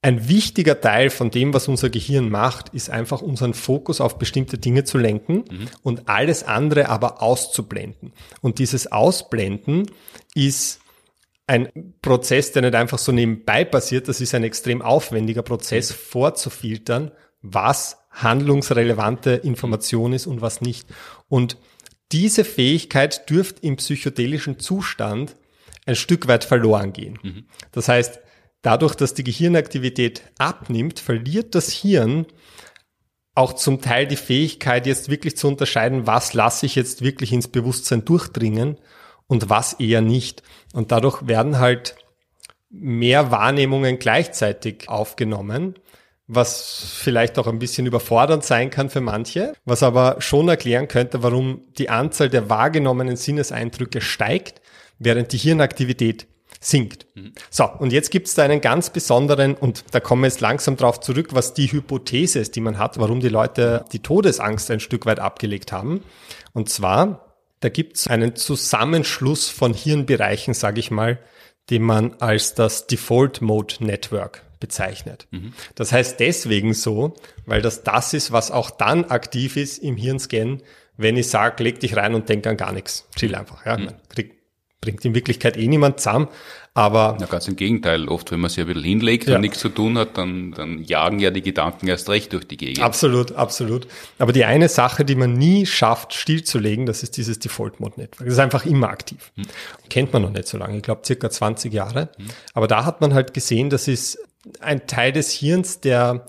Ein 0.02 0.28
wichtiger 0.28 0.82
Teil 0.82 1.08
von 1.08 1.30
dem, 1.30 1.54
was 1.54 1.66
unser 1.66 1.88
Gehirn 1.88 2.28
macht, 2.28 2.68
ist 2.74 2.90
einfach 2.90 3.22
unseren 3.22 3.54
Fokus 3.54 4.02
auf 4.02 4.18
bestimmte 4.18 4.58
Dinge 4.58 4.84
zu 4.84 4.98
lenken 4.98 5.44
mhm. 5.50 5.68
und 5.82 6.08
alles 6.10 6.42
andere 6.42 6.90
aber 6.90 7.22
auszublenden. 7.22 8.12
Und 8.42 8.58
dieses 8.58 8.92
Ausblenden 8.92 9.90
ist 10.34 10.80
ein 11.46 11.94
Prozess, 12.02 12.52
der 12.52 12.60
nicht 12.60 12.74
einfach 12.74 12.98
so 12.98 13.12
nebenbei 13.12 13.64
passiert. 13.64 14.08
Das 14.08 14.20
ist 14.20 14.34
ein 14.34 14.44
extrem 14.44 14.82
aufwendiger 14.82 15.42
Prozess, 15.42 15.90
mhm. 15.90 15.94
vorzufiltern, 15.94 17.10
was 17.40 18.03
handlungsrelevante 18.14 19.32
Information 19.32 20.12
ist 20.12 20.26
und 20.26 20.40
was 20.40 20.60
nicht. 20.60 20.88
Und 21.28 21.56
diese 22.12 22.44
Fähigkeit 22.44 23.28
dürfte 23.28 23.66
im 23.66 23.76
psychedelischen 23.76 24.58
Zustand 24.58 25.34
ein 25.86 25.96
Stück 25.96 26.28
weit 26.28 26.44
verloren 26.44 26.92
gehen. 26.92 27.18
Mhm. 27.22 27.44
Das 27.72 27.88
heißt, 27.88 28.20
dadurch, 28.62 28.94
dass 28.94 29.14
die 29.14 29.24
Gehirnaktivität 29.24 30.22
abnimmt, 30.38 31.00
verliert 31.00 31.54
das 31.54 31.70
Hirn 31.70 32.26
auch 33.34 33.54
zum 33.54 33.80
Teil 33.80 34.06
die 34.06 34.16
Fähigkeit, 34.16 34.86
jetzt 34.86 35.08
wirklich 35.08 35.36
zu 35.36 35.48
unterscheiden, 35.48 36.06
was 36.06 36.34
lasse 36.34 36.66
ich 36.66 36.76
jetzt 36.76 37.02
wirklich 37.02 37.32
ins 37.32 37.48
Bewusstsein 37.48 38.04
durchdringen 38.04 38.78
und 39.26 39.50
was 39.50 39.74
eher 39.74 40.02
nicht. 40.02 40.42
Und 40.72 40.92
dadurch 40.92 41.26
werden 41.26 41.58
halt 41.58 41.96
mehr 42.70 43.30
Wahrnehmungen 43.30 43.98
gleichzeitig 43.98 44.88
aufgenommen 44.88 45.74
was 46.26 46.94
vielleicht 46.96 47.38
auch 47.38 47.46
ein 47.46 47.58
bisschen 47.58 47.86
überfordernd 47.86 48.44
sein 48.44 48.70
kann 48.70 48.88
für 48.88 49.00
manche, 49.00 49.52
was 49.64 49.82
aber 49.82 50.16
schon 50.20 50.48
erklären 50.48 50.88
könnte, 50.88 51.22
warum 51.22 51.62
die 51.76 51.90
Anzahl 51.90 52.30
der 52.30 52.48
wahrgenommenen 52.48 53.16
Sinneseindrücke 53.16 54.00
steigt, 54.00 54.62
während 54.98 55.32
die 55.32 55.38
Hirnaktivität 55.38 56.26
sinkt. 56.60 57.06
Mhm. 57.14 57.32
So, 57.50 57.68
und 57.78 57.92
jetzt 57.92 58.10
gibt 58.10 58.26
es 58.28 58.34
da 58.34 58.44
einen 58.44 58.62
ganz 58.62 58.90
besonderen, 58.90 59.54
und 59.54 59.84
da 59.90 60.00
kommen 60.00 60.22
wir 60.22 60.28
jetzt 60.28 60.40
langsam 60.40 60.76
drauf 60.76 61.00
zurück, 61.00 61.28
was 61.32 61.52
die 61.52 61.70
Hypothese 61.70 62.38
ist, 62.38 62.56
die 62.56 62.60
man 62.60 62.78
hat, 62.78 62.98
warum 62.98 63.20
die 63.20 63.28
Leute 63.28 63.84
die 63.92 64.00
Todesangst 64.00 64.70
ein 64.70 64.80
Stück 64.80 65.04
weit 65.04 65.20
abgelegt 65.20 65.72
haben. 65.72 66.02
Und 66.54 66.70
zwar, 66.70 67.34
da 67.60 67.68
gibt 67.68 67.96
es 67.96 68.08
einen 68.08 68.34
Zusammenschluss 68.34 69.50
von 69.50 69.74
Hirnbereichen, 69.74 70.54
sage 70.54 70.80
ich 70.80 70.90
mal, 70.90 71.18
den 71.70 71.82
man 71.82 72.14
als 72.20 72.54
das 72.54 72.86
Default 72.86 73.40
Mode 73.40 73.76
Network 73.80 74.42
bezeichnet. 74.60 75.26
Mhm. 75.30 75.52
Das 75.74 75.92
heißt 75.92 76.20
deswegen 76.20 76.74
so, 76.74 77.14
weil 77.46 77.62
das 77.62 77.82
das 77.82 78.14
ist, 78.14 78.32
was 78.32 78.50
auch 78.50 78.70
dann 78.70 79.04
aktiv 79.06 79.56
ist 79.56 79.78
im 79.78 79.96
Hirnscan, 79.96 80.62
wenn 80.96 81.16
ich 81.16 81.28
sage, 81.28 81.62
leg 81.62 81.80
dich 81.80 81.96
rein 81.96 82.14
und 82.14 82.28
denk 82.28 82.46
an 82.46 82.56
gar 82.56 82.72
nichts. 82.72 83.06
Chill 83.16 83.34
einfach. 83.34 83.66
Ja? 83.66 83.76
Mhm. 83.76 83.84
Man 83.86 83.94
kriegt 84.08 84.34
bringt 84.84 85.04
in 85.04 85.14
Wirklichkeit 85.14 85.56
eh 85.56 85.66
niemand 85.66 85.98
zusammen. 85.98 86.28
Aber 86.76 87.16
ja, 87.20 87.26
ganz 87.26 87.46
im 87.46 87.54
Gegenteil. 87.54 88.08
Oft, 88.08 88.32
wenn 88.32 88.40
man 88.40 88.50
sich 88.50 88.58
ein 88.58 88.66
bisschen 88.66 88.82
hinlegt 88.82 89.28
ja. 89.28 89.36
und 89.36 89.42
nichts 89.42 89.60
zu 89.60 89.68
tun 89.68 89.96
hat, 89.96 90.18
dann, 90.18 90.50
dann 90.50 90.82
jagen 90.82 91.20
ja 91.20 91.30
die 91.30 91.40
Gedanken 91.40 91.86
erst 91.86 92.08
recht 92.08 92.32
durch 92.32 92.48
die 92.48 92.56
Gegend. 92.56 92.82
Absolut, 92.82 93.30
absolut. 93.36 93.86
Aber 94.18 94.32
die 94.32 94.44
eine 94.44 94.68
Sache, 94.68 95.04
die 95.04 95.14
man 95.14 95.34
nie 95.34 95.66
schafft, 95.66 96.14
stillzulegen, 96.14 96.84
das 96.84 97.04
ist 97.04 97.16
dieses 97.16 97.38
Default 97.38 97.78
Mode 97.78 98.00
Network. 98.00 98.26
Das 98.26 98.34
ist 98.34 98.40
einfach 98.40 98.66
immer 98.66 98.88
aktiv. 98.88 99.30
Hm. 99.36 99.44
Kennt 99.88 100.12
man 100.12 100.22
noch 100.22 100.32
nicht 100.32 100.48
so 100.48 100.58
lange. 100.58 100.78
Ich 100.78 100.82
glaube, 100.82 101.02
circa 101.06 101.30
20 101.30 101.72
Jahre. 101.72 102.08
Hm. 102.16 102.26
Aber 102.54 102.66
da 102.66 102.84
hat 102.84 103.00
man 103.00 103.14
halt 103.14 103.34
gesehen, 103.34 103.70
das 103.70 103.86
ist 103.86 104.18
ein 104.58 104.88
Teil 104.88 105.12
des 105.12 105.30
Hirns, 105.30 105.78
der 105.78 106.26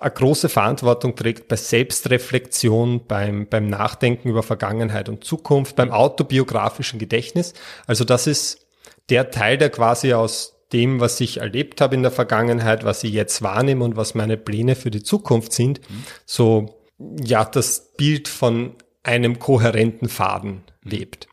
eine 0.00 0.10
große 0.12 0.48
Verantwortung 0.48 1.16
trägt 1.16 1.48
bei 1.48 1.56
Selbstreflexion, 1.56 3.06
beim, 3.08 3.48
beim 3.48 3.68
Nachdenken 3.68 4.28
über 4.28 4.44
Vergangenheit 4.44 5.08
und 5.08 5.24
Zukunft, 5.24 5.74
beim 5.74 5.90
autobiografischen 5.90 7.00
Gedächtnis. 7.00 7.54
Also 7.88 8.04
das 8.04 8.28
ist 8.28 8.69
der 9.10 9.30
Teil, 9.30 9.58
der 9.58 9.70
quasi 9.70 10.12
aus 10.14 10.56
dem, 10.72 11.00
was 11.00 11.20
ich 11.20 11.38
erlebt 11.38 11.80
habe 11.80 11.96
in 11.96 12.02
der 12.02 12.12
Vergangenheit, 12.12 12.84
was 12.84 13.02
ich 13.04 13.12
jetzt 13.12 13.42
wahrnehme 13.42 13.84
und 13.84 13.96
was 13.96 14.14
meine 14.14 14.36
Pläne 14.36 14.76
für 14.76 14.90
die 14.90 15.02
Zukunft 15.02 15.52
sind, 15.52 15.80
mhm. 15.90 16.04
so 16.24 16.80
ja 17.22 17.44
das 17.44 17.92
Bild 17.96 18.28
von 18.28 18.74
einem 19.02 19.38
kohärenten 19.38 20.08
Faden 20.08 20.62
mhm. 20.82 20.90
lebt. 20.90 21.28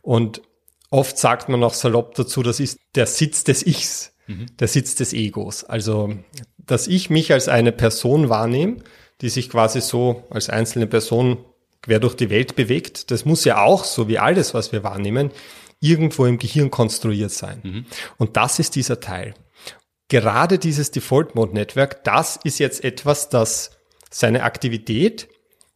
Und 0.00 0.42
oft 0.90 1.16
sagt 1.16 1.48
man 1.48 1.62
auch 1.62 1.74
salopp 1.74 2.14
dazu, 2.14 2.42
das 2.42 2.60
ist 2.60 2.78
der 2.94 3.06
Sitz 3.06 3.44
des 3.44 3.64
Ichs, 3.64 4.14
mhm. 4.26 4.46
der 4.58 4.68
Sitz 4.68 4.96
des 4.96 5.12
Egos. 5.12 5.64
Also, 5.64 6.14
dass 6.58 6.88
ich 6.88 7.08
mich 7.08 7.32
als 7.32 7.48
eine 7.48 7.72
Person 7.72 8.28
wahrnehme, 8.28 8.78
die 9.20 9.28
sich 9.28 9.48
quasi 9.48 9.80
so 9.80 10.24
als 10.30 10.50
einzelne 10.50 10.88
Person 10.88 11.38
quer 11.82 12.00
durch 12.00 12.14
die 12.14 12.30
Welt 12.30 12.56
bewegt. 12.56 13.10
Das 13.10 13.24
muss 13.24 13.44
ja 13.44 13.62
auch, 13.62 13.84
so 13.84 14.08
wie 14.08 14.18
alles, 14.18 14.54
was 14.54 14.72
wir 14.72 14.82
wahrnehmen, 14.82 15.30
irgendwo 15.82 16.24
im 16.24 16.38
Gehirn 16.38 16.70
konstruiert 16.70 17.32
sein. 17.32 17.60
Mhm. 17.62 17.86
Und 18.16 18.36
das 18.36 18.58
ist 18.58 18.76
dieser 18.76 19.00
Teil. 19.00 19.34
Gerade 20.08 20.58
dieses 20.58 20.90
Default 20.90 21.34
Mode 21.34 21.54
Network, 21.54 22.04
das 22.04 22.38
ist 22.44 22.58
jetzt 22.58 22.84
etwas, 22.84 23.28
das 23.28 23.72
seine 24.10 24.44
Aktivität 24.44 25.28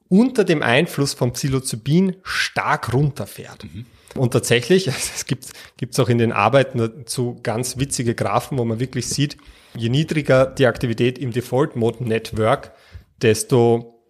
unter 0.08 0.44
dem 0.44 0.62
Einfluss 0.62 1.14
von 1.14 1.32
Psilocybin 1.32 2.16
stark 2.22 2.92
runterfährt. 2.92 3.64
Mhm. 3.64 3.86
Und 4.14 4.32
tatsächlich, 4.32 4.86
es 4.86 5.26
gibt 5.26 5.44
es 5.90 5.98
auch 5.98 6.08
in 6.08 6.18
den 6.18 6.32
Arbeiten 6.32 6.78
dazu 6.78 7.38
ganz 7.42 7.78
witzige 7.78 8.14
Graphen, 8.14 8.58
wo 8.58 8.64
man 8.64 8.78
wirklich 8.78 9.08
sieht, 9.08 9.36
je 9.76 9.88
niedriger 9.88 10.46
die 10.46 10.66
Aktivität 10.66 11.18
im 11.18 11.32
Default 11.32 11.74
Mode 11.74 12.04
Network, 12.04 12.72
desto 13.20 14.00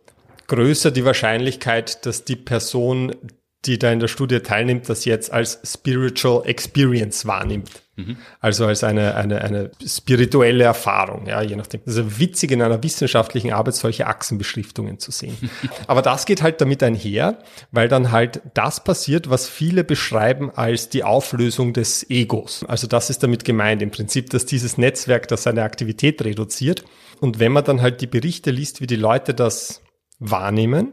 größer 0.47 0.91
die 0.91 1.05
Wahrscheinlichkeit, 1.05 2.05
dass 2.05 2.25
die 2.25 2.37
Person 2.37 3.15
die 3.67 3.79
da 3.79 3.93
in 3.93 4.01
der 4.01 4.09
Studie 4.09 4.41
teilnimmt, 4.41 4.89
das 4.89 5.05
jetzt 5.05 5.33
als 5.33 5.61
Spiritual 5.65 6.47
Experience 6.47 7.27
wahrnimmt. 7.27 7.83
Mhm. 7.97 8.19
Also 8.41 8.67
als 8.67 8.85
eine, 8.85 9.15
eine, 9.15 9.41
eine 9.41 9.71
spirituelle 9.85 10.65
Erfahrung, 10.65 11.27
ja, 11.27 11.41
je 11.41 11.57
nachdem. 11.57 11.81
Das 11.87 11.97
ist 11.97 12.21
witzig, 12.21 12.51
in 12.51 12.61
einer 12.61 12.83
wissenschaftlichen 12.83 13.53
Arbeit 13.53 13.75
solche 13.75 14.07
Achsenbeschriftungen 14.07 14.99
zu 14.99 15.11
sehen. 15.11 15.37
Aber 15.87 16.03
das 16.03 16.27
geht 16.27 16.43
halt 16.43 16.61
damit 16.61 16.83
einher, 16.83 17.39
weil 17.71 17.89
dann 17.89 18.13
halt 18.13 18.43
das 18.53 18.85
passiert, 18.85 19.31
was 19.31 19.49
viele 19.49 19.83
beschreiben 19.83 20.51
als 20.55 20.91
die 20.91 21.05
Auflösung 21.05 21.73
des 21.73 22.09
Egos. 22.11 22.65
Also 22.69 22.87
das 22.87 23.09
ist 23.09 23.23
damit 23.23 23.45
gemeint, 23.45 23.81
im 23.81 23.91
Prinzip, 23.91 24.29
dass 24.31 24.45
dieses 24.45 24.77
Netzwerk 24.77 25.29
das 25.29 25.45
seine 25.45 25.63
Aktivität 25.63 26.23
reduziert. 26.23 26.85
Und 27.21 27.39
wenn 27.39 27.53
man 27.53 27.65
dann 27.65 27.81
halt 27.81 28.03
die 28.03 28.07
Berichte 28.07 28.51
liest, 28.51 28.83
wie 28.83 28.87
die 28.87 28.97
Leute 28.97 29.33
das 29.33 29.81
wahrnehmen, 30.19 30.93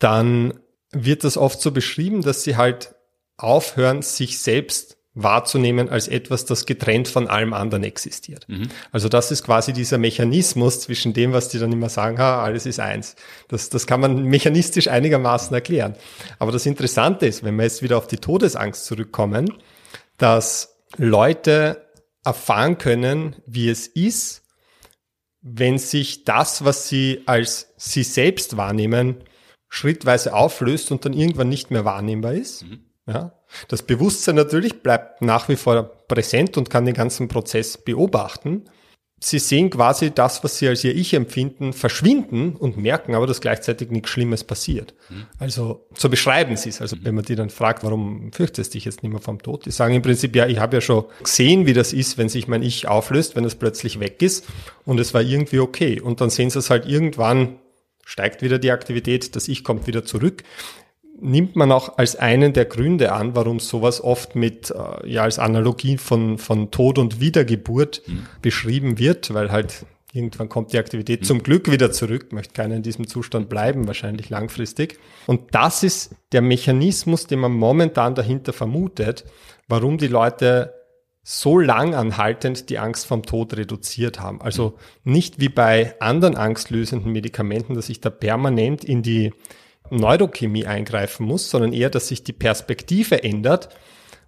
dann 0.00 0.54
wird 0.92 1.24
das 1.24 1.36
oft 1.36 1.60
so 1.60 1.70
beschrieben, 1.70 2.22
dass 2.22 2.44
sie 2.44 2.56
halt 2.56 2.94
aufhören, 3.36 4.02
sich 4.02 4.38
selbst 4.38 4.98
wahrzunehmen 5.14 5.88
als 5.88 6.06
etwas, 6.06 6.44
das 6.44 6.64
getrennt 6.64 7.08
von 7.08 7.26
allem 7.26 7.52
anderen 7.52 7.82
existiert. 7.82 8.48
Mhm. 8.48 8.68
Also 8.92 9.08
das 9.08 9.32
ist 9.32 9.42
quasi 9.42 9.72
dieser 9.72 9.98
Mechanismus 9.98 10.80
zwischen 10.80 11.12
dem, 11.12 11.32
was 11.32 11.48
die 11.48 11.58
dann 11.58 11.72
immer 11.72 11.88
sagen, 11.88 12.18
ha, 12.18 12.42
alles 12.42 12.66
ist 12.66 12.78
eins. 12.78 13.16
Das, 13.48 13.68
das 13.68 13.86
kann 13.86 14.00
man 14.00 14.22
mechanistisch 14.24 14.86
einigermaßen 14.88 15.52
erklären. 15.52 15.96
Aber 16.38 16.52
das 16.52 16.66
Interessante 16.66 17.26
ist, 17.26 17.42
wenn 17.42 17.56
wir 17.56 17.64
jetzt 17.64 17.82
wieder 17.82 17.98
auf 17.98 18.06
die 18.06 18.18
Todesangst 18.18 18.84
zurückkommen, 18.84 19.52
dass 20.18 20.76
Leute 20.96 21.84
erfahren 22.24 22.78
können, 22.78 23.36
wie 23.46 23.68
es 23.70 23.88
ist, 23.88 24.42
wenn 25.40 25.78
sich 25.78 26.24
das, 26.24 26.64
was 26.64 26.88
sie 26.88 27.22
als 27.26 27.72
sie 27.76 28.02
selbst 28.02 28.56
wahrnehmen, 28.56 29.16
schrittweise 29.68 30.34
auflöst 30.34 30.90
und 30.90 31.04
dann 31.04 31.12
irgendwann 31.12 31.48
nicht 31.48 31.70
mehr 31.70 31.84
wahrnehmbar 31.84 32.34
ist. 32.34 32.64
Mhm. 32.64 32.80
Ja. 33.06 33.32
Das 33.68 33.82
Bewusstsein 33.82 34.34
natürlich 34.34 34.82
bleibt 34.82 35.22
nach 35.22 35.48
wie 35.48 35.56
vor 35.56 35.82
präsent 35.82 36.56
und 36.58 36.68
kann 36.68 36.84
den 36.84 36.94
ganzen 36.94 37.28
Prozess 37.28 37.78
beobachten. 37.78 38.64
Sie 39.20 39.40
sehen 39.40 39.70
quasi 39.70 40.12
das, 40.12 40.44
was 40.44 40.58
sie 40.58 40.68
als 40.68 40.84
ihr 40.84 40.94
Ich 40.94 41.12
empfinden, 41.12 41.72
verschwinden 41.72 42.54
und 42.54 42.76
merken 42.76 43.16
aber, 43.16 43.26
dass 43.26 43.40
gleichzeitig 43.40 43.90
nichts 43.90 44.10
Schlimmes 44.10 44.44
passiert. 44.44 44.94
Mhm. 45.08 45.26
Also 45.40 45.86
so 45.96 46.08
beschreiben 46.08 46.56
sie 46.56 46.68
es. 46.68 46.80
Also 46.80 46.94
mhm. 46.94 47.00
wenn 47.02 47.14
man 47.16 47.24
die 47.24 47.34
dann 47.34 47.50
fragt, 47.50 47.82
warum 47.82 48.30
fürchtest 48.32 48.72
du 48.72 48.76
dich 48.76 48.84
jetzt 48.84 49.02
nicht 49.02 49.10
mehr 49.10 49.20
vom 49.20 49.42
Tod? 49.42 49.66
Die 49.66 49.72
sagen 49.72 49.94
im 49.94 50.02
Prinzip, 50.02 50.36
ja, 50.36 50.46
ich 50.46 50.60
habe 50.60 50.76
ja 50.76 50.80
schon 50.80 51.04
gesehen, 51.22 51.66
wie 51.66 51.72
das 51.72 51.92
ist, 51.92 52.16
wenn 52.16 52.28
sich 52.28 52.46
mein 52.46 52.62
Ich 52.62 52.86
auflöst, 52.86 53.34
wenn 53.34 53.44
es 53.44 53.56
plötzlich 53.56 53.98
weg 53.98 54.22
ist 54.22 54.46
und 54.84 55.00
es 55.00 55.14
war 55.14 55.22
irgendwie 55.22 55.58
okay. 55.58 56.00
Und 56.00 56.20
dann 56.20 56.30
sehen 56.30 56.50
sie 56.50 56.60
es 56.60 56.70
halt 56.70 56.86
irgendwann 56.86 57.58
steigt 58.08 58.40
wieder 58.40 58.58
die 58.58 58.70
Aktivität, 58.70 59.36
das 59.36 59.48
Ich 59.48 59.62
kommt 59.62 59.86
wieder 59.86 60.02
zurück. 60.02 60.42
Nimmt 61.20 61.56
man 61.56 61.70
auch 61.70 61.98
als 61.98 62.16
einen 62.16 62.54
der 62.54 62.64
Gründe 62.64 63.12
an, 63.12 63.36
warum 63.36 63.60
sowas 63.60 64.02
oft 64.02 64.34
mit, 64.34 64.70
äh, 64.70 65.06
ja, 65.06 65.24
als 65.24 65.38
Analogie 65.38 65.98
von, 65.98 66.38
von 66.38 66.70
Tod 66.70 66.98
und 66.98 67.20
Wiedergeburt 67.20 68.00
mhm. 68.06 68.26
beschrieben 68.40 68.98
wird, 68.98 69.34
weil 69.34 69.52
halt 69.52 69.84
irgendwann 70.14 70.48
kommt 70.48 70.72
die 70.72 70.78
Aktivität 70.78 71.20
mhm. 71.20 71.24
zum 71.26 71.42
Glück 71.42 71.70
wieder 71.70 71.92
zurück, 71.92 72.32
möchte 72.32 72.54
keiner 72.54 72.76
in 72.76 72.82
diesem 72.82 73.06
Zustand 73.06 73.50
bleiben, 73.50 73.86
wahrscheinlich 73.86 74.30
langfristig. 74.30 74.98
Und 75.26 75.54
das 75.54 75.82
ist 75.82 76.14
der 76.32 76.40
Mechanismus, 76.40 77.26
den 77.26 77.40
man 77.40 77.52
momentan 77.52 78.14
dahinter 78.14 78.54
vermutet, 78.54 79.26
warum 79.68 79.98
die 79.98 80.08
Leute 80.08 80.77
so 81.30 81.58
lang 81.58 81.94
anhaltend 81.94 82.70
die 82.70 82.78
Angst 82.78 83.04
vom 83.04 83.22
Tod 83.22 83.54
reduziert 83.54 84.18
haben. 84.18 84.40
Also 84.40 84.78
nicht 85.04 85.40
wie 85.40 85.50
bei 85.50 85.94
anderen 86.00 86.38
angstlösenden 86.38 87.12
Medikamenten, 87.12 87.74
dass 87.74 87.90
ich 87.90 88.00
da 88.00 88.08
permanent 88.08 88.82
in 88.82 89.02
die 89.02 89.34
Neurochemie 89.90 90.64
eingreifen 90.64 91.26
muss, 91.26 91.50
sondern 91.50 91.74
eher, 91.74 91.90
dass 91.90 92.08
sich 92.08 92.24
die 92.24 92.32
Perspektive 92.32 93.24
ändert, 93.24 93.68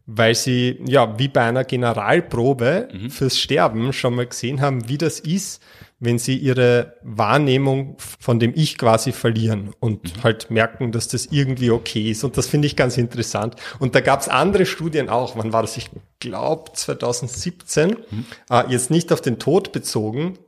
weil 0.05 0.35
sie 0.35 0.79
ja 0.85 1.19
wie 1.19 1.29
bei 1.29 1.41
einer 1.41 1.65
Generalprobe 1.65 2.91
mhm. 2.93 3.09
fürs 3.09 3.39
Sterben 3.39 3.95
schon 3.95 4.15
mal 4.15 4.27
gesehen 4.27 4.61
haben, 4.61 4.87
wie 4.91 4.99
das 4.99 5.21
ist, 5.21 5.63
wenn 6.01 6.19
sie 6.19 6.37
ihre 6.37 6.95
Wahrnehmung 7.03 7.97
von 7.99 8.41
dem 8.41 8.53
Ich 8.57 8.79
quasi 8.79 9.13
verlieren 9.13 9.75
und 9.81 10.05
mhm. 10.05 10.23
halt 10.25 10.51
merken, 10.51 10.93
dass 10.93 11.09
das 11.09 11.27
irgendwie 11.27 11.71
okay 11.71 12.11
ist. 12.11 12.25
Und 12.25 12.39
das 12.39 12.47
finde 12.47 12.67
ich 12.67 12.75
ganz 12.75 12.97
interessant. 12.97 13.57
Und 13.79 13.95
da 13.95 14.01
gab 14.01 14.21
es 14.21 14.29
andere 14.29 14.65
Studien 14.65 15.11
auch. 15.11 15.37
Wann 15.37 15.53
war 15.53 15.61
das? 15.61 15.77
Ich 15.77 15.91
glaube 16.19 16.73
2017. 16.73 17.91
Mhm. 17.91 18.25
Äh, 18.51 18.65
jetzt 18.71 18.91
nicht 18.91 19.13
auf 19.13 19.21
den 19.21 19.39
Tod 19.39 19.73
bezogen, 19.73 20.39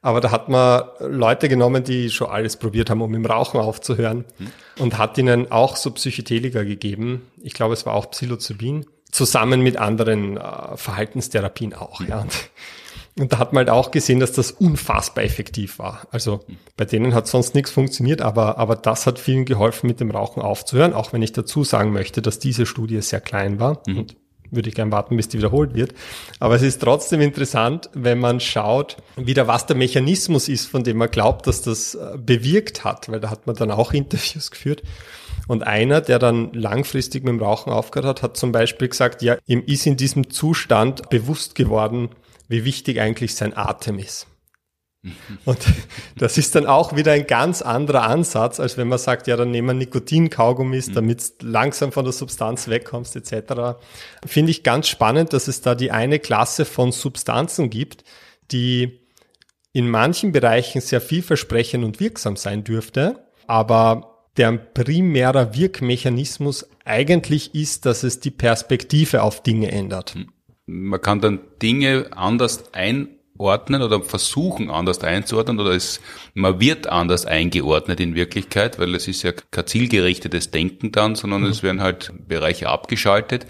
aber 0.00 0.20
da 0.20 0.30
hat 0.30 0.48
man 0.48 0.84
Leute 1.00 1.48
genommen, 1.48 1.84
die 1.84 2.08
schon 2.10 2.28
alles 2.28 2.56
probiert 2.56 2.88
haben, 2.88 3.02
um 3.02 3.12
im 3.12 3.26
Rauchen 3.26 3.60
aufzuhören 3.60 4.24
mhm. 4.38 4.52
und 4.78 4.96
hat 4.96 5.18
ihnen 5.18 5.50
auch 5.50 5.76
so 5.76 5.90
Psychedelika 5.90 6.62
gegeben. 6.62 7.22
Ich 7.42 7.52
glaube, 7.52 7.74
es 7.74 7.84
war 7.84 7.94
auch 7.94 8.10
Psilocybin, 8.10 8.86
zusammen 9.10 9.60
mit 9.60 9.76
anderen 9.76 10.36
äh, 10.36 10.76
Verhaltenstherapien 10.76 11.74
auch. 11.74 12.00
Ja. 12.00 12.20
Und 12.20 12.32
und 13.18 13.32
da 13.32 13.38
hat 13.38 13.52
man 13.52 13.66
halt 13.66 13.70
auch 13.70 13.90
gesehen, 13.90 14.20
dass 14.20 14.32
das 14.32 14.52
unfassbar 14.52 15.24
effektiv 15.24 15.78
war. 15.78 16.06
Also 16.10 16.40
bei 16.76 16.84
denen 16.84 17.14
hat 17.14 17.26
sonst 17.26 17.54
nichts 17.54 17.70
funktioniert, 17.70 18.22
aber, 18.22 18.58
aber 18.58 18.76
das 18.76 19.06
hat 19.06 19.18
vielen 19.18 19.44
geholfen, 19.44 19.88
mit 19.88 20.00
dem 20.00 20.10
Rauchen 20.10 20.42
aufzuhören, 20.42 20.94
auch 20.94 21.12
wenn 21.12 21.22
ich 21.22 21.32
dazu 21.32 21.64
sagen 21.64 21.92
möchte, 21.92 22.22
dass 22.22 22.38
diese 22.38 22.66
Studie 22.66 23.00
sehr 23.02 23.20
klein 23.20 23.58
war. 23.58 23.82
Mhm. 23.86 23.98
Und 23.98 24.16
würde 24.50 24.68
ich 24.68 24.74
gern 24.74 24.90
warten, 24.90 25.16
bis 25.16 25.28
die 25.28 25.38
wiederholt 25.38 25.74
wird. 25.74 25.94
Aber 26.38 26.56
es 26.56 26.62
ist 26.62 26.82
trotzdem 26.82 27.20
interessant, 27.20 27.88
wenn 27.94 28.18
man 28.18 28.40
schaut, 28.40 28.96
wieder 29.16 29.46
was 29.46 29.66
der 29.66 29.76
Mechanismus 29.76 30.48
ist, 30.48 30.66
von 30.66 30.82
dem 30.82 30.96
man 30.96 31.10
glaubt, 31.10 31.46
dass 31.46 31.62
das 31.62 31.94
äh, 31.94 32.18
bewirkt 32.18 32.84
hat, 32.84 33.08
weil 33.08 33.20
da 33.20 33.30
hat 33.30 33.46
man 33.46 33.56
dann 33.56 33.70
auch 33.70 33.92
Interviews 33.92 34.50
geführt. 34.50 34.82
Und 35.46 35.62
einer, 35.62 36.00
der 36.00 36.18
dann 36.18 36.52
langfristig 36.52 37.24
mit 37.24 37.32
dem 37.32 37.42
Rauchen 37.42 37.72
aufgehört 37.72 38.06
hat, 38.06 38.22
hat 38.22 38.36
zum 38.36 38.52
Beispiel 38.52 38.88
gesagt, 38.88 39.22
ja, 39.22 39.36
ihm 39.46 39.62
ist 39.64 39.86
in 39.86 39.96
diesem 39.96 40.30
Zustand 40.30 41.10
bewusst 41.10 41.54
geworden, 41.54 42.10
wie 42.50 42.64
wichtig 42.64 43.00
eigentlich 43.00 43.34
sein 43.34 43.56
Atem 43.56 43.98
ist. 43.98 44.26
Und 45.46 45.58
das 46.18 46.36
ist 46.36 46.54
dann 46.54 46.66
auch 46.66 46.94
wieder 46.94 47.12
ein 47.12 47.26
ganz 47.26 47.62
anderer 47.62 48.02
Ansatz, 48.02 48.60
als 48.60 48.76
wenn 48.76 48.88
man 48.88 48.98
sagt, 48.98 49.28
ja, 49.28 49.36
dann 49.36 49.50
nehmen 49.50 49.68
wir 49.68 49.74
Nikotin-Kaugummis, 49.74 50.88
mhm. 50.88 50.94
damit 50.94 51.22
langsam 51.40 51.92
von 51.92 52.04
der 52.04 52.12
Substanz 52.12 52.68
wegkommst, 52.68 53.16
etc. 53.16 53.80
Finde 54.26 54.50
ich 54.50 54.62
ganz 54.62 54.88
spannend, 54.88 55.32
dass 55.32 55.48
es 55.48 55.62
da 55.62 55.74
die 55.74 55.90
eine 55.90 56.18
Klasse 56.18 56.66
von 56.66 56.92
Substanzen 56.92 57.70
gibt, 57.70 58.04
die 58.50 59.00
in 59.72 59.88
manchen 59.88 60.32
Bereichen 60.32 60.80
sehr 60.80 61.00
vielversprechend 61.00 61.84
und 61.84 62.00
wirksam 62.00 62.36
sein 62.36 62.64
dürfte, 62.64 63.24
aber 63.46 64.26
deren 64.36 64.60
primärer 64.74 65.54
Wirkmechanismus 65.54 66.68
eigentlich 66.84 67.54
ist, 67.54 67.86
dass 67.86 68.02
es 68.02 68.20
die 68.20 68.32
Perspektive 68.32 69.22
auf 69.22 69.42
Dinge 69.42 69.70
ändert. 69.70 70.16
Man 70.70 71.00
kann 71.00 71.20
dann 71.20 71.40
Dinge 71.60 72.06
anders 72.10 72.72
einordnen 72.72 73.82
oder 73.82 74.02
versuchen 74.02 74.70
anders 74.70 75.00
einzuordnen 75.00 75.58
oder 75.58 75.72
es, 75.72 76.00
man 76.34 76.60
wird 76.60 76.86
anders 76.86 77.26
eingeordnet 77.26 78.00
in 78.00 78.14
Wirklichkeit, 78.14 78.78
weil 78.78 78.94
es 78.94 79.08
ist 79.08 79.22
ja 79.22 79.32
kein 79.32 79.66
zielgerichtetes 79.66 80.50
Denken 80.50 80.92
dann, 80.92 81.14
sondern 81.14 81.42
mhm. 81.42 81.48
es 81.48 81.62
werden 81.62 81.80
halt 81.80 82.12
Bereiche 82.28 82.68
abgeschaltet 82.68 83.46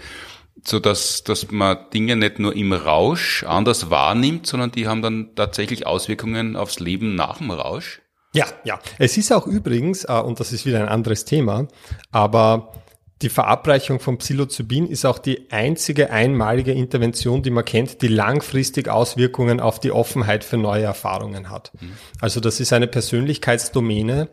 so 0.63 0.79
dass, 0.79 1.23
dass 1.23 1.51
man 1.51 1.77
Dinge 1.93 2.15
nicht 2.15 2.39
nur 2.39 2.55
im 2.55 2.73
Rausch 2.73 3.43
anders 3.43 3.89
wahrnimmt, 3.89 4.45
sondern 4.45 4.71
die 4.71 4.87
haben 4.87 5.01
dann 5.01 5.35
tatsächlich 5.35 5.87
Auswirkungen 5.87 6.55
aufs 6.55 6.79
Leben 6.79 7.15
nach 7.15 7.39
dem 7.39 7.51
Rausch? 7.51 8.01
Ja, 8.33 8.45
ja. 8.63 8.79
Es 8.97 9.17
ist 9.17 9.31
auch 9.33 9.45
übrigens, 9.47 10.05
äh, 10.05 10.13
und 10.13 10.39
das 10.39 10.53
ist 10.53 10.65
wieder 10.65 10.79
ein 10.79 10.87
anderes 10.87 11.25
Thema, 11.25 11.67
aber 12.11 12.73
die 13.21 13.29
Verabreichung 13.29 13.99
von 13.99 14.17
Psilocybin 14.17 14.87
ist 14.87 15.05
auch 15.05 15.19
die 15.19 15.51
einzige 15.51 16.09
einmalige 16.09 16.71
Intervention, 16.71 17.43
die 17.43 17.51
man 17.51 17.65
kennt, 17.65 18.01
die 18.01 18.07
langfristig 18.07 18.89
Auswirkungen 18.89 19.59
auf 19.59 19.79
die 19.79 19.91
Offenheit 19.91 20.43
für 20.43 20.57
neue 20.57 20.83
Erfahrungen 20.83 21.49
hat. 21.49 21.71
Mhm. 21.79 21.93
Also 22.19 22.39
das 22.39 22.59
ist 22.59 22.73
eine 22.73 22.87
Persönlichkeitsdomäne, 22.87 24.29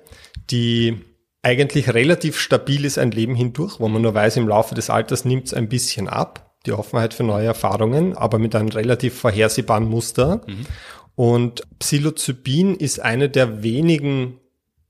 die 0.51 1.01
eigentlich 1.43 1.93
relativ 1.93 2.39
stabil 2.39 2.85
ist 2.85 2.99
ein 2.99 3.11
Leben 3.11 3.35
hindurch, 3.35 3.79
wo 3.79 3.89
man 3.89 4.03
nur 4.03 4.15
weiß, 4.15 4.37
im 4.37 4.49
Laufe 4.49 4.75
des 4.75 4.91
Alters 4.91 5.25
nimmt 5.25 5.47
es 5.47 5.55
ein 5.55 5.69
bisschen 5.69 6.09
ab, 6.09 6.57
die 6.67 6.73
Offenheit 6.73 7.15
für 7.15 7.25
neue 7.25 7.47
Erfahrungen, 7.47 8.17
aber 8.17 8.39
mit 8.39 8.55
einem 8.55 8.69
relativ 8.69 9.19
vorhersehbaren 9.19 9.89
Muster. 9.89 10.43
Mhm. 10.47 10.67
Und 11.15 11.63
Psilocybin 11.79 12.75
ist 12.75 13.01
eine 13.01 13.29
der 13.29 13.63
wenigen 13.63 14.41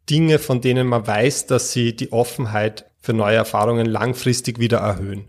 Dinge, 0.09 0.39
von 0.39 0.61
denen 0.61 0.87
man 0.87 1.07
weiß, 1.07 1.47
dass 1.47 1.73
sie 1.73 1.97
die 1.97 2.13
Offenheit 2.13 2.88
für 3.01 3.13
neue 3.13 3.37
Erfahrungen 3.37 3.87
langfristig 3.87 4.59
wieder 4.59 4.79
erhöhen. 4.79 5.25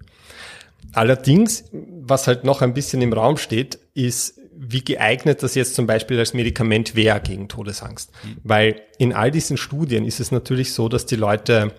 Allerdings, 0.93 1.65
was 1.71 2.27
halt 2.27 2.43
noch 2.43 2.61
ein 2.61 2.73
bisschen 2.73 3.01
im 3.01 3.13
Raum 3.13 3.37
steht, 3.37 3.79
ist, 3.93 4.39
wie 4.61 4.83
geeignet 4.83 5.43
das 5.43 5.55
jetzt 5.55 5.75
zum 5.75 5.87
Beispiel 5.87 6.19
als 6.19 6.33
Medikament 6.33 6.95
wäre 6.95 7.21
gegen 7.21 7.47
Todesangst. 7.47 8.11
Mhm. 8.23 8.37
Weil 8.43 8.81
in 8.97 9.13
all 9.13 9.31
diesen 9.31 9.57
Studien 9.57 10.05
ist 10.05 10.19
es 10.19 10.31
natürlich 10.31 10.73
so, 10.73 10.89
dass 10.89 11.05
die 11.05 11.15
Leute 11.15 11.73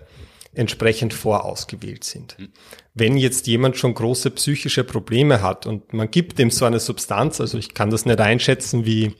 entsprechend 0.53 1.13
vorausgewählt 1.13 2.03
sind. 2.03 2.37
Mhm. 2.39 2.49
Wenn 2.93 3.17
jetzt 3.17 3.47
jemand 3.47 3.77
schon 3.77 3.93
große 3.93 4.31
psychische 4.31 4.83
Probleme 4.83 5.41
hat 5.41 5.65
und 5.65 5.93
man 5.93 6.09
gibt 6.09 6.39
ihm 6.39 6.49
so 6.49 6.65
eine 6.65 6.79
Substanz, 6.79 7.39
also 7.39 7.57
ich 7.57 7.73
kann 7.73 7.89
das 7.89 8.05
nicht 8.05 8.19
einschätzen, 8.19 8.85
wie 8.85 9.15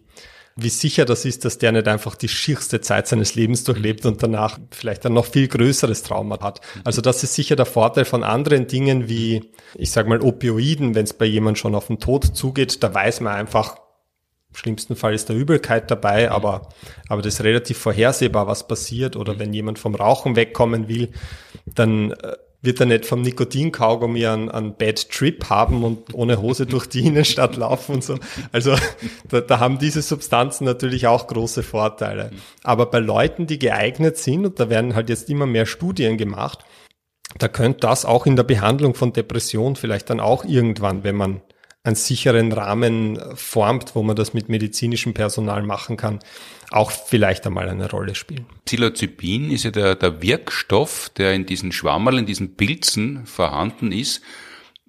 wie 0.61 0.69
sicher 0.69 1.05
das 1.05 1.25
ist, 1.25 1.45
dass 1.45 1.57
der 1.57 1.71
nicht 1.71 1.87
einfach 1.87 2.15
die 2.15 2.27
schierste 2.27 2.81
Zeit 2.81 3.07
seines 3.07 3.35
Lebens 3.35 3.63
durchlebt 3.63 4.05
und 4.05 4.21
danach 4.21 4.59
vielleicht 4.71 5.05
ein 5.05 5.13
noch 5.13 5.25
viel 5.25 5.47
größeres 5.47 6.03
Trauma 6.03 6.39
hat. 6.41 6.61
Also 6.83 7.01
das 7.01 7.23
ist 7.23 7.35
sicher 7.35 7.55
der 7.55 7.65
Vorteil 7.65 8.05
von 8.05 8.23
anderen 8.23 8.67
Dingen 8.67 9.09
wie, 9.09 9.51
ich 9.75 9.91
sag 9.91 10.07
mal, 10.07 10.21
Opioiden, 10.21 10.95
wenn 10.95 11.05
es 11.05 11.13
bei 11.13 11.25
jemand 11.25 11.57
schon 11.57 11.75
auf 11.75 11.87
den 11.87 11.99
Tod 11.99 12.35
zugeht, 12.35 12.83
da 12.83 12.93
weiß 12.93 13.21
man 13.21 13.33
einfach, 13.33 13.77
im 14.51 14.55
schlimmsten 14.55 14.95
Fall 14.97 15.13
ist 15.13 15.29
da 15.29 15.33
Übelkeit 15.33 15.89
dabei, 15.89 16.29
aber, 16.29 16.69
aber 17.07 17.21
das 17.21 17.35
ist 17.35 17.43
relativ 17.43 17.77
vorhersehbar, 17.77 18.47
was 18.47 18.67
passiert. 18.67 19.15
Oder 19.15 19.39
wenn 19.39 19.53
jemand 19.53 19.79
vom 19.79 19.95
Rauchen 19.95 20.35
wegkommen 20.35 20.89
will, 20.89 21.09
dann 21.65 22.11
äh, 22.11 22.35
wird 22.61 22.79
er 22.79 22.85
nicht 22.85 23.05
vom 23.05 23.21
Nikotinkaugummi 23.21 24.25
einen, 24.25 24.49
einen 24.49 24.75
Bad 24.75 25.09
Trip 25.09 25.49
haben 25.49 25.83
und 25.83 26.13
ohne 26.13 26.41
Hose 26.41 26.65
durch 26.65 26.87
die 26.87 26.99
Innenstadt 27.07 27.55
laufen 27.55 27.95
und 27.95 28.03
so. 28.03 28.17
Also 28.51 28.75
da, 29.29 29.41
da 29.41 29.59
haben 29.59 29.79
diese 29.79 30.01
Substanzen 30.01 30.65
natürlich 30.65 31.07
auch 31.07 31.27
große 31.27 31.63
Vorteile. 31.63 32.31
Aber 32.63 32.85
bei 32.85 32.99
Leuten, 32.99 33.47
die 33.47 33.59
geeignet 33.59 34.17
sind, 34.17 34.45
und 34.45 34.59
da 34.59 34.69
werden 34.69 34.95
halt 34.95 35.09
jetzt 35.09 35.29
immer 35.29 35.45
mehr 35.45 35.65
Studien 35.65 36.17
gemacht, 36.17 36.59
da 37.37 37.47
könnte 37.47 37.79
das 37.81 38.05
auch 38.05 38.25
in 38.25 38.35
der 38.35 38.43
Behandlung 38.43 38.93
von 38.93 39.13
Depression 39.13 39.75
vielleicht 39.75 40.09
dann 40.09 40.19
auch 40.19 40.43
irgendwann, 40.43 41.03
wenn 41.03 41.15
man 41.15 41.41
einen 41.83 41.95
sicheren 41.95 42.51
Rahmen 42.51 43.19
formt, 43.35 43.95
wo 43.95 44.03
man 44.03 44.15
das 44.15 44.33
mit 44.33 44.49
medizinischem 44.49 45.13
Personal 45.13 45.63
machen 45.63 45.97
kann, 45.97 46.19
auch 46.71 46.91
vielleicht 46.91 47.45
einmal 47.45 47.69
eine 47.69 47.89
Rolle 47.89 48.15
spielen. 48.15 48.45
Psilocybin 48.65 49.51
ist 49.51 49.63
ja 49.63 49.71
der, 49.71 49.95
der 49.95 50.21
Wirkstoff, 50.21 51.09
der 51.17 51.33
in 51.33 51.45
diesen 51.45 51.71
Schwammerl, 51.71 52.17
in 52.17 52.25
diesen 52.25 52.55
Pilzen 52.55 53.25
vorhanden 53.25 53.91
ist 53.91 54.21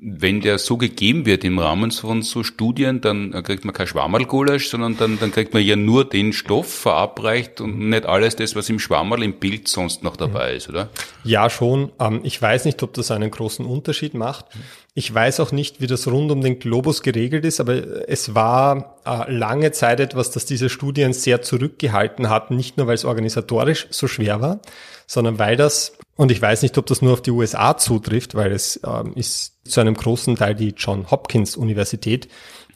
wenn 0.05 0.41
der 0.41 0.59
so 0.59 0.77
gegeben 0.77 1.27
wird 1.27 1.45
im 1.45 1.61
Rahmen 1.61 1.93
von 1.93 2.23
so 2.23 2.43
Studien, 2.43 3.01
dann 3.01 3.31
kriegt 3.45 3.65
man 3.65 3.73
kein 3.73 3.87
Schwammerlgulasch, 3.87 4.69
sondern 4.69 4.97
dann, 4.97 5.21
dann 5.21 5.31
kriegt 5.31 5.55
man 5.55 5.63
ja 5.63 5.77
nur 5.77 6.05
den 6.05 6.33
Stoff 6.33 6.75
verabreicht 6.75 7.61
und 7.61 7.79
nicht 7.79 8.05
alles 8.07 8.35
das, 8.35 8.57
was 8.57 8.69
im 8.69 8.81
Schwammerl 8.81 9.23
im 9.23 9.35
Bild 9.35 9.69
sonst 9.69 10.03
noch 10.03 10.17
dabei 10.17 10.55
ist, 10.55 10.69
oder? 10.69 10.89
Ja, 11.23 11.49
schon. 11.49 11.93
Ähm, 12.01 12.21
ich 12.25 12.43
weiß 12.43 12.65
nicht, 12.65 12.83
ob 12.83 12.95
das 12.95 13.13
einen 13.13 13.31
großen 13.31 13.65
Unterschied 13.65 14.15
macht. 14.15 14.47
Ich 14.95 15.13
weiß 15.15 15.39
auch 15.39 15.53
nicht, 15.53 15.81
wie 15.81 15.87
das 15.87 16.09
rund 16.09 16.33
um 16.33 16.41
den 16.41 16.59
Globus 16.59 17.03
geregelt 17.03 17.45
ist, 17.45 17.61
aber 17.61 18.09
es 18.09 18.35
war 18.35 18.99
äh, 19.07 19.31
lange 19.31 19.71
Zeit 19.71 20.01
etwas, 20.01 20.33
das 20.33 20.47
diese 20.47 20.69
Studien 20.69 21.13
sehr 21.13 21.43
zurückgehalten 21.43 22.29
hatten, 22.29 22.57
nicht 22.57 22.77
nur 22.77 22.89
weil 22.89 22.97
es 22.97 23.05
organisatorisch 23.05 23.87
so 23.91 24.09
schwer 24.09 24.41
war, 24.41 24.61
sondern 25.07 25.39
weil 25.39 25.57
das, 25.57 25.93
und 26.17 26.31
ich 26.31 26.41
weiß 26.41 26.63
nicht, 26.63 26.77
ob 26.79 26.87
das 26.87 27.03
nur 27.03 27.13
auf 27.13 27.23
die 27.23 27.31
USA 27.31 27.77
zutrifft, 27.77 28.35
weil 28.35 28.53
es 28.53 28.81
ähm, 28.87 29.13
ist 29.15 29.55
zu 29.65 29.81
einem 29.81 29.95
großen 29.95 30.37
Teil 30.37 30.55
die 30.55 30.75
John 30.77 31.11
Hopkins 31.11 31.57
Universität, 31.57 32.29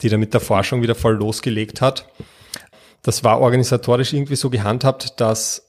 die 0.02 0.08
da 0.08 0.16
mit 0.16 0.34
der 0.34 0.40
Forschung 0.40 0.82
wieder 0.82 0.94
voll 0.94 1.14
losgelegt 1.14 1.80
hat. 1.80 2.08
Das 3.02 3.24
war 3.24 3.40
organisatorisch 3.40 4.12
irgendwie 4.12 4.36
so 4.36 4.50
gehandhabt, 4.50 5.20
dass 5.20 5.65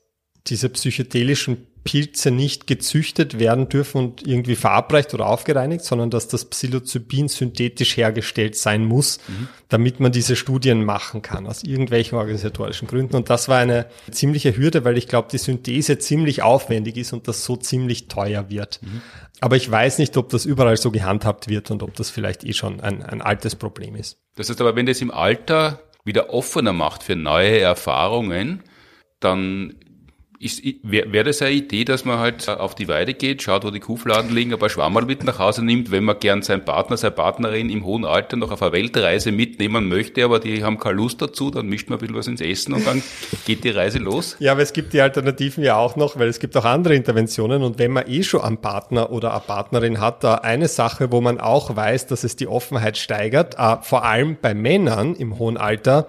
diese 0.49 0.69
psychedelischen 0.69 1.67
Pilze 1.87 2.31
nicht 2.31 2.67
gezüchtet 2.67 3.39
werden 3.39 3.69
dürfen 3.69 3.99
und 3.99 4.27
irgendwie 4.27 4.57
verabreicht 4.57 5.13
oder 5.13 5.27
aufgereinigt, 5.27 5.85
sondern 5.85 6.09
dass 6.09 6.27
das 6.27 6.43
Psilocybin 6.43 7.29
synthetisch 7.29 7.95
hergestellt 7.95 8.57
sein 8.57 8.83
muss, 8.83 9.19
mhm. 9.29 9.47
damit 9.69 10.01
man 10.01 10.11
diese 10.11 10.35
Studien 10.35 10.83
machen 10.83 11.21
kann, 11.21 11.47
aus 11.47 11.63
irgendwelchen 11.63 12.17
organisatorischen 12.17 12.89
Gründen. 12.89 13.15
Und 13.15 13.29
das 13.29 13.47
war 13.47 13.59
eine 13.59 13.85
ziemliche 14.11 14.57
Hürde, 14.57 14.83
weil 14.83 14.97
ich 14.97 15.07
glaube, 15.07 15.29
die 15.31 15.37
Synthese 15.37 15.97
ziemlich 15.97 16.41
aufwendig 16.41 16.97
ist 16.97 17.13
und 17.13 17.29
das 17.29 17.45
so 17.45 17.55
ziemlich 17.55 18.09
teuer 18.09 18.49
wird. 18.49 18.81
Mhm. 18.81 19.01
Aber 19.39 19.55
ich 19.55 19.71
weiß 19.71 19.99
nicht, 19.99 20.17
ob 20.17 20.27
das 20.27 20.45
überall 20.45 20.75
so 20.75 20.91
gehandhabt 20.91 21.47
wird 21.47 21.71
und 21.71 21.83
ob 21.83 21.95
das 21.95 22.09
vielleicht 22.09 22.43
eh 22.43 22.51
schon 22.51 22.81
ein, 22.81 23.01
ein 23.01 23.21
altes 23.21 23.55
Problem 23.55 23.95
ist. 23.95 24.17
Das 24.35 24.49
heißt 24.49 24.59
aber, 24.59 24.75
wenn 24.75 24.87
das 24.87 24.99
im 24.99 25.11
Alter 25.11 25.79
wieder 26.03 26.33
offener 26.33 26.73
macht 26.73 27.03
für 27.03 27.15
neue 27.15 27.59
Erfahrungen, 27.59 28.63
dann 29.21 29.75
Wäre 30.39 31.11
wär 31.11 31.23
das 31.23 31.41
eine 31.41 31.51
Idee, 31.51 31.83
dass 31.83 32.05
man 32.05 32.19
halt 32.19 32.47
auf 32.47 32.75
die 32.75 32.87
Weide 32.87 33.15
geht, 33.15 33.41
schaut, 33.41 33.63
wo 33.63 33.71
die 33.71 33.79
Kuhfladen 33.79 34.35
liegen, 34.35 34.57
paar 34.59 34.69
Schwammerl 34.69 35.05
mit 35.05 35.23
nach 35.23 35.39
Hause 35.39 35.65
nimmt, 35.65 35.89
wenn 35.89 36.03
man 36.03 36.19
gern 36.19 36.43
seinen 36.43 36.63
Partner, 36.63 36.95
seine 36.95 37.11
Partnerin 37.11 37.71
im 37.71 37.83
hohen 37.83 38.05
Alter 38.05 38.37
noch 38.37 38.51
auf 38.51 38.61
eine 38.61 38.71
Weltreise 38.71 39.31
mitnehmen 39.31 39.87
möchte, 39.87 40.23
aber 40.23 40.39
die 40.39 40.63
haben 40.63 40.77
keine 40.77 40.97
Lust 40.97 41.21
dazu, 41.23 41.49
dann 41.49 41.67
mischt 41.67 41.89
man 41.89 41.97
ein 41.97 42.01
bisschen 42.01 42.15
was 42.15 42.27
ins 42.27 42.41
Essen 42.41 42.73
und 42.73 42.85
dann 42.85 43.01
geht 43.47 43.63
die 43.63 43.71
Reise 43.71 43.97
los? 43.97 44.35
Ja, 44.39 44.51
aber 44.51 44.61
es 44.61 44.73
gibt 44.73 44.93
die 44.93 45.01
Alternativen 45.01 45.63
ja 45.63 45.75
auch 45.75 45.95
noch, 45.95 46.19
weil 46.19 46.27
es 46.27 46.39
gibt 46.39 46.55
auch 46.55 46.65
andere 46.65 46.93
Interventionen 46.93 47.63
und 47.63 47.79
wenn 47.79 47.91
man 47.91 48.07
eh 48.07 48.21
schon 48.21 48.41
einen 48.41 48.57
Partner 48.57 49.11
oder 49.11 49.31
eine 49.31 49.41
Partnerin 49.41 49.99
hat, 49.99 50.23
da 50.23 50.35
eine 50.35 50.67
Sache, 50.67 51.11
wo 51.11 51.19
man 51.19 51.39
auch 51.39 51.75
weiß, 51.75 52.05
dass 52.05 52.23
es 52.23 52.35
die 52.35 52.47
Offenheit 52.47 52.97
steigert, 52.97 53.55
äh, 53.57 53.77
vor 53.81 54.05
allem 54.05 54.37
bei 54.39 54.53
Männern 54.53 55.15
im 55.15 55.39
hohen 55.39 55.57
Alter, 55.57 56.07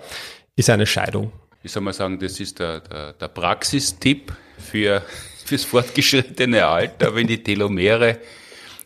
ist 0.55 0.68
eine 0.68 0.87
Scheidung 0.87 1.33
wie 1.63 1.69
soll 1.69 1.83
man 1.83 1.93
sagen, 1.93 2.19
das 2.19 2.41
ist 2.41 2.59
der, 2.59 2.81
der, 2.81 3.13
der 3.15 3.29
Praxistipp 3.29 4.33
für, 4.59 5.03
fürs 5.45 5.65
fortgeschrittene 5.65 6.67
Alter, 6.67 7.15
wenn 7.15 7.27
die 7.27 7.43
Telomere 7.43 8.19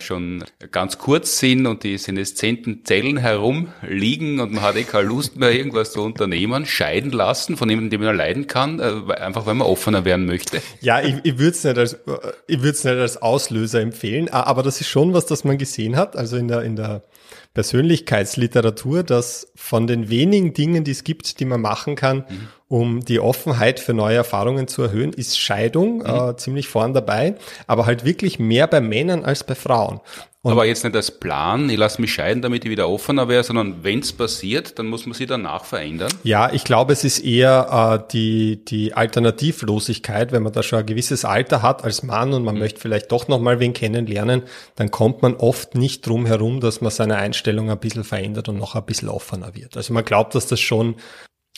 schon 0.02 0.44
ganz 0.70 0.98
kurz 0.98 1.38
sind 1.38 1.66
und 1.66 1.84
die 1.84 1.96
seneszenten 1.96 2.84
Zellen 2.84 3.18
herumliegen 3.18 4.40
und 4.40 4.52
man 4.52 4.62
hat 4.62 4.76
eh 4.76 4.82
keine 4.82 5.08
Lust 5.08 5.36
mehr, 5.36 5.52
irgendwas 5.52 5.92
zu 5.92 6.02
unternehmen, 6.02 6.66
scheiden 6.66 7.12
lassen 7.12 7.56
von 7.56 7.70
jemandem, 7.70 8.00
den 8.00 8.06
man 8.06 8.16
leiden 8.16 8.46
kann, 8.46 8.80
äh, 8.80 9.12
einfach 9.14 9.46
weil 9.46 9.54
man 9.54 9.66
offener 9.66 10.04
werden 10.04 10.26
möchte. 10.26 10.60
Ja, 10.80 11.00
ich, 11.00 11.14
ich 11.22 11.38
würde 11.38 11.50
es 11.50 11.64
nicht 11.64 11.78
als 11.78 11.96
ich 12.46 12.58
würde 12.58 12.70
es 12.70 12.84
nicht 12.84 12.96
als 12.96 13.22
Auslöser 13.22 13.80
empfehlen, 13.80 14.28
aber 14.28 14.62
das 14.62 14.80
ist 14.80 14.88
schon 14.88 15.14
was, 15.14 15.26
das 15.26 15.44
man 15.44 15.56
gesehen 15.56 15.96
hat, 15.96 16.16
also 16.16 16.36
in 16.36 16.48
der 16.48 16.62
in 16.62 16.76
der 16.76 17.02
Persönlichkeitsliteratur, 17.54 19.02
dass 19.02 19.52
von 19.54 19.86
den 19.86 20.08
wenigen 20.08 20.54
Dingen, 20.54 20.84
die 20.84 20.90
es 20.90 21.04
gibt, 21.04 21.38
die 21.38 21.44
man 21.44 21.60
machen 21.60 21.96
kann, 21.96 22.18
mhm. 22.18 22.48
um 22.68 23.00
die 23.04 23.20
Offenheit 23.20 23.78
für 23.78 23.92
neue 23.92 24.16
Erfahrungen 24.16 24.68
zu 24.68 24.82
erhöhen, 24.82 25.12
ist 25.12 25.38
Scheidung 25.38 25.98
mhm. 25.98 26.06
äh, 26.06 26.36
ziemlich 26.36 26.68
vorn 26.68 26.94
dabei, 26.94 27.34
aber 27.66 27.86
halt 27.86 28.04
wirklich 28.04 28.38
mehr 28.38 28.66
bei 28.66 28.80
Männern 28.80 29.24
als 29.24 29.44
bei 29.44 29.54
Frauen. 29.54 30.00
Und 30.44 30.50
aber 30.50 30.64
jetzt 30.64 30.82
nicht 30.82 30.96
als 30.96 31.12
Plan, 31.12 31.70
ich 31.70 31.76
lasse 31.76 32.00
mich 32.00 32.12
scheiden, 32.12 32.42
damit 32.42 32.64
ich 32.64 32.70
wieder 32.70 32.88
offener 32.88 33.28
wäre, 33.28 33.44
sondern 33.44 33.84
wenn 33.84 34.00
es 34.00 34.12
passiert, 34.12 34.76
dann 34.76 34.88
muss 34.88 35.06
man 35.06 35.14
sie 35.14 35.26
danach 35.26 35.64
verändern. 35.64 36.12
Ja, 36.24 36.52
ich 36.52 36.64
glaube, 36.64 36.92
es 36.92 37.04
ist 37.04 37.20
eher 37.20 38.02
äh, 38.02 38.10
die, 38.12 38.64
die 38.64 38.92
Alternativlosigkeit, 38.92 40.32
wenn 40.32 40.42
man 40.42 40.52
da 40.52 40.64
schon 40.64 40.80
ein 40.80 40.86
gewisses 40.86 41.24
Alter 41.24 41.62
hat 41.62 41.84
als 41.84 42.02
Mann 42.02 42.32
und 42.32 42.42
man 42.42 42.56
mhm. 42.56 42.60
möchte 42.60 42.80
vielleicht 42.80 43.12
doch 43.12 43.28
nochmal 43.28 43.60
wen 43.60 43.72
kennenlernen, 43.72 44.42
dann 44.74 44.90
kommt 44.90 45.22
man 45.22 45.36
oft 45.36 45.76
nicht 45.76 46.04
drum 46.04 46.26
herum, 46.26 46.58
dass 46.58 46.80
man 46.80 46.90
seine 46.90 47.18
Einstellung 47.18 47.70
ein 47.70 47.78
bisschen 47.78 48.02
verändert 48.02 48.48
und 48.48 48.58
noch 48.58 48.74
ein 48.74 48.84
bisschen 48.84 49.08
offener 49.08 49.54
wird. 49.54 49.76
Also 49.76 49.94
man 49.94 50.04
glaubt, 50.04 50.34
dass 50.34 50.48
das 50.48 50.58
schon 50.58 50.96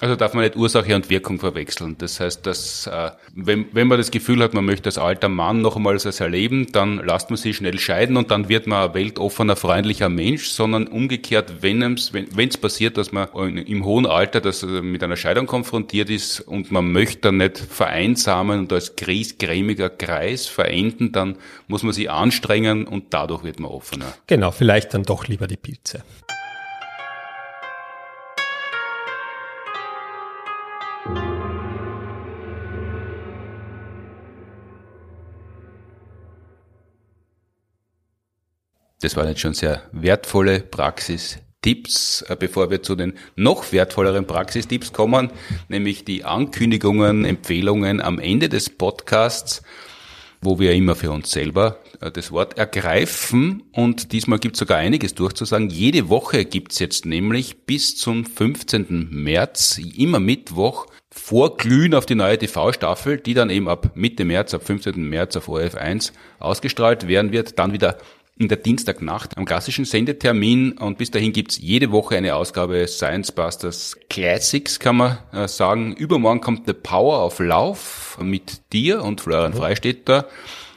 Also 0.01 0.17
darf 0.17 0.35
man 0.35 0.43
nicht 0.43 0.57
Ursache 0.57 0.93
und 0.97 1.09
Wirkung 1.09 1.39
verwechseln. 1.39 1.95
Das 1.99 2.19
heißt, 2.19 2.45
dass 2.45 2.89
äh, 2.89 3.13
wenn, 3.33 3.67
wenn 3.73 3.87
man 3.87 3.97
das 3.97 4.11
Gefühl 4.11 4.43
hat, 4.43 4.53
man 4.53 4.65
möchte 4.65 4.89
als 4.89 4.99
alter 4.99 5.29
Mann 5.29 5.63
noch 5.63 5.77
einmal 5.77 5.97
das 5.97 6.19
erleben, 6.19 6.67
dann 6.73 6.97
lasst 6.97 7.31
man 7.31 7.37
sich 7.37 7.57
schnell 7.57 7.79
scheiden 7.79 8.17
und 8.17 8.33
dann 8.33 8.49
wird 8.49 8.67
man 8.67 8.89
ein 8.89 8.95
weltoffener, 8.95 9.55
freundlicher 9.55 10.09
Mensch, 10.09 10.49
sondern 10.49 10.89
umgekehrt, 10.89 11.63
wenn 11.63 11.81
es 11.95 12.13
es 12.13 12.57
passiert, 12.59 12.97
dass 12.97 13.13
man 13.13 13.29
im 13.57 13.85
hohen 13.85 14.07
Alter 14.07 14.41
das 14.41 14.65
mit 14.65 15.05
einer 15.05 15.17
Scheidung 15.17 15.47
konfrontiert 15.47 16.11
ist 16.11 16.41
und 16.41 16.73
man 16.73 16.91
möchte 16.91 17.21
dann 17.21 17.37
nicht 17.37 17.59
vereinsamen 17.59 18.59
und 18.59 18.73
als 18.73 18.97
griesgrämiger 18.97 19.91
Kreis 19.91 20.49
verenden, 20.49 21.13
dann 21.13 21.37
muss 21.69 21.85
man 21.85 21.93
sich 21.93 22.11
anstrengen 22.11 22.89
und 22.89 23.15
dadurch 23.15 23.45
wird 23.45 23.61
man 23.61 23.71
offener. 23.71 24.13
Genau, 24.27 24.51
vielleicht 24.51 24.93
dann 24.93 25.05
doch 25.05 25.29
lieber 25.29 25.47
die 25.47 25.57
Pilze. 25.57 26.03
Das 39.01 39.17
waren 39.17 39.29
jetzt 39.29 39.41
schon 39.41 39.55
sehr 39.55 39.83
wertvolle 39.93 40.61
Praxistipps, 40.61 42.23
äh, 42.23 42.37
bevor 42.39 42.71
wir 42.71 42.83
zu 42.83 42.95
den 42.95 43.15
noch 43.37 43.73
wertvolleren 43.73 44.27
Praxistipps 44.27 44.93
kommen, 44.93 45.31
nämlich 45.69 46.05
die 46.05 46.25
Ankündigungen, 46.25 47.25
Empfehlungen 47.25 48.01
am 48.01 48.19
Ende 48.19 48.49
des 48.49 48.71
Podcasts, 48.71 49.63
wo 50.41 50.59
wir 50.59 50.73
immer 50.73 50.95
für 50.95 51.11
uns 51.11 51.31
selber 51.31 51.81
äh, 52.01 52.11
das 52.11 52.31
Wort 52.31 52.57
ergreifen. 52.59 53.65
Und 53.73 54.13
diesmal 54.13 54.39
gibt 54.39 54.57
es 54.57 54.61
sogar 54.61 54.79
einiges 54.79 55.15
durchzusagen. 55.15 55.71
Jede 55.71 56.09
Woche 56.09 56.45
gibt 56.45 56.73
es 56.73 56.79
jetzt 56.79 57.07
nämlich 57.07 57.65
bis 57.67 57.97
zum 57.97 58.25
15. 58.25 59.09
März, 59.11 59.79
immer 59.97 60.21
Mittwoch, 60.21 60.87
vorglühen 61.11 61.95
auf 61.95 62.07
die 62.07 62.15
neue 62.15 62.39
TV-Staffel, 62.39 63.19
die 63.19 63.35
dann 63.35 63.51
eben 63.51 63.69
ab 63.69 63.93
Mitte 63.95 64.25
März, 64.25 64.55
ab 64.55 64.65
15. 64.67 64.97
März 65.09 65.37
auf 65.37 65.49
ORF1 65.49 66.13
ausgestrahlt 66.39 67.09
werden 67.09 67.33
wird, 67.33 67.59
dann 67.59 67.73
wieder 67.73 67.99
in 68.37 68.49
der 68.49 68.59
Dienstagnacht 68.59 69.37
am 69.37 69.45
klassischen 69.45 69.85
Sendetermin 69.85 70.73
und 70.79 70.99
bis 70.99 71.11
dahin 71.11 71.33
gibt's 71.33 71.59
jede 71.59 71.93
Woche 71.93 72.17
eine 72.17 72.35
Ausgabe 72.35 72.87
Science 72.89 73.31
Busters 73.31 73.97
Classics, 74.11 74.81
kann 74.81 74.97
man 74.97 75.19
äh, 75.33 75.47
sagen. 75.47 75.95
Übermorgen 75.95 76.41
kommt 76.41 76.67
The 76.67 76.73
Power 76.73 77.25
of 77.25 77.39
Lauf 77.39 78.19
mit 78.21 78.73
dir 78.73 79.05
und 79.05 79.21
Florian. 79.21 79.55
Freistetter, 79.55 80.29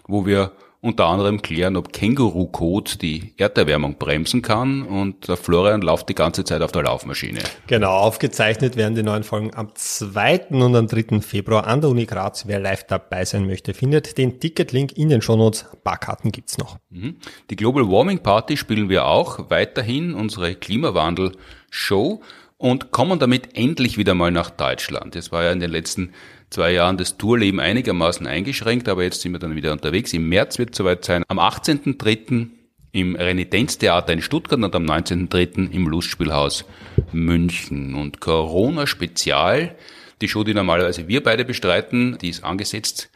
wo 0.07 0.25
wir 0.25 0.51
unter 0.81 1.07
anderem 1.07 1.41
klären, 1.41 1.75
ob 1.75 1.91
Känguru-Code 1.91 2.97
die 2.97 3.33
Erderwärmung 3.37 3.97
bremsen 3.97 4.41
kann 4.41 4.83
und 4.83 5.27
der 5.27 5.37
Florian 5.37 5.81
läuft 5.81 6.09
die 6.09 6.15
ganze 6.15 6.43
Zeit 6.43 6.61
auf 6.61 6.71
der 6.71 6.83
Laufmaschine. 6.83 7.39
Genau, 7.65 7.91
aufgezeichnet 7.91 8.75
werden 8.75 8.95
die 8.95 9.03
neuen 9.03 9.23
Folgen 9.23 9.53
am 9.55 9.71
2. 9.73 10.47
und 10.49 10.75
am 10.75 10.87
3. 10.87 11.21
Februar 11.21 11.65
an 11.65 11.81
der 11.81 11.89
Uni 11.89 12.05
Graz. 12.05 12.47
Wer 12.47 12.59
live 12.59 12.83
dabei 12.85 13.25
sein 13.25 13.47
möchte, 13.47 13.73
findet 13.73 14.17
den 14.17 14.39
Ticketlink 14.39 14.95
in 14.97 15.09
den 15.09 15.21
Shownotes. 15.21 15.65
Barkarten 15.83 16.31
gibt's 16.31 16.57
noch. 16.57 16.77
Mhm. 16.89 17.17
Die 17.49 17.55
Global 17.55 17.89
Warming 17.89 18.19
Party 18.19 18.55
spielen 18.55 18.89
wir 18.89 19.05
auch 19.05 19.49
weiterhin, 19.49 20.13
unsere 20.13 20.55
Klimawandel-Show 20.55 22.21
und 22.57 22.91
kommen 22.91 23.19
damit 23.19 23.55
endlich 23.55 23.97
wieder 23.97 24.15
mal 24.15 24.31
nach 24.31 24.49
Deutschland. 24.49 25.15
Es 25.15 25.31
war 25.31 25.43
ja 25.43 25.51
in 25.51 25.59
den 25.59 25.71
letzten 25.71 26.13
zwei 26.49 26.71
Jahren 26.71 26.97
das 26.97 27.17
Tourleben 27.17 27.59
einigermaßen 27.59 28.27
eingeschränkt, 28.27 28.89
aber 28.89 29.03
jetzt 29.03 29.21
sind 29.21 29.31
wir 29.33 29.39
dann 29.39 29.55
wieder 29.55 29.71
unterwegs. 29.71 30.13
Im 30.13 30.29
März 30.29 30.59
wird 30.59 30.71
es 30.71 30.77
soweit 30.77 31.05
sein. 31.05 31.23
Am 31.27 31.39
18.03. 31.39 32.47
im 32.91 33.15
Renitenztheater 33.15 34.13
in 34.13 34.21
Stuttgart 34.21 34.61
und 34.61 34.75
am 34.75 34.85
19.03. 34.85 35.71
im 35.71 35.87
Lustspielhaus 35.87 36.65
München. 37.11 37.95
Und 37.95 38.21
Corona 38.21 38.87
Spezial, 38.87 39.75
die 40.21 40.27
Show, 40.27 40.43
die 40.43 40.53
normalerweise 40.53 41.07
wir 41.07 41.21
beide 41.21 41.45
bestreiten, 41.45 42.17
die 42.21 42.29
ist 42.29 42.43
angesetzt 42.43 43.09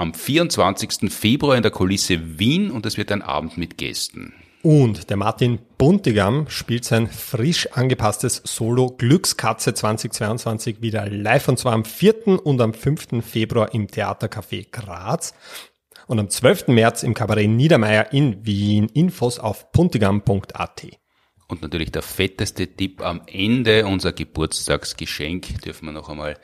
am 0.00 0.14
24. 0.14 1.12
Februar 1.12 1.56
in 1.56 1.62
der 1.62 1.70
Kulisse 1.70 2.38
Wien 2.38 2.70
und 2.70 2.86
es 2.86 2.96
wird 2.96 3.12
ein 3.12 3.20
Abend 3.20 3.58
mit 3.58 3.76
Gästen. 3.76 4.32
Und 4.62 5.08
der 5.08 5.16
Martin 5.16 5.58
Buntigam 5.78 6.46
spielt 6.50 6.84
sein 6.84 7.06
frisch 7.06 7.72
angepasstes 7.72 8.42
Solo 8.44 8.88
Glückskatze 8.88 9.72
2022 9.72 10.82
wieder 10.82 11.08
live 11.08 11.48
und 11.48 11.58
zwar 11.58 11.72
am 11.72 11.86
4. 11.86 12.44
und 12.44 12.60
am 12.60 12.74
5. 12.74 13.24
Februar 13.24 13.72
im 13.72 13.86
Theatercafé 13.86 14.66
Graz 14.70 15.32
und 16.06 16.18
am 16.18 16.28
12. 16.28 16.68
März 16.68 17.04
im 17.04 17.14
Kabarett 17.14 17.48
Niedermeyer 17.48 18.12
in 18.12 18.44
Wien. 18.44 18.90
Infos 18.90 19.38
auf 19.38 19.72
puntigam.at. 19.72 20.86
Und 21.48 21.62
natürlich 21.62 21.90
der 21.90 22.02
fetteste 22.02 22.66
Tipp 22.66 23.00
am 23.00 23.22
Ende, 23.26 23.86
unser 23.86 24.12
Geburtstagsgeschenk, 24.12 25.62
dürfen 25.62 25.86
wir 25.86 25.92
noch 25.92 26.10
einmal 26.10 26.36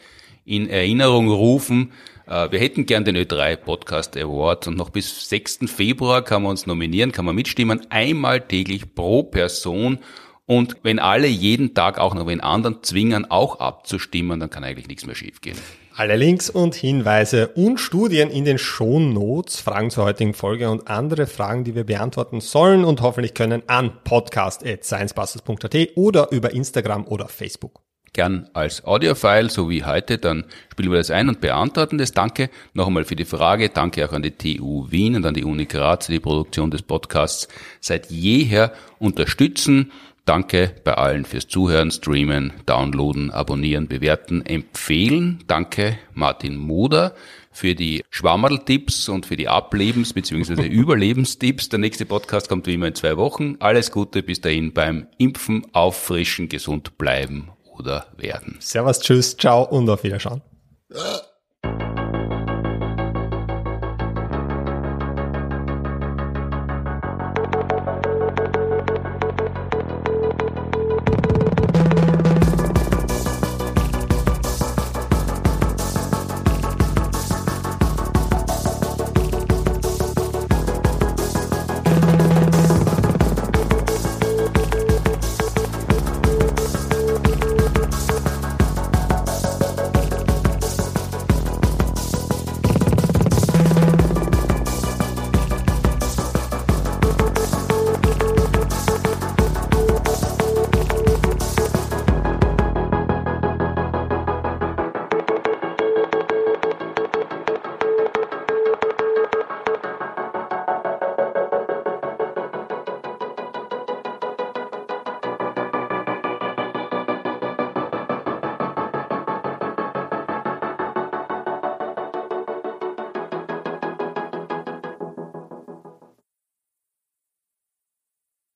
in 0.46 0.70
Erinnerung 0.70 1.28
rufen. 1.28 1.92
Äh, 2.26 2.50
wir 2.50 2.58
hätten 2.58 2.86
gern 2.86 3.04
den 3.04 3.16
Ö3 3.16 3.56
Podcast 3.56 4.16
Award 4.16 4.68
und 4.68 4.78
noch 4.78 4.90
bis 4.90 5.28
6. 5.28 5.60
Februar 5.66 6.22
kann 6.22 6.42
man 6.42 6.52
uns 6.52 6.66
nominieren, 6.66 7.12
kann 7.12 7.24
man 7.24 7.34
mitstimmen, 7.34 7.82
einmal 7.90 8.40
täglich 8.40 8.94
pro 8.94 9.24
Person. 9.24 9.98
Und 10.46 10.76
wenn 10.84 11.00
alle 11.00 11.26
jeden 11.26 11.74
Tag 11.74 11.98
auch 11.98 12.14
noch 12.14 12.28
einen 12.28 12.40
anderen 12.40 12.82
zwingen, 12.82 13.28
auch 13.28 13.58
abzustimmen, 13.58 14.38
dann 14.38 14.48
kann 14.48 14.62
eigentlich 14.62 14.86
nichts 14.86 15.04
mehr 15.04 15.16
schiefgehen. 15.16 15.58
Alle 15.92 16.14
Links 16.14 16.48
und 16.50 16.76
Hinweise 16.76 17.48
und 17.48 17.80
Studien 17.80 18.30
in 18.30 18.44
den 18.44 18.58
Shownotes, 18.58 19.58
Fragen 19.58 19.90
zur 19.90 20.04
heutigen 20.04 20.34
Folge 20.34 20.70
und 20.70 20.86
andere 20.86 21.26
Fragen, 21.26 21.64
die 21.64 21.74
wir 21.74 21.84
beantworten 21.84 22.40
sollen 22.40 22.84
und 22.84 23.00
hoffentlich 23.00 23.34
können 23.34 23.62
an 23.66 23.92
podcast.sciencebusters.at 24.04 25.96
oder 25.96 26.30
über 26.30 26.52
Instagram 26.52 27.06
oder 27.08 27.26
Facebook 27.26 27.85
gern 28.16 28.48
als 28.54 28.84
Audiofile, 28.84 29.48
so 29.50 29.70
wie 29.70 29.84
heute, 29.84 30.18
dann 30.18 30.44
spielen 30.72 30.90
wir 30.90 30.98
das 30.98 31.12
ein 31.12 31.28
und 31.28 31.40
beantworten 31.40 31.98
das. 31.98 32.12
Danke 32.12 32.50
noch 32.74 32.88
einmal 32.88 33.04
für 33.04 33.14
die 33.14 33.24
Frage. 33.24 33.68
Danke 33.68 34.08
auch 34.08 34.12
an 34.12 34.22
die 34.22 34.32
TU 34.32 34.90
Wien 34.90 35.14
und 35.14 35.26
an 35.26 35.34
die 35.34 35.44
Uni 35.44 35.66
Graz, 35.66 36.06
die 36.06 36.14
die 36.14 36.20
Produktion 36.20 36.70
des 36.70 36.82
Podcasts 36.82 37.46
seit 37.80 38.10
jeher 38.10 38.72
unterstützen. 38.98 39.92
Danke 40.24 40.74
bei 40.82 40.94
allen 40.94 41.24
fürs 41.24 41.46
Zuhören, 41.46 41.92
Streamen, 41.92 42.52
Downloaden, 42.64 43.30
Abonnieren, 43.30 43.86
Bewerten, 43.86 44.44
Empfehlen. 44.44 45.44
Danke 45.46 45.98
Martin 46.14 46.56
Moder 46.56 47.14
für 47.52 47.74
die 47.74 48.02
Schwammerl-Tipps 48.10 49.08
und 49.08 49.26
für 49.26 49.36
die 49.36 49.48
Ablebens- 49.48 50.14
bzw. 50.14 50.66
Überlebenstipps. 50.66 51.68
Der 51.68 51.78
nächste 51.78 52.06
Podcast 52.06 52.48
kommt 52.48 52.66
wie 52.66 52.74
immer 52.74 52.88
in 52.88 52.94
zwei 52.94 53.16
Wochen. 53.16 53.56
Alles 53.60 53.92
Gute 53.92 54.22
bis 54.22 54.40
dahin 54.40 54.72
beim 54.72 55.06
Impfen, 55.18 55.66
Auffrischen, 55.72 56.48
gesund 56.48 56.98
bleiben 56.98 57.50
oder 57.78 58.06
werden. 58.16 58.56
Servus, 58.60 59.00
tschüss, 59.00 59.36
ciao 59.36 59.62
und 59.64 59.88
auf 59.88 60.02
Wiederschauen. 60.02 60.42
Äh. 60.90 61.18